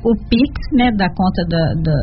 o 0.08 0.12
Pix, 0.24 0.56
né, 0.72 0.88
da 0.96 1.12
conta 1.12 1.44
da, 1.52 1.64
da, 1.84 1.96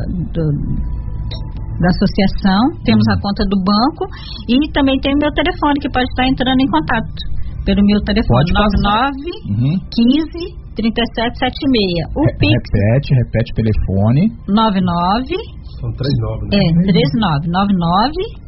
da 1.82 1.88
associação, 1.89 2.86
temos 2.86 3.02
a 3.10 3.17
conta 3.17 3.50
do 3.50 3.58
banco 3.65 4.06
e 4.45 4.62
também 4.78 4.93
tem 5.02 5.10
o 5.10 5.17
meu 5.26 5.34
telefone 5.34 5.82
que 5.82 5.89
pode 5.89 6.06
estar 6.06 6.30
entrando 6.30 6.62
em 6.62 6.69
contato 6.69 7.17
pelo 7.65 7.82
meu 7.82 7.98
telefone 8.06 8.45
Pode 8.45 8.54
passar. 8.54 9.10
99 9.10 9.26
Uhum. 9.58 9.74
15 9.89 10.64
3776. 10.75 12.15
O 12.15 12.21
Re- 12.21 12.35
Pix 12.38 12.61
Repete, 12.67 13.07
repete 13.23 13.49
o 13.51 13.55
telefone. 13.63 14.21
99 14.47 15.33
São 15.79 15.89
três 15.95 16.15
novos, 16.21 16.45
né? 16.51 16.59
é 16.59 16.65
39 16.91 17.47
99 17.49 18.43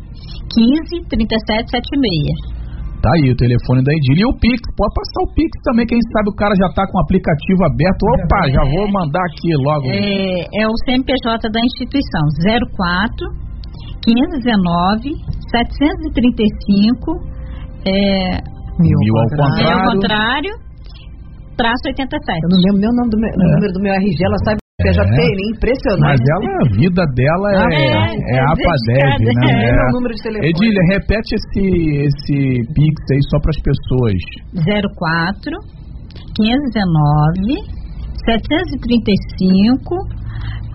15 0.52 1.08
3776. 1.08 2.58
Tá 2.98 3.14
aí 3.14 3.30
o 3.30 3.38
telefone 3.38 3.84
da 3.86 3.94
Edília. 3.94 4.26
E 4.26 4.30
o 4.30 4.34
Pix, 4.42 4.58
pode 4.74 4.90
passar 4.98 5.22
o 5.22 5.30
Pix 5.38 5.52
também, 5.64 5.86
quem 5.86 6.00
sabe 6.12 6.34
o 6.34 6.36
cara 6.36 6.56
já 6.58 6.66
tá 6.74 6.82
com 6.90 6.98
o 6.98 7.02
aplicativo 7.06 7.62
aberto. 7.70 8.02
Opa, 8.18 8.42
já 8.50 8.64
vou 8.74 8.90
mandar 8.90 9.22
aqui 9.30 9.54
logo. 9.54 9.86
É, 9.86 10.42
é 10.50 10.64
o 10.68 10.74
CNPJ 10.84 11.46
da 11.54 11.62
instituição 11.62 12.24
04 12.42 13.46
519 14.02 15.14
735 15.52 17.12
é, 17.86 18.42
Mil, 18.80 18.98
Mil 19.00 19.14
ao 19.16 19.22
ao 19.22 19.30
contrário. 19.30 19.62
é 19.62 19.64
Claro. 19.64 19.78
o 19.78 19.92
contrário 19.94 20.54
traço 21.58 21.84
87 21.90 22.22
Eu 22.46 22.50
não 22.54 22.60
lembro 22.64 22.80
nem 22.86 22.90
o 22.94 22.96
nome 23.02 23.10
do 23.12 23.18
meu, 23.20 23.32
o 23.34 23.48
número 23.58 23.72
do 23.74 23.82
meu 23.82 23.94
RG, 23.98 24.18
ela 24.24 24.40
sabe 24.46 24.58
que 24.62 24.90
eu 24.90 24.94
já 24.94 25.06
É. 25.10 25.10
é 25.10 25.46
impressionante. 25.58 26.06
Mas 26.06 26.22
ela, 26.22 26.46
a 26.54 26.68
vida 26.78 27.04
dela 27.18 27.48
é, 27.50 27.66
É, 27.66 27.82
é, 28.14 28.38
é 28.38 28.40
a 28.46 28.54
PADEV, 28.54 29.26
dedicada. 29.26 29.58
né? 29.58 29.66
É 29.66 29.70
É. 29.70 29.76
meu 29.76 29.90
número 29.98 30.14
de 30.14 30.22
telefone. 30.22 30.50
Edília, 30.54 30.84
repete 30.94 31.30
esse, 31.34 31.64
esse 32.08 32.38
Pix 32.78 32.96
aí 33.12 33.22
só 33.34 33.38
para 33.42 33.52
as 33.58 33.62
pessoas. 33.66 34.22
04 34.54 35.58
519 36.38 37.66
735 38.26 39.96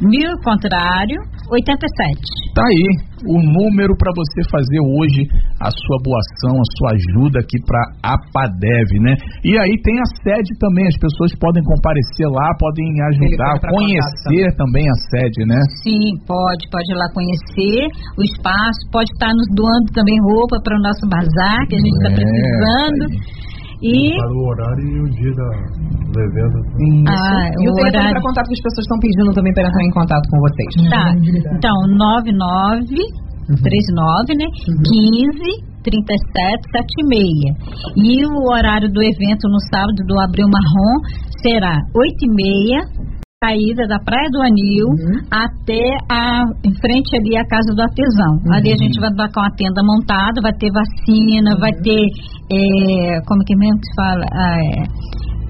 mil 0.03 0.31
contrário 0.43 1.19
87 1.53 2.43
Tá 2.55 2.65
aí 2.69 2.85
o 3.25 3.39
número 3.39 3.95
para 3.97 4.11
você 4.13 4.41
fazer 4.51 4.81
hoje 4.83 5.23
a 5.63 5.71
sua 5.71 5.99
boa 6.03 6.19
ação, 6.19 6.59
a 6.59 6.69
sua 6.77 6.89
ajuda 6.99 7.39
aqui 7.41 7.57
para 7.65 7.81
a 8.03 8.15
PADEV, 8.35 8.91
né? 9.01 9.15
E 9.45 9.57
aí 9.57 9.75
tem 9.83 9.97
a 10.01 10.09
sede 10.21 10.51
também, 10.59 10.87
as 10.87 10.99
pessoas 10.99 11.31
podem 11.39 11.63
comparecer 11.63 12.27
lá, 12.29 12.51
podem 12.59 12.89
ajudar, 13.15 13.57
conhecer 13.71 14.47
também 14.59 14.85
a 14.85 14.97
sede, 15.09 15.47
né? 15.47 15.61
Sim, 15.87 16.19
pode, 16.27 16.67
pode 16.69 16.89
ir 16.91 16.99
lá 16.99 17.07
conhecer 17.15 17.87
o 18.19 18.23
espaço, 18.27 18.81
pode 18.91 19.11
estar 19.15 19.31
nos 19.31 19.49
doando 19.55 19.89
também 19.95 20.19
roupa 20.29 20.59
para 20.61 20.77
o 20.77 20.83
nosso 20.83 21.05
bazar, 21.07 21.61
que 21.69 21.77
a 21.77 21.81
gente 21.81 21.97
está 22.03 22.11
É, 22.11 22.17
precisando. 22.19 23.03
aí. 23.07 23.43
E 23.83 24.17
Para 24.17 24.31
o 24.31 24.47
horário 24.47 24.87
e 24.87 25.01
o 25.01 25.11
dia 25.11 25.33
da, 25.35 25.49
do 26.07 26.19
evento. 26.23 26.59
Isso. 26.79 27.05
Ah, 27.11 27.51
e 27.51 27.67
o 27.67 27.73
o 27.73 27.75
telefone 27.75 27.99
horário. 27.99 28.13
para 28.15 28.23
contato 28.23 28.47
que 28.47 28.55
as 28.55 28.63
pessoas 28.63 28.85
estão 28.87 28.99
pedindo 29.03 29.31
também 29.35 29.53
para 29.55 29.69
entrar 29.69 29.85
em 29.85 29.91
contato 29.91 30.25
com 30.31 30.39
vocês. 30.39 30.73
tá, 30.89 31.07
então 31.57 31.77
99 31.91 33.33
39, 33.59 34.39
né? 34.39 34.47
15 34.65 35.73
37 35.83 36.63
76. 36.71 37.99
E 37.99 38.25
o 38.25 38.55
horário 38.55 38.89
do 38.89 39.03
evento 39.03 39.49
no 39.51 39.59
sábado 39.69 39.99
do 40.07 40.19
Abril 40.21 40.47
Marrom 40.47 41.03
será 41.43 41.75
8 41.95 42.23
e 42.23 42.31
meia, 42.31 42.81
saída 43.43 43.83
da 43.91 43.99
Praia 43.99 44.29
do 44.31 44.41
Anil 44.43 44.87
Uhum. 44.87 45.19
até 45.31 45.83
a 46.11 46.43
em 46.65 46.73
frente 46.79 47.11
ali 47.19 47.37
à 47.37 47.45
casa 47.51 47.75
do 47.75 47.83
artesão. 47.83 48.33
Ali 48.55 48.69
Uhum. 48.71 48.77
a 48.79 48.83
gente 48.87 49.01
vai 49.01 49.11
estar 49.11 49.29
com 49.35 49.41
a 49.41 49.51
tenda 49.59 49.83
montada, 49.83 50.39
vai 50.41 50.53
ter 50.55 50.71
vacina, 50.71 51.51
vai 51.59 51.73
ter 51.83 52.03
é, 52.55 53.19
como 53.27 53.43
que 53.45 53.57
mesmo 53.57 53.81
que 53.81 53.87
se 53.89 53.95
fala? 53.97 54.25
Ah, 54.33 54.59
é, 54.61 54.83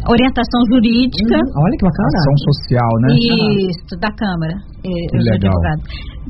orientação 0.09 0.61
jurídica. 0.73 1.37
Uhum. 1.37 1.63
Olha 1.63 1.77
que 1.79 1.85
bacana. 1.87 2.17
Ação 2.17 2.37
social, 2.49 2.91
né? 3.03 3.09
Isso, 3.69 3.93
da 4.01 4.11
Câmara. 4.17 4.55
É, 4.83 4.95
legal. 5.15 5.53
advogado. 5.53 5.83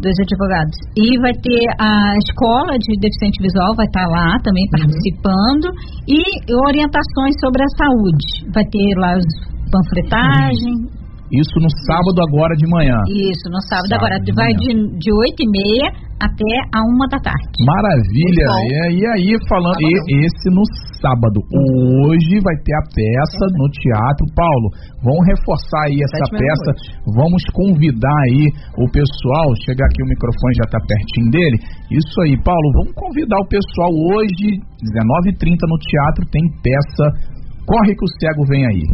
Dos 0.03 0.16
advogados. 0.25 0.77
E 0.96 1.07
vai 1.20 1.33
ter 1.44 1.64
a 1.79 2.16
escola 2.25 2.77
de 2.81 2.90
deficiente 3.01 3.38
visual, 3.40 3.72
vai 3.77 3.87
estar 3.87 4.07
lá 4.09 4.37
também 4.42 4.64
Uhum. 4.72 4.81
participando. 4.81 5.66
E 6.09 6.20
orientações 6.68 7.35
sobre 7.40 7.62
a 7.62 7.70
saúde. 7.81 8.27
Vai 8.53 8.64
ter 8.72 8.88
lá 8.98 9.16
os 9.16 9.29
panfletagem. 9.72 10.75
Isso 11.33 11.57
no 11.64 11.71
sábado 11.88 12.18
agora 12.29 12.53
de 12.61 12.68
manhã. 12.68 12.97
Isso, 13.09 13.49
no 13.49 13.61
sábado. 13.64 13.88
Sábado 13.88 14.05
Agora 14.05 14.21
de 14.21 14.33
vai 14.37 14.53
de, 14.53 14.68
de 15.01 15.09
8 15.09 15.40
e 15.40 15.49
meia 15.49 15.88
até 16.21 16.53
a 16.77 16.81
1 16.85 17.09
da 17.09 17.18
tarde. 17.25 17.57
Maravilha! 17.64 18.47
Muito 18.47 18.53
bom. 18.53 18.68
E, 18.68 19.01
e 19.01 19.05
aí, 19.16 19.31
falando, 19.49 19.81
e- 19.81 20.29
esse 20.29 20.47
no 20.53 20.62
sábado. 21.01 21.40
Hoje 22.05 22.37
vai 22.45 22.57
ter 22.62 22.77
a 22.77 22.85
peça 22.95 23.45
no 23.59 23.66
Teatro 23.75 24.27
Paulo. 24.37 24.66
Vamos 25.03 25.25
reforçar 25.27 25.88
aí 25.88 25.99
essa 25.99 26.21
e 26.21 26.38
peça. 26.38 26.71
Vamos 27.16 27.42
convidar 27.57 28.18
aí 28.31 28.47
o 28.79 28.87
pessoal. 28.92 29.49
Chegar 29.64 29.88
aqui, 29.88 30.05
o 30.05 30.12
microfone 30.12 30.55
já 30.61 30.66
está 30.68 30.79
pertinho 30.85 31.29
dele. 31.33 31.57
Isso 31.90 32.16
aí, 32.29 32.37
Paulo. 32.45 32.66
Vamos 32.85 32.95
convidar 32.95 33.40
o 33.40 33.49
pessoal 33.49 33.90
hoje, 33.90 34.61
19h30 34.85 35.59
no 35.64 35.79
teatro, 35.81 36.23
tem 36.31 36.45
peça. 36.61 37.05
Corre 37.66 37.97
que 37.97 38.05
o 38.05 38.12
cego 38.21 38.45
vem 38.47 38.66
aí. 38.68 38.85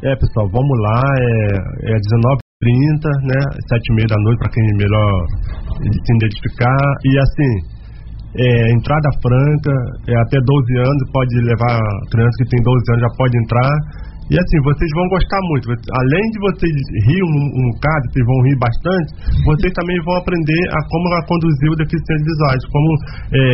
É, 0.00 0.16
pessoal, 0.16 0.48
vamos 0.48 0.76
lá, 0.80 0.96
é, 0.96 1.92
é 1.92 1.96
19h30, 2.00 3.04
né? 3.20 3.40
7h30 3.68 4.08
da 4.08 4.16
noite, 4.24 4.38
para 4.40 4.48
quem 4.48 4.64
é 4.64 4.76
melhor 4.80 5.12
se 5.76 6.12
identificar. 6.16 6.80
E 7.04 7.12
assim, 7.20 7.52
é, 8.32 8.72
entrada 8.80 9.08
franca, 9.20 9.76
é, 10.08 10.16
até 10.24 10.40
12 10.40 10.48
anos, 10.80 11.04
pode 11.12 11.36
levar 11.44 11.76
criança 12.08 12.32
que 12.40 12.48
tem 12.48 12.64
12 12.64 12.80
anos 12.96 13.02
já 13.04 13.12
pode 13.12 13.34
entrar. 13.44 13.72
E 14.32 14.34
assim, 14.40 14.58
vocês 14.64 14.90
vão 14.96 15.06
gostar 15.12 15.40
muito. 15.52 15.68
Além 15.68 16.24
de 16.32 16.38
vocês 16.48 16.74
rir 17.04 17.20
um, 17.20 17.40
um 17.60 17.64
bocado, 17.76 18.04
vocês 18.08 18.24
vão 18.24 18.38
rir 18.48 18.56
bastante, 18.56 19.08
vocês 19.44 19.72
também 19.76 19.98
vão 20.00 20.16
aprender 20.16 20.62
a 20.72 20.80
como 20.88 21.06
a 21.12 21.20
conduzir 21.28 21.68
o 21.68 21.76
deficiente 21.76 22.24
visuais, 22.24 22.62
como 22.72 22.88
é, 23.36 23.44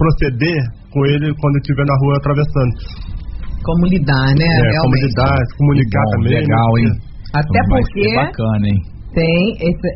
proceder 0.00 0.60
com 0.88 1.04
ele 1.12 1.28
quando 1.36 1.60
estiver 1.60 1.84
na 1.84 1.96
rua 2.00 2.16
atravessando. 2.16 3.17
Como 3.64 3.86
lidar, 3.86 4.28
né? 4.34 4.46
É, 4.46 4.80
como 4.80 4.94
lidar, 4.94 5.36
se 5.46 5.56
comunicar 5.58 6.04
Bom, 6.04 6.10
também. 6.12 6.40
Legal, 6.40 6.78
hein? 6.78 6.90
Até 7.34 7.60
porque 7.68 8.14
bacana, 8.14 8.66
hein? 8.68 8.97
Tem, 9.14 9.40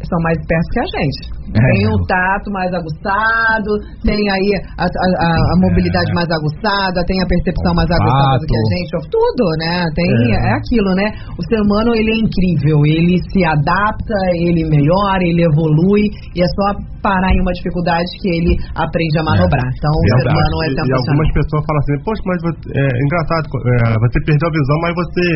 são 0.09 0.19
mais 0.23 0.37
espertos 0.41 0.69
que 0.73 0.81
a 0.81 0.89
gente. 0.99 1.21
É. 1.53 1.61
Tem 1.61 1.85
o 1.85 1.99
tato 2.09 2.49
mais 2.49 2.73
aguçado, 2.73 3.71
tem 4.01 4.17
aí 4.17 4.49
a, 4.81 4.89
a- 4.89 4.89
a- 4.89 5.45
a 5.53 5.57
mobilidade 5.61 6.09
É. 6.11 6.15
mais 6.17 6.29
aguçada, 6.33 6.97
tem 7.05 7.21
a 7.21 7.27
percepção 7.29 7.75
mais 7.77 7.91
aguçada 7.93 8.41
do 8.41 8.47
que 8.49 8.57
a 8.57 8.65
gente, 8.73 8.89
tudo, 9.13 9.45
né? 9.61 9.75
Tem, 9.93 10.09
É. 10.33 10.49
é. 10.49 10.53
aquilo, 10.57 10.91
né? 10.97 11.13
O 11.37 11.43
ser 11.45 11.61
humano, 11.61 11.93
ele 11.95 12.09
é 12.09 12.19
incrível, 12.25 12.81
ele 12.89 13.21
se 13.29 13.45
adapta, 13.45 14.17
ele 14.33 14.65
melhora, 14.73 15.21
ele 15.21 15.45
evolui, 15.45 16.09
e 16.33 16.41
é 16.41 16.49
só 16.57 16.67
parar 17.05 17.31
em 17.35 17.41
uma 17.43 17.53
dificuldade 17.53 18.09
que 18.23 18.29
ele 18.33 18.57
aprende 18.79 19.19
a 19.21 19.25
manobrar. 19.27 19.69
Então, 19.77 19.93
o 19.93 20.03
ser 20.09 20.31
humano 20.33 20.57
é 20.57 20.67
E- 20.67 20.73
e, 20.73 20.75
sensacional. 20.79 21.03
algumas 21.05 21.31
pessoas 21.37 21.63
falam 21.69 21.81
assim, 21.83 21.97
poxa, 22.07 22.23
mas 22.33 22.39
você, 22.49 22.65
é 22.81 22.87
engraçado, 23.05 23.45
é, 23.53 23.77
você 24.01 24.17
perdeu 24.25 24.47
a 24.49 24.53
visão, 24.57 24.77
mas 24.81 24.93
você 24.97 25.27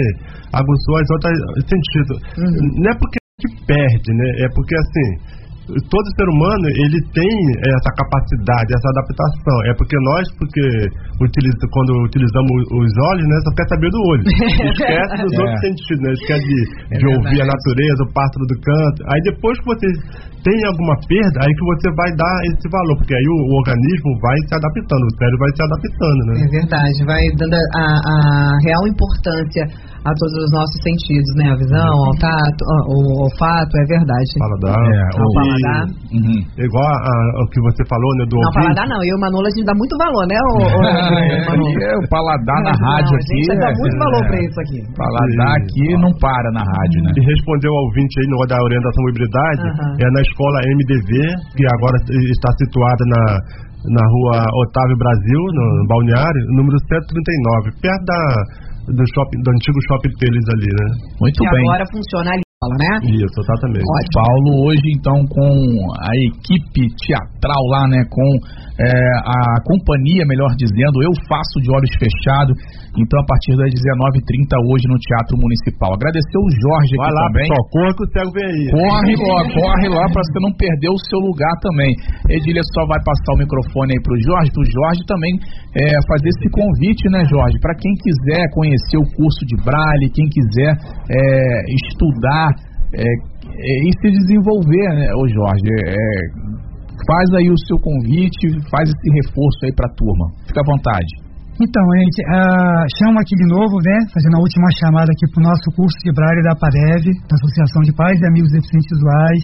aguçou 0.65 0.95
as 0.97 1.09
outras 1.13 1.37
sentidos. 1.67 2.17
Uhum. 2.41 2.67
Não 2.81 2.91
é 2.91 2.95
porque 2.97 3.19
gente 3.37 3.67
perde, 3.69 4.11
né? 4.17 4.29
É 4.45 4.49
porque 4.55 4.75
assim. 4.75 5.37
Todo 5.67 6.07
ser 6.15 6.29
humano 6.31 6.63
ele 6.79 6.95
tem 7.11 7.35
essa 7.59 7.91
capacidade, 7.99 8.71
essa 8.71 8.87
adaptação. 8.95 9.57
É 9.67 9.75
porque 9.75 9.99
nós, 9.99 10.23
porque 10.39 10.63
utiliza, 11.19 11.59
quando 11.75 12.07
utilizamos 12.07 12.55
os 12.71 12.93
olhos, 13.11 13.27
né, 13.27 13.37
só 13.43 13.51
quer 13.59 13.67
saber 13.75 13.91
do 13.91 13.99
olho. 14.15 14.23
Esquece 14.31 15.27
dos 15.27 15.35
É. 15.35 15.43
outros 15.43 15.59
sentidos, 15.67 16.01
né? 16.07 16.11
Esquece 16.15 16.47
de, 16.47 16.61
É 16.95 16.99
de 17.03 17.07
ouvir 17.19 17.41
a 17.43 17.47
natureza, 17.51 17.99
o 18.07 18.13
pássaro 18.15 18.47
do 18.47 18.57
canto. 18.63 18.99
Aí 19.11 19.21
depois 19.27 19.59
que 19.59 19.67
você 19.67 19.89
tem 20.47 20.59
alguma 20.71 20.95
perda, 21.03 21.37
aí 21.43 21.51
que 21.51 21.65
você 21.67 21.89
vai 21.99 22.11
dar 22.15 22.37
esse 22.47 22.67
valor, 22.71 22.95
porque 23.03 23.15
aí 23.19 23.27
o, 23.27 23.37
o 23.51 23.53
organismo 23.59 24.11
vai 24.23 24.39
se 24.47 24.55
adaptando, 24.55 25.03
o 25.03 25.15
cérebro 25.19 25.41
vai 25.43 25.51
se 25.51 25.63
adaptando, 25.67 26.21
né? 26.31 26.35
É 26.47 26.49
verdade, 26.63 26.99
vai 27.11 27.23
dando 27.43 27.59
a, 27.59 27.85
a 27.91 28.17
real 28.63 28.83
importância 28.87 29.67
a 30.07 30.13
todos 30.15 30.35
os 30.47 30.51
nossos 30.55 30.79
sentidos, 30.87 31.31
né? 31.35 31.47
A 31.51 31.59
visão, 31.59 31.91
ao 32.07 32.15
tato, 32.23 32.63
o 32.95 33.27
olfato, 33.27 33.73
é 33.75 33.85
verdade. 33.91 34.31
Paladar. 34.39 34.79
É, 34.87 35.03
Ao 35.19 35.27
o- 35.27 35.35
paladar. 35.35 35.83
Uhum. 36.15 36.39
Igual 36.63 36.87
a- 36.87 37.03
a- 37.11 37.33
o 37.43 37.47
que 37.51 37.59
você 37.67 37.83
falou, 37.91 38.11
né, 38.19 38.25
do 38.31 38.39
Não, 38.39 38.47
ouvinte. 38.47 38.63
paladar 38.71 38.87
não, 38.87 39.01
eu 39.03 39.11
e 39.11 39.19
o 39.19 39.21
Manolo 39.21 39.47
a 39.47 39.53
gente 39.53 39.67
dá 39.67 39.75
muito 39.75 39.95
valor, 39.99 40.25
né, 40.31 40.39
o, 40.39 40.53
o, 40.63 40.81
Manu? 41.51 41.67
É, 41.75 41.91
o 41.99 42.05
paladar 42.07 42.61
na 42.63 42.73
Não, 42.73 42.81
rádio 42.87 43.13
a 43.13 43.21
aqui. 43.21 43.35
gente 43.35 43.59
dá 43.59 43.67
é- 43.67 43.79
muito 43.83 43.97
valor 43.99 44.23
é. 44.23 44.29
pra 44.31 44.39
isso 44.47 44.59
aqui. 44.63 44.79
Paladar 44.95 45.53
aqui 45.59 45.85
não 45.99 46.13
para 46.23 46.49
na 46.55 46.63
rádio, 46.63 46.99
né? 47.03 47.11
E 47.19 47.21
respondeu 47.27 47.73
ao 47.75 47.83
ouvinte 47.91 48.15
aí 48.23 48.27
no 48.31 48.39
da 48.47 48.63
orientação 48.63 49.03
Aham. 49.03 49.97
é 49.99 50.07
na 50.15 50.21
escola 50.23 50.59
MDV, 50.71 51.11
que 51.57 51.65
agora 51.75 51.97
está 52.31 52.51
situada 52.63 53.03
na, 53.11 53.23
na 53.91 54.05
rua 54.07 54.39
Otávio 54.63 54.97
Brasil, 54.99 55.41
no 55.51 55.87
Balneário, 55.89 56.43
número 56.55 56.79
139, 56.87 57.71
perto 57.83 58.05
da, 58.07 58.21
do, 58.87 59.05
shopping, 59.15 59.41
do 59.43 59.51
antigo 59.51 59.79
shopping 59.89 60.15
deles 60.21 60.47
ali, 60.55 60.71
né? 60.71 60.87
Muito 61.21 61.37
Que 61.43 61.51
bem. 61.51 61.65
agora 61.67 61.85
funciona 61.91 62.31
ali, 62.33 62.46
né? 62.65 63.05
Isso, 63.05 63.37
exatamente. 63.37 63.85
Ótimo. 63.85 64.17
Paulo, 64.17 64.51
hoje 64.65 64.89
então 64.97 65.21
com 65.29 65.53
a 66.01 66.13
equipe 66.33 66.89
teatral 67.05 67.63
lá, 67.69 67.85
né, 67.85 68.01
com 68.09 68.29
é, 68.81 68.93
a 69.25 69.61
companhia, 69.61 70.25
melhor 70.25 70.49
dizendo, 70.57 71.05
eu 71.05 71.13
faço 71.29 71.61
de 71.61 71.69
olhos 71.69 71.93
fechados, 72.01 72.57
então 72.97 73.21
a 73.21 73.27
partir 73.29 73.53
das 73.61 73.69
19h30 73.77 74.57
hoje 74.73 74.89
no 74.89 74.97
Teatro 74.97 75.37
Municipal. 75.37 75.93
Agradecer 75.93 76.39
o 76.41 76.49
Jorge 76.49 76.97
Vai 76.97 77.09
aqui 77.09 77.13
lá, 77.13 77.25
também. 77.29 77.45
pessoal, 77.45 77.65
corra 77.77 77.93
que 77.93 78.05
o 78.05 78.09
cego 78.09 78.31
vem 78.33 78.49
aí. 78.49 78.65
Corre 78.73 79.15
lá, 79.29 79.41
corre 79.53 79.87
lá 79.93 80.05
para 80.09 80.23
você 80.25 80.39
não 80.41 80.53
perder 80.57 80.91
o 80.93 81.01
seu 81.13 81.21
lugar 81.21 81.55
também. 81.61 81.93
Edília 82.33 82.65
só 82.73 82.89
vai 82.89 83.01
passar 83.05 83.37
o 83.37 83.41
microfone 83.41 83.93
aí 83.93 84.01
pro 84.01 84.17
Jorge, 84.17 84.49
pro 84.49 84.65
Jorge 84.65 85.05
também 85.05 85.33
é, 85.77 85.93
fazer 86.09 86.29
esse 86.33 86.49
convite, 86.49 87.05
né, 87.13 87.21
Jorge? 87.29 87.61
Para 87.61 87.77
quem 87.77 87.93
quiser 88.01 88.49
conhecer 88.57 88.97
o 88.97 89.09
curso 89.13 89.45
de 89.45 89.61
Braille, 89.61 90.09
quem 90.09 90.25
quiser 90.33 90.73
é, 90.73 91.21
estudar 91.85 92.56
é, 92.97 93.05
é, 93.05 93.75
e 93.85 93.91
se 94.01 94.09
desenvolver, 94.11 94.89
né, 94.97 95.09
ô 95.15 95.29
Jorge? 95.29 95.69
É, 95.85 96.47
faz 97.05 97.29
aí 97.37 97.49
o 97.51 97.59
seu 97.69 97.79
convite, 97.79 98.49
faz 98.73 98.89
esse 98.89 99.09
reforço 99.21 99.61
aí 99.65 99.73
pra 99.77 99.93
turma. 99.95 100.27
Fica 100.49 100.61
à 100.61 100.67
vontade. 100.67 101.27
Então, 101.57 101.81
gente, 101.97 102.21
ah, 102.37 102.85
chamo 103.01 103.17
aqui 103.17 103.33
de 103.33 103.49
novo, 103.49 103.81
né, 103.81 103.97
fazendo 104.13 104.37
a 104.37 104.45
última 104.45 104.69
chamada 104.77 105.09
aqui 105.09 105.25
para 105.33 105.41
o 105.41 105.49
nosso 105.49 105.69
curso 105.73 105.97
de 106.05 106.13
Braille 106.13 106.45
da 106.45 106.53
PADEV, 106.53 107.17
da 107.17 107.35
Associação 107.41 107.81
de 107.81 107.97
Pais 107.97 108.21
e 108.21 108.29
Amigos 108.29 108.53
Deficientes 108.53 108.93
Visuais, 108.93 109.43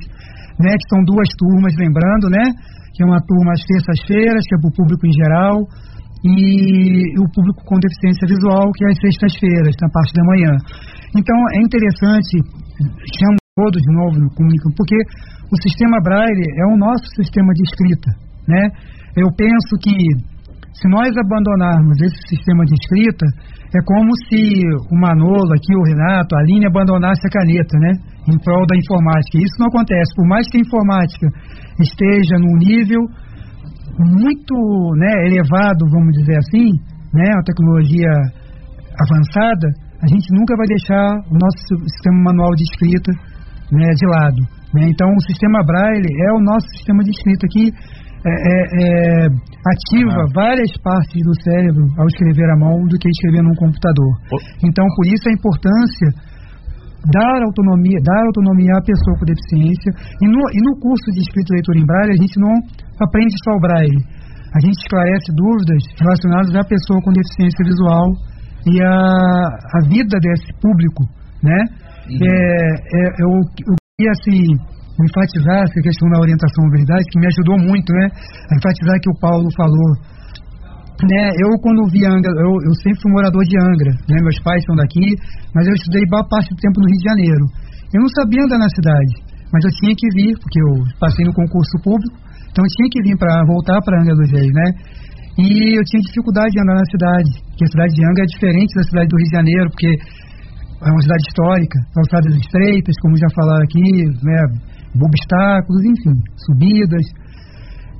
né, 0.60 0.76
que 0.76 0.86
são 0.92 1.00
duas 1.08 1.28
turmas, 1.40 1.72
lembrando, 1.80 2.28
né, 2.28 2.44
que 2.92 3.00
é 3.00 3.06
uma 3.08 3.20
turma 3.24 3.56
às 3.56 3.64
terças-feiras, 3.64 4.44
que 4.44 4.54
é 4.56 4.60
para 4.60 4.68
o 4.68 4.76
público 4.76 5.08
em 5.08 5.16
geral, 5.16 5.56
e 6.20 7.16
o 7.16 7.26
público 7.32 7.64
com 7.64 7.80
deficiência 7.80 8.28
visual, 8.28 8.68
que 8.76 8.84
é 8.84 8.88
às 8.92 9.00
sextas-feiras, 9.00 9.72
na 9.80 9.88
parte 9.88 10.12
da 10.12 10.24
manhã. 10.28 10.52
Então, 11.16 11.36
é 11.56 11.64
interessante, 11.64 12.44
chamo 13.16 13.41
todos 13.52 13.82
de 13.84 13.92
novo 13.92 14.16
no 14.16 14.32
comunicam, 14.32 14.72
porque 14.72 14.96
o 14.96 15.56
sistema 15.60 16.00
Braille 16.00 16.48
é 16.56 16.64
o 16.72 16.76
nosso 16.80 17.04
sistema 17.20 17.52
de 17.52 17.62
escrita, 17.68 18.08
né? 18.48 18.64
Eu 19.12 19.28
penso 19.36 19.76
que 19.76 19.92
se 20.72 20.88
nós 20.88 21.12
abandonarmos 21.12 22.00
esse 22.00 22.32
sistema 22.32 22.64
de 22.64 22.72
escrita, 22.72 23.28
é 23.76 23.80
como 23.84 24.08
se 24.24 24.40
o 24.88 24.96
Manolo 24.96 25.52
aqui, 25.52 25.76
o 25.76 25.84
Renato, 25.84 26.32
a 26.32 26.40
Aline 26.40 26.64
abandonasse 26.64 27.20
a 27.28 27.30
caneta, 27.30 27.76
né? 27.76 27.92
Em 28.32 28.40
prol 28.40 28.64
da 28.64 28.72
informática. 28.72 29.36
Isso 29.36 29.60
não 29.60 29.68
acontece. 29.68 30.16
Por 30.16 30.26
mais 30.26 30.48
que 30.48 30.56
a 30.56 30.64
informática 30.64 31.28
esteja 31.76 32.40
num 32.40 32.56
nível 32.56 33.04
muito 34.00 34.56
né, 34.96 35.28
elevado, 35.28 35.92
vamos 35.92 36.16
dizer 36.16 36.40
assim, 36.40 36.72
né? 37.12 37.28
Uma 37.36 37.44
tecnologia 37.44 38.12
avançada, 38.96 39.68
a 40.00 40.08
gente 40.08 40.24
nunca 40.32 40.56
vai 40.56 40.66
deixar 40.72 41.04
o 41.28 41.36
nosso 41.36 41.84
sistema 41.84 42.32
manual 42.32 42.56
de 42.56 42.64
escrita 42.64 43.12
né, 43.72 43.88
de 43.96 44.06
lado. 44.06 44.40
Né? 44.74 44.88
Então, 44.92 45.08
o 45.08 45.22
sistema 45.24 45.64
Braille 45.64 46.12
é 46.28 46.32
o 46.36 46.40
nosso 46.44 46.68
sistema 46.76 47.02
de 47.02 47.10
escrita 47.10 47.46
que 47.50 47.72
é, 48.22 48.30
é, 48.30 48.58
é, 48.78 49.26
ativa 49.26 50.30
várias 50.32 50.70
partes 50.78 51.18
do 51.24 51.34
cérebro 51.42 51.82
ao 51.98 52.06
escrever 52.06 52.48
à 52.54 52.56
mão 52.56 52.86
do 52.86 52.96
que 52.96 53.08
escrever 53.08 53.42
num 53.42 53.56
computador. 53.56 54.12
Então, 54.62 54.86
por 54.94 55.06
isso 55.10 55.26
a 55.26 55.32
importância 55.32 56.08
dar 57.10 57.42
autonomia, 57.42 57.98
dar 57.98 58.22
autonomia 58.30 58.78
à 58.78 58.82
pessoa 58.84 59.18
com 59.18 59.26
deficiência. 59.26 59.90
E 60.22 60.26
no, 60.30 60.38
e 60.38 60.60
no 60.62 60.78
curso 60.78 61.10
de 61.10 61.18
escrita 61.18 61.50
e 61.50 61.56
leitura 61.58 61.78
em 61.80 61.86
Braille, 61.86 62.14
a 62.14 62.22
gente 62.22 62.38
não 62.38 62.54
aprende 63.02 63.34
só 63.42 63.58
o 63.58 63.60
Braille. 63.60 64.00
A 64.54 64.60
gente 64.60 64.78
esclarece 64.78 65.32
dúvidas 65.34 65.82
relacionadas 65.98 66.54
à 66.54 66.62
pessoa 66.62 67.02
com 67.02 67.10
deficiência 67.10 67.64
visual 67.64 68.06
e 68.70 68.78
a, 68.84 68.94
a 68.94 69.80
vida 69.88 70.14
desse 70.20 70.52
público, 70.60 71.02
né? 71.42 71.58
É, 72.08 72.18
é, 72.18 73.02
eu, 73.22 73.30
eu 73.68 73.74
queria, 73.78 74.10
assim, 74.10 74.42
enfatizar 75.00 75.62
essa 75.62 75.80
questão 75.80 76.08
da 76.10 76.20
orientação 76.20 76.64
à 76.64 76.66
mobilidade, 76.66 77.04
que 77.10 77.18
me 77.18 77.26
ajudou 77.26 77.56
muito, 77.58 77.88
né? 77.92 78.06
A 78.50 78.52
enfatizar 78.56 78.96
que 79.00 79.10
o 79.10 79.18
Paulo 79.18 79.48
falou. 79.56 79.90
Né, 81.02 81.34
eu, 81.42 81.50
quando 81.58 81.90
vi 81.90 82.06
Angra, 82.06 82.30
eu, 82.30 82.52
eu 82.62 82.74
sempre 82.78 83.00
fui 83.02 83.10
morador 83.10 83.42
de 83.42 83.58
Angra, 83.58 83.90
né? 84.06 84.22
Meus 84.22 84.38
pais 84.38 84.62
são 84.62 84.76
daqui, 84.76 85.02
mas 85.54 85.66
eu 85.66 85.74
estudei 85.74 86.02
boa 86.06 86.22
parte 86.30 86.54
do 86.54 86.60
tempo 86.62 86.78
no 86.78 86.86
Rio 86.86 86.98
de 86.98 87.08
Janeiro. 87.10 87.44
Eu 87.90 88.00
não 88.06 88.10
sabia 88.14 88.44
andar 88.46 88.58
na 88.62 88.70
cidade, 88.70 89.12
mas 89.50 89.64
eu 89.66 89.72
tinha 89.82 89.94
que 89.98 90.08
vir, 90.14 90.38
porque 90.38 90.60
eu 90.62 90.72
passei 91.02 91.26
no 91.26 91.34
concurso 91.34 91.74
público, 91.82 92.14
então 92.46 92.62
eu 92.62 92.70
tinha 92.78 92.88
que 92.92 93.02
vir 93.02 93.16
para 93.18 93.34
voltar 93.50 93.82
para 93.82 93.98
Angra 93.98 94.14
dos 94.14 94.30
Reis, 94.30 94.52
né? 94.54 94.68
E 95.42 95.74
eu 95.74 95.82
tinha 95.90 96.06
dificuldade 96.06 96.52
de 96.54 96.60
andar 96.62 96.76
na 96.78 96.86
cidade, 96.86 97.30
porque 97.50 97.64
a 97.64 97.72
cidade 97.72 97.92
de 97.98 98.02
Angra 98.06 98.22
é 98.22 98.30
diferente 98.30 98.70
da 98.78 98.84
cidade 98.84 99.08
do 99.08 99.16
Rio 99.16 99.26
de 99.26 99.34
Janeiro, 99.34 99.68
porque 99.74 99.90
é 100.82 100.90
uma 100.90 101.02
cidade 101.02 101.24
histórica, 101.28 101.78
calçadas 101.94 102.34
estreitas, 102.34 102.94
como 103.02 103.16
já 103.16 103.30
falaram 103.34 103.62
aqui, 103.62 103.86
né, 104.22 104.40
obstáculos, 104.98 105.82
enfim, 105.86 106.16
subidas. 106.46 107.06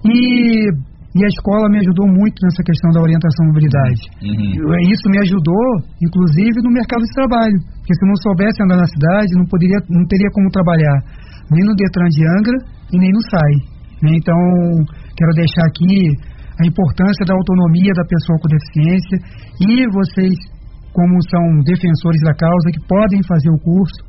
E, 0.03 0.67
e 1.15 1.19
a 1.23 1.31
escola 1.31 1.71
me 1.71 1.79
ajudou 1.79 2.07
muito 2.11 2.37
nessa 2.43 2.63
questão 2.67 2.91
da 2.91 3.01
orientação 3.01 3.47
à 3.47 3.49
mobilidade. 3.55 4.03
Uhum. 4.19 4.75
E 4.75 4.91
Isso 4.91 5.07
me 5.07 5.19
ajudou, 5.23 5.67
inclusive, 6.03 6.59
no 6.63 6.75
mercado 6.75 7.03
de 7.07 7.15
trabalho, 7.15 7.59
porque 7.79 7.95
se 7.95 8.03
eu 8.03 8.09
não 8.11 8.19
soubesse 8.19 8.59
andar 8.67 8.79
na 8.83 8.89
cidade, 8.91 9.31
não, 9.39 9.47
poderia, 9.47 9.79
não 9.89 10.05
teria 10.11 10.31
como 10.35 10.51
trabalhar 10.51 10.99
nem 11.55 11.63
no 11.63 11.75
Detran 11.75 12.11
de 12.11 12.23
Angra 12.39 12.59
e 12.91 12.99
nem 12.99 13.11
no 13.13 13.23
SAI. 13.31 13.55
né? 14.03 14.11
Então, 14.19 14.39
quero 15.15 15.33
deixar 15.39 15.65
aqui 15.71 16.33
a 16.59 16.67
importância 16.67 17.25
da 17.27 17.35
autonomia 17.35 17.93
da 17.95 18.05
pessoa 18.05 18.39
com 18.43 18.49
deficiência 18.51 19.17
e 19.61 19.87
vocês 19.91 20.35
como 20.93 21.17
são 21.29 21.45
defensores 21.65 22.21
da 22.23 22.35
causa, 22.37 22.73
que 22.73 22.87
podem 22.87 23.21
fazer 23.25 23.51
o 23.51 23.59
curso, 23.59 24.01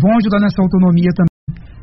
vão 0.00 0.16
ajudar 0.16 0.40
nessa 0.40 0.60
autonomia 0.62 1.12
também 1.14 1.30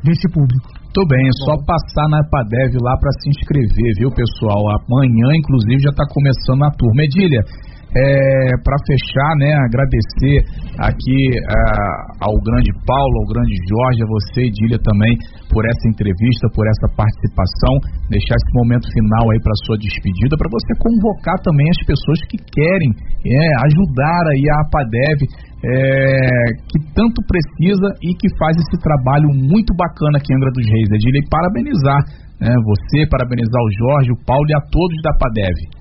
desse 0.02 0.26
público. 0.30 0.68
Muito 0.88 1.02
bem, 1.14 1.28
é 1.28 1.34
só 1.46 1.54
passar 1.62 2.06
na 2.10 2.18
EPADEV 2.26 2.82
lá 2.82 2.96
para 2.98 3.12
se 3.22 3.30
inscrever, 3.30 3.92
viu, 3.98 4.10
pessoal? 4.10 4.58
Amanhã, 4.82 5.28
inclusive, 5.36 5.78
já 5.78 5.90
está 5.90 6.04
começando 6.10 6.64
a 6.64 6.70
turma. 6.74 7.02
Edília, 7.06 7.42
é, 7.88 8.52
para 8.60 8.76
fechar, 8.84 9.32
né, 9.40 9.52
agradecer 9.64 10.44
aqui 10.76 11.20
uh, 11.40 12.28
ao 12.28 12.36
grande 12.44 12.68
Paulo, 12.84 13.14
ao 13.24 13.28
grande 13.32 13.56
Jorge, 13.64 14.04
a 14.04 14.08
você, 14.08 14.40
Edília, 14.44 14.78
também, 14.84 15.16
por 15.48 15.64
essa 15.64 15.88
entrevista, 15.88 16.52
por 16.52 16.68
essa 16.68 16.88
participação, 16.92 17.74
deixar 18.12 18.36
esse 18.36 18.52
momento 18.52 18.84
final 18.92 19.24
aí 19.32 19.40
para 19.40 19.56
sua 19.64 19.80
despedida, 19.80 20.36
para 20.36 20.52
você 20.52 20.72
convocar 20.76 21.40
também 21.40 21.64
as 21.72 21.80
pessoas 21.88 22.20
que 22.28 22.36
querem 22.36 22.92
é, 23.24 23.44
ajudar 23.72 24.22
aí 24.36 24.44
a 24.52 24.56
APADEV, 24.68 25.18
é, 25.58 26.44
que 26.68 26.78
tanto 26.92 27.18
precisa 27.24 27.88
e 28.04 28.12
que 28.14 28.28
faz 28.36 28.54
esse 28.60 28.76
trabalho 28.84 29.32
muito 29.32 29.72
bacana 29.74 30.20
aqui 30.20 30.28
em 30.28 30.36
Angra 30.36 30.52
dos 30.52 30.66
Reis, 30.68 30.88
Edília, 30.92 31.24
e 31.24 31.28
parabenizar 31.32 32.00
né, 32.38 32.52
você, 32.62 33.08
parabenizar 33.08 33.62
o 33.64 33.72
Jorge, 33.80 34.12
o 34.12 34.22
Paulo 34.28 34.46
e 34.46 34.54
a 34.54 34.62
todos 34.70 34.96
da 35.02 35.10
APADEV 35.16 35.78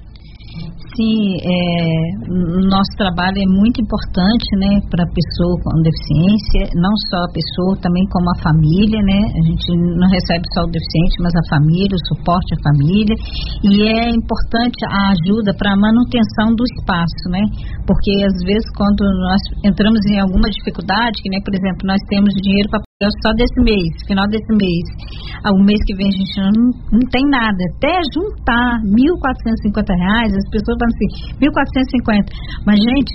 sim, 0.98 1.38
é, 1.46 1.54
nosso 2.66 2.90
trabalho 2.98 3.38
é 3.38 3.46
muito 3.46 3.78
importante, 3.78 4.50
né, 4.58 4.82
para 4.90 5.06
a 5.06 5.14
pessoa 5.14 5.54
com 5.62 5.78
deficiência, 5.86 6.74
não 6.74 6.94
só 7.14 7.22
a 7.22 7.32
pessoa, 7.32 7.78
também 7.78 8.02
como 8.10 8.26
a 8.34 8.42
família, 8.42 8.98
né, 9.06 9.22
a 9.30 9.42
gente 9.46 9.70
não 9.78 10.10
recebe 10.10 10.42
só 10.58 10.66
o 10.66 10.74
deficiente, 10.74 11.22
mas 11.22 11.34
a 11.38 11.46
família, 11.54 11.94
o 11.94 12.06
suporte 12.10 12.50
à 12.58 12.60
família, 12.66 13.16
e 13.62 13.72
é 13.86 14.10
importante 14.10 14.82
a 14.90 15.14
ajuda 15.14 15.54
para 15.54 15.78
a 15.78 15.78
manutenção 15.78 16.58
do 16.58 16.66
espaço, 16.66 17.26
né, 17.30 17.46
porque 17.86 18.12
às 18.26 18.38
vezes 18.42 18.68
quando 18.74 19.06
nós 19.30 19.42
entramos 19.62 20.02
em 20.10 20.18
alguma 20.18 20.50
dificuldade, 20.50 21.22
que, 21.22 21.30
né, 21.30 21.38
por 21.46 21.54
exemplo, 21.54 21.86
nós 21.86 22.02
temos 22.10 22.34
dinheiro 22.42 22.70
para 22.74 22.87
só 23.22 23.30
desse 23.38 23.62
mês, 23.62 23.94
final 24.08 24.26
desse 24.26 24.50
mês. 24.58 24.86
Ah, 25.46 25.54
o 25.54 25.62
mês 25.62 25.78
que 25.86 25.94
vem 25.94 26.10
a 26.10 26.18
gente 26.18 26.34
não, 26.34 26.98
não 26.98 27.06
tem 27.14 27.22
nada. 27.30 27.62
Até 27.78 27.94
juntar 28.10 28.82
1.450 28.90 29.86
reais, 29.86 30.34
as 30.34 30.48
pessoas 30.50 30.74
falam 30.82 30.90
assim, 30.98 31.10
1.450. 31.38 32.26
Mas, 32.66 32.82
gente, 32.82 33.14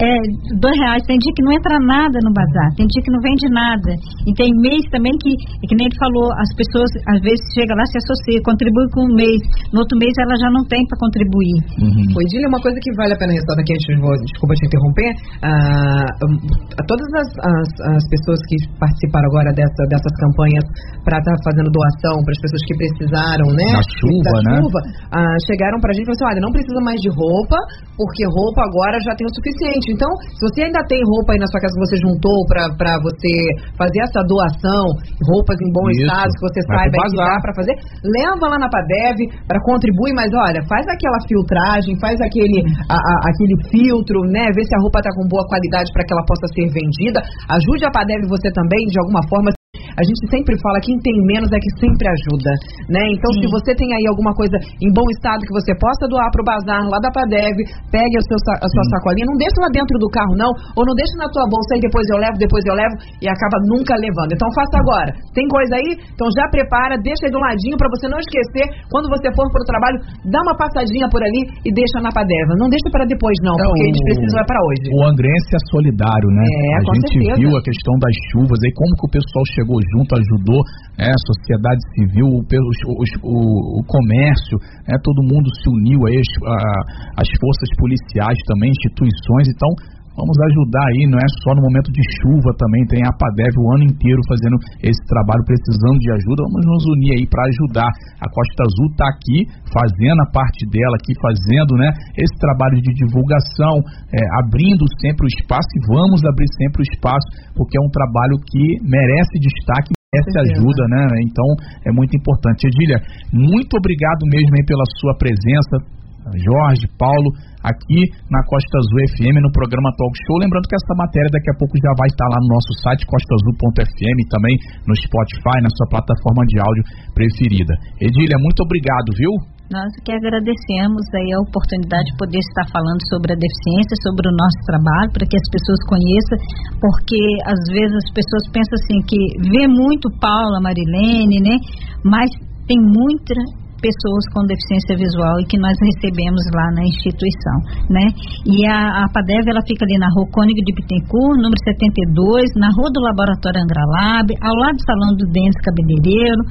é 0.00 0.16
dois 0.64 0.72
reais. 0.80 1.04
Tem 1.04 1.20
dia 1.20 1.32
que 1.36 1.44
não 1.44 1.52
entra 1.52 1.76
nada 1.76 2.16
no 2.24 2.32
bazar, 2.32 2.72
tem 2.72 2.88
dia 2.88 3.04
que 3.04 3.12
não 3.12 3.20
vende 3.20 3.52
nada. 3.52 3.92
E 4.24 4.32
tem 4.32 4.48
mês 4.64 4.80
também 4.88 5.12
que, 5.20 5.36
que 5.60 5.76
nem 5.76 5.92
ele 5.92 5.98
falou, 6.00 6.32
as 6.40 6.48
pessoas 6.56 6.88
às 7.12 7.20
vezes 7.20 7.44
chegam 7.52 7.76
lá, 7.76 7.84
se 7.84 8.00
associam, 8.00 8.40
contribuem 8.48 8.88
com 8.96 9.04
um 9.04 9.12
mês. 9.12 9.44
No 9.76 9.84
outro 9.84 9.98
mês 10.00 10.16
ela 10.24 10.40
já 10.40 10.48
não 10.56 10.64
tem 10.72 10.80
para 10.88 10.96
contribuir. 11.04 11.60
Uhum. 11.84 12.16
Edília, 12.24 12.48
uma 12.48 12.64
coisa 12.64 12.80
que 12.80 12.90
vale 12.96 13.12
a 13.12 13.18
pena 13.20 13.36
ressaltar 13.36 13.60
aqui, 13.60 13.76
antes, 13.76 13.92
desculpa 14.32 14.56
te 14.56 14.64
interromper, 14.64 15.10
uh, 15.44 16.86
todas 16.88 17.08
as, 17.12 17.28
as, 17.44 17.68
as 17.92 18.04
pessoas 18.08 18.40
que 18.48 18.56
participaram 18.80 19.17
participaram 19.18 19.26
agora 19.28 19.50
dessa, 19.52 19.82
dessas 19.90 20.14
campanhas 20.22 20.64
para 21.02 21.18
estar 21.18 21.34
tá 21.34 21.42
fazendo 21.44 21.68
doação 21.74 22.22
para 22.22 22.32
as 22.32 22.40
pessoas 22.40 22.62
que 22.66 22.74
precisaram, 22.78 23.46
né? 23.54 23.68
Da 23.74 23.84
chuva, 23.98 24.30
da 24.30 24.40
né? 24.46 24.50
chuva, 24.58 24.78
ah, 25.10 25.38
chegaram 25.50 25.78
para 25.82 25.90
a 25.90 25.94
gente 25.94 26.06
e 26.06 26.08
falaram 26.08 26.18
assim, 26.18 26.28
olha, 26.30 26.42
não 26.46 26.52
precisa 26.54 26.80
mais 26.82 26.98
de 27.02 27.10
roupa, 27.10 27.58
porque 27.98 28.22
roupa 28.30 28.60
agora 28.62 28.96
já 29.02 29.12
tem 29.18 29.26
o 29.26 29.32
suficiente. 29.34 29.90
Então, 29.90 30.10
se 30.38 30.42
você 30.46 30.70
ainda 30.70 30.82
tem 30.86 31.00
roupa 31.02 31.34
aí 31.34 31.40
na 31.42 31.48
sua 31.50 31.60
casa 31.60 31.74
que 31.74 31.82
você 31.82 31.96
juntou 31.98 32.38
para 32.46 32.92
você 33.02 33.34
fazer 33.74 34.00
essa 34.06 34.22
doação, 34.22 34.84
roupas 35.26 35.58
em 35.58 35.70
bom 35.74 35.86
Isso. 35.90 36.06
estado, 36.06 36.30
que 36.38 36.44
você 36.46 36.60
Vai 36.68 36.86
saiba 36.86 36.96
que 37.08 37.16
dá 37.16 37.38
para 37.42 37.54
fazer, 37.58 37.74
leva 38.04 38.44
lá 38.46 38.58
na 38.58 38.68
Padev 38.70 39.18
para 39.46 39.58
contribuir, 39.64 40.14
mas 40.14 40.30
olha, 40.34 40.60
faz 40.68 40.84
aquela 40.86 41.18
filtragem, 41.26 41.96
faz 41.98 42.16
aquele, 42.20 42.60
a, 42.86 42.96
a, 42.96 43.14
aquele 43.32 43.56
filtro, 43.72 44.20
né? 44.28 44.50
Vê 44.54 44.62
se 44.62 44.74
a 44.76 44.80
roupa 44.82 45.00
está 45.00 45.10
com 45.16 45.26
boa 45.26 45.44
qualidade 45.48 45.88
para 45.92 46.04
que 46.04 46.12
ela 46.12 46.24
possa 46.28 46.46
ser 46.54 46.66
vendida. 46.70 47.18
Ajude 47.48 47.84
a 47.86 47.90
Padev 47.90 48.28
você 48.28 48.52
também, 48.52 48.84
de 48.92 48.98
alguma 49.00 49.07
forma, 49.28 49.57
a 49.98 50.02
gente 50.06 50.22
sempre 50.30 50.54
fala 50.62 50.78
quem 50.78 50.94
tem 51.02 51.16
menos 51.26 51.50
é 51.50 51.58
que 51.58 51.72
sempre 51.82 52.06
ajuda, 52.06 52.52
né? 52.86 53.02
Então, 53.10 53.30
Sim. 53.34 53.42
se 53.42 53.46
você 53.50 53.74
tem 53.74 53.90
aí 53.90 54.06
alguma 54.06 54.30
coisa 54.30 54.54
em 54.78 54.90
bom 54.94 55.02
estado 55.18 55.42
que 55.42 55.50
você 55.50 55.74
possa 55.74 56.06
doar 56.06 56.30
para 56.30 56.42
o 56.42 56.46
bazar 56.46 56.82
lá 56.86 56.98
da 57.02 57.10
Padev, 57.10 57.58
pegue 57.90 58.14
a, 58.14 58.22
seu, 58.22 58.38
a 58.38 58.68
sua 58.70 58.84
Sim. 58.86 58.92
sacolinha, 58.94 59.26
não 59.26 59.34
deixa 59.34 59.58
lá 59.58 59.70
dentro 59.74 59.98
do 59.98 60.06
carro 60.14 60.38
não, 60.38 60.54
ou 60.78 60.82
não 60.86 60.94
deixa 60.94 61.14
na 61.18 61.26
tua 61.34 61.42
bolsa 61.50 61.74
e 61.74 61.82
depois 61.82 62.06
eu 62.14 62.18
levo, 62.22 62.38
depois 62.38 62.62
eu 62.62 62.78
levo 62.78 62.94
e 63.18 63.26
acaba 63.26 63.58
nunca 63.66 63.98
levando. 63.98 64.30
Então, 64.30 64.46
faça 64.54 64.78
agora. 64.78 65.10
Tem 65.34 65.46
coisa 65.50 65.74
aí? 65.74 65.90
Então 66.14 66.30
já 66.30 66.46
prepara, 66.46 66.94
deixa 67.02 67.26
aí 67.26 67.32
do 67.34 67.42
ladinho 67.42 67.74
para 67.74 67.90
você 67.90 68.06
não 68.06 68.22
esquecer 68.22 68.66
quando 68.94 69.10
você 69.10 69.26
for 69.34 69.50
para 69.50 69.62
o 69.62 69.66
trabalho, 69.66 69.98
dá 70.30 70.38
uma 70.46 70.54
passadinha 70.54 71.10
por 71.10 71.18
ali 71.26 71.42
e 71.66 71.70
deixa 71.74 71.98
na 71.98 72.14
Padeva. 72.14 72.54
Não 72.54 72.70
deixa 72.70 72.86
para 72.94 73.02
depois 73.02 73.34
não, 73.42 73.58
é, 73.58 73.66
porque 73.66 73.82
eles 73.90 74.02
precisam 74.14 74.38
é 74.38 74.46
para 74.46 74.60
hoje. 74.62 74.84
O 74.94 75.00
Angrense 75.10 75.50
é 75.58 75.62
solidário, 75.74 76.28
né? 76.30 76.46
É, 76.46 76.70
a 76.78 76.82
gente 76.94 77.18
certeza. 77.18 77.38
viu 77.42 77.50
a 77.50 77.62
questão 77.66 77.94
das 77.98 78.14
chuvas 78.30 78.58
aí, 78.62 78.72
como 78.78 78.92
que 78.94 79.06
o 79.06 79.12
pessoal 79.18 79.44
chegou 79.58 79.76
junto, 79.92 80.16
ajudou 80.16 80.60
né, 80.98 81.08
a 81.08 81.22
sociedade 81.26 81.80
civil, 81.94 82.26
o, 82.26 82.40
o, 82.42 83.80
o 83.80 83.82
comércio, 83.84 84.56
né, 84.86 84.96
todo 85.02 85.22
mundo 85.22 85.48
se 85.62 85.68
uniu 85.68 86.06
aí, 86.06 86.18
as, 86.18 86.30
a, 86.44 87.22
as 87.22 87.28
forças 87.38 87.70
policiais 87.78 88.38
também, 88.46 88.70
instituições, 88.70 89.48
então 89.48 89.70
Vamos 90.18 90.34
ajudar 90.50 90.82
aí, 90.90 91.06
não 91.06 91.14
é 91.22 91.28
só 91.46 91.54
no 91.54 91.62
momento 91.62 91.94
de 91.94 92.02
chuva 92.18 92.50
também, 92.58 92.82
tem 92.90 93.06
a 93.06 93.14
PADEV 93.14 93.54
o 93.54 93.70
ano 93.78 93.86
inteiro 93.86 94.18
fazendo 94.26 94.58
esse 94.82 94.98
trabalho, 95.06 95.46
precisando 95.46 95.94
de 96.02 96.10
ajuda. 96.10 96.42
Vamos 96.42 96.66
nos 96.66 96.84
unir 96.98 97.14
aí 97.14 97.24
para 97.30 97.46
ajudar. 97.46 97.86
A 98.18 98.26
Costa 98.26 98.66
Azul 98.66 98.90
está 98.90 99.06
aqui 99.14 99.46
fazendo 99.70 100.18
a 100.26 100.28
parte 100.34 100.66
dela, 100.74 100.98
aqui 100.98 101.14
fazendo 101.22 101.78
né, 101.78 101.94
esse 102.18 102.34
trabalho 102.42 102.82
de 102.82 102.90
divulgação, 102.98 103.78
é, 104.10 104.18
abrindo 104.42 104.82
sempre 104.98 105.22
o 105.22 105.30
espaço 105.38 105.70
e 105.78 105.86
vamos 105.86 106.18
abrir 106.26 106.50
sempre 106.58 106.82
o 106.82 106.88
espaço, 106.90 107.54
porque 107.54 107.78
é 107.78 107.82
um 107.82 107.92
trabalho 107.94 108.42
que 108.42 108.82
merece 108.82 109.38
destaque 109.38 109.94
essa 110.08 110.40
ajuda, 110.40 110.82
né? 110.88 111.04
Então 111.20 111.44
é 111.84 111.92
muito 111.92 112.16
importante. 112.16 112.66
Edília, 112.66 112.98
muito 113.30 113.76
obrigado 113.76 114.24
mesmo 114.26 114.56
pela 114.66 114.84
sua 114.98 115.14
presença, 115.20 115.97
Jorge, 116.36 116.84
Paulo 116.98 117.30
aqui 117.64 118.00
na 118.30 118.40
Costa 118.46 118.74
Azul 118.78 118.98
FM 119.16 119.36
no 119.42 119.50
programa 119.50 119.90
Talk 119.96 120.14
Show. 120.26 120.36
Lembrando 120.38 120.68
que 120.68 120.76
essa 120.76 120.94
matéria 120.94 121.30
daqui 121.32 121.50
a 121.50 121.56
pouco 121.58 121.74
já 121.78 121.92
vai 121.98 122.08
estar 122.10 122.28
lá 122.28 122.38
no 122.42 122.48
nosso 122.54 122.72
site 122.84 123.02
costaazul.fm, 123.06 124.18
também 124.30 124.54
no 124.86 124.94
Spotify, 124.94 125.58
na 125.62 125.70
sua 125.72 125.88
plataforma 125.90 126.42
de 126.46 126.56
áudio 126.60 126.84
preferida. 127.14 127.74
Edília, 128.00 128.38
muito 128.38 128.60
obrigado, 128.62 129.08
viu? 129.16 129.32
Nós 129.68 129.92
que 130.00 130.08
agradecemos 130.16 131.04
aí 131.12 131.28
a 131.36 131.44
oportunidade 131.44 132.08
de 132.08 132.16
poder 132.16 132.40
estar 132.40 132.64
falando 132.72 133.04
sobre 133.12 133.36
a 133.36 133.36
deficiência, 133.36 134.00
sobre 134.00 134.24
o 134.24 134.32
nosso 134.32 134.60
trabalho, 134.64 135.12
para 135.12 135.28
que 135.28 135.36
as 135.36 135.48
pessoas 135.52 135.80
conheçam, 135.84 136.36
porque 136.80 137.20
às 137.44 137.60
vezes 137.68 137.92
as 137.92 138.10
pessoas 138.16 138.44
pensam 138.48 138.74
assim 138.80 138.98
que 139.04 139.20
vê 139.44 139.68
muito 139.68 140.08
Paula, 140.16 140.56
Marilene, 140.64 141.36
né? 141.44 141.60
Mas 142.00 142.32
tem 142.64 142.80
muita 142.80 143.36
pessoas 143.78 144.24
com 144.34 144.46
deficiência 144.46 144.94
visual 144.98 145.34
e 145.40 145.46
que 145.46 145.58
nós 145.58 145.74
recebemos 145.78 146.42
lá 146.54 146.66
na 146.74 146.82
instituição, 146.86 147.56
né? 147.90 148.06
E 148.46 148.66
a, 148.66 149.02
a 149.02 149.12
PADEV, 149.12 149.50
ela 149.50 149.64
fica 149.66 149.84
ali 149.86 149.98
na 149.98 150.08
rua 150.14 150.26
Cônigo 150.30 150.60
de 150.62 150.72
Bittencourt, 150.74 151.38
número 151.38 151.58
72, 151.64 152.54
na 152.58 152.68
rua 152.74 152.90
do 152.90 153.00
Laboratório 153.00 153.62
Andralab, 153.62 154.28
ao 154.42 154.54
lado 154.62 154.76
do 154.76 154.84
Salão 154.84 155.10
do 155.16 155.24
Dentes 155.30 155.60
Cabeleireiro. 155.62 156.42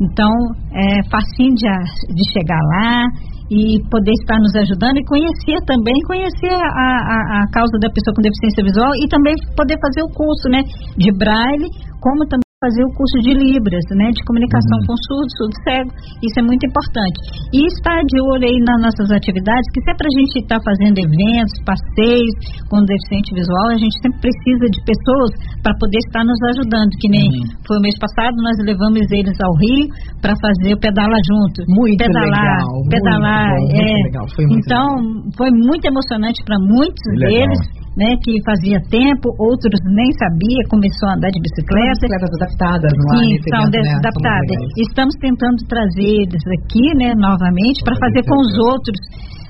Então, 0.00 0.32
é 0.74 1.02
facinho 1.10 1.54
de, 1.54 1.66
de 1.66 2.24
chegar 2.32 2.60
lá 2.60 3.06
e 3.50 3.78
poder 3.90 4.12
estar 4.22 4.38
nos 4.38 4.54
ajudando 4.56 4.98
e 4.98 5.04
conhecer 5.06 5.58
também, 5.66 5.94
conhecer 6.06 6.50
a, 6.50 6.58
a, 6.58 7.42
a 7.42 7.50
causa 7.52 7.78
da 7.78 7.90
pessoa 7.90 8.14
com 8.14 8.22
deficiência 8.22 8.62
visual 8.62 8.90
e 8.98 9.06
também 9.08 9.34
poder 9.54 9.78
fazer 9.78 10.02
o 10.02 10.10
curso, 10.10 10.48
né, 10.50 10.62
de 10.98 11.10
braille, 11.16 11.70
como 12.00 12.26
também 12.26 12.45
fazer 12.66 12.82
o 12.82 12.90
curso 12.98 13.18
de 13.22 13.32
Libras, 13.38 13.86
né, 13.94 14.10
de 14.10 14.22
comunicação 14.26 14.78
uhum. 14.82 14.86
com 14.90 14.96
surdo, 15.06 15.30
surdo 15.38 15.56
cego, 15.62 15.90
isso 16.18 16.36
é 16.42 16.44
muito 16.44 16.66
importante. 16.66 17.18
E 17.54 17.62
estar 17.70 18.02
de 18.02 18.18
olho 18.34 18.42
aí 18.42 18.58
nas 18.66 18.90
nossas 18.90 19.08
atividades, 19.14 19.66
que 19.70 19.80
sempre 19.86 20.10
a 20.10 20.14
gente 20.18 20.34
está 20.42 20.58
fazendo 20.58 20.98
eventos, 20.98 21.54
passeios 21.62 22.34
com 22.66 22.82
deficiente 22.82 23.30
visual, 23.30 23.70
a 23.70 23.78
gente 23.78 23.94
sempre 24.02 24.18
precisa 24.26 24.66
de 24.66 24.80
pessoas 24.82 25.30
para 25.62 25.72
poder 25.78 26.02
estar 26.10 26.26
nos 26.26 26.40
ajudando, 26.50 26.90
que 26.98 27.08
nem 27.08 27.30
uhum. 27.30 27.46
foi 27.62 27.78
o 27.78 27.82
mês 27.82 27.94
passado, 28.02 28.34
nós 28.42 28.58
levamos 28.66 29.06
eles 29.14 29.38
ao 29.38 29.54
Rio 29.62 29.86
para 30.18 30.34
fazer 30.42 30.74
o 30.74 30.78
pedala 30.82 31.16
junto. 31.22 31.62
Muito 31.70 32.02
pedalar, 32.02 32.26
legal. 32.26 32.74
Pedalar, 32.90 33.54
muito 33.54 33.78
é. 33.78 33.94
Legal. 34.10 34.26
Foi 34.34 34.44
muito 34.46 34.66
então, 34.66 34.86
legal. 34.98 35.30
foi 35.38 35.50
muito 35.54 35.84
emocionante 35.86 36.42
para 36.42 36.58
muitos 36.58 37.06
deles 37.22 37.85
né, 37.96 38.12
que 38.22 38.36
fazia 38.44 38.76
tempo, 38.92 39.32
outros 39.40 39.80
nem 39.88 40.10
sabia, 40.20 40.60
começou 40.68 41.08
a 41.08 41.14
andar 41.16 41.32
de 41.32 41.40
bicicleta. 41.40 41.96
Bicicletas 41.96 42.30
adaptadas, 42.36 42.92
não 42.92 43.18
Sim, 43.24 43.40
são 43.48 43.64
né? 43.72 43.94
adaptadas. 43.96 44.60
Estamos 44.76 45.14
tentando 45.16 45.56
trazer 45.66 46.28
eles 46.28 46.44
aqui, 46.60 46.86
né, 47.00 47.16
novamente, 47.16 47.80
para 47.82 47.96
fazer 47.96 48.22
com 48.28 48.36
os 48.36 48.52
outros. 48.70 49.00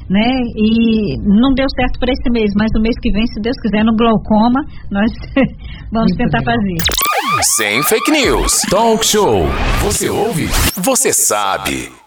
Né? 0.09 0.31
E 0.55 1.19
não 1.19 1.51
deu 1.59 1.67
certo 1.75 1.99
para 1.99 2.13
esse 2.13 2.31
mês, 2.31 2.53
mas 2.57 2.71
o 2.79 2.81
mês 2.81 2.95
que 3.03 3.11
vem, 3.11 3.27
se 3.27 3.41
Deus 3.43 3.57
quiser, 3.61 3.83
no 3.83 3.91
glaucoma, 3.97 4.63
nós 4.89 5.11
vamos 5.91 6.15
Muito 6.15 6.19
tentar 6.19 6.39
legal. 6.39 6.55
fazer. 6.55 7.43
Sem 7.43 7.83
fake 7.83 8.11
news. 8.13 8.63
Talk 8.71 9.05
show. 9.05 9.47
Você 9.83 10.09
ouve? 10.09 10.47
Você 10.77 11.13
sabe. 11.13 12.06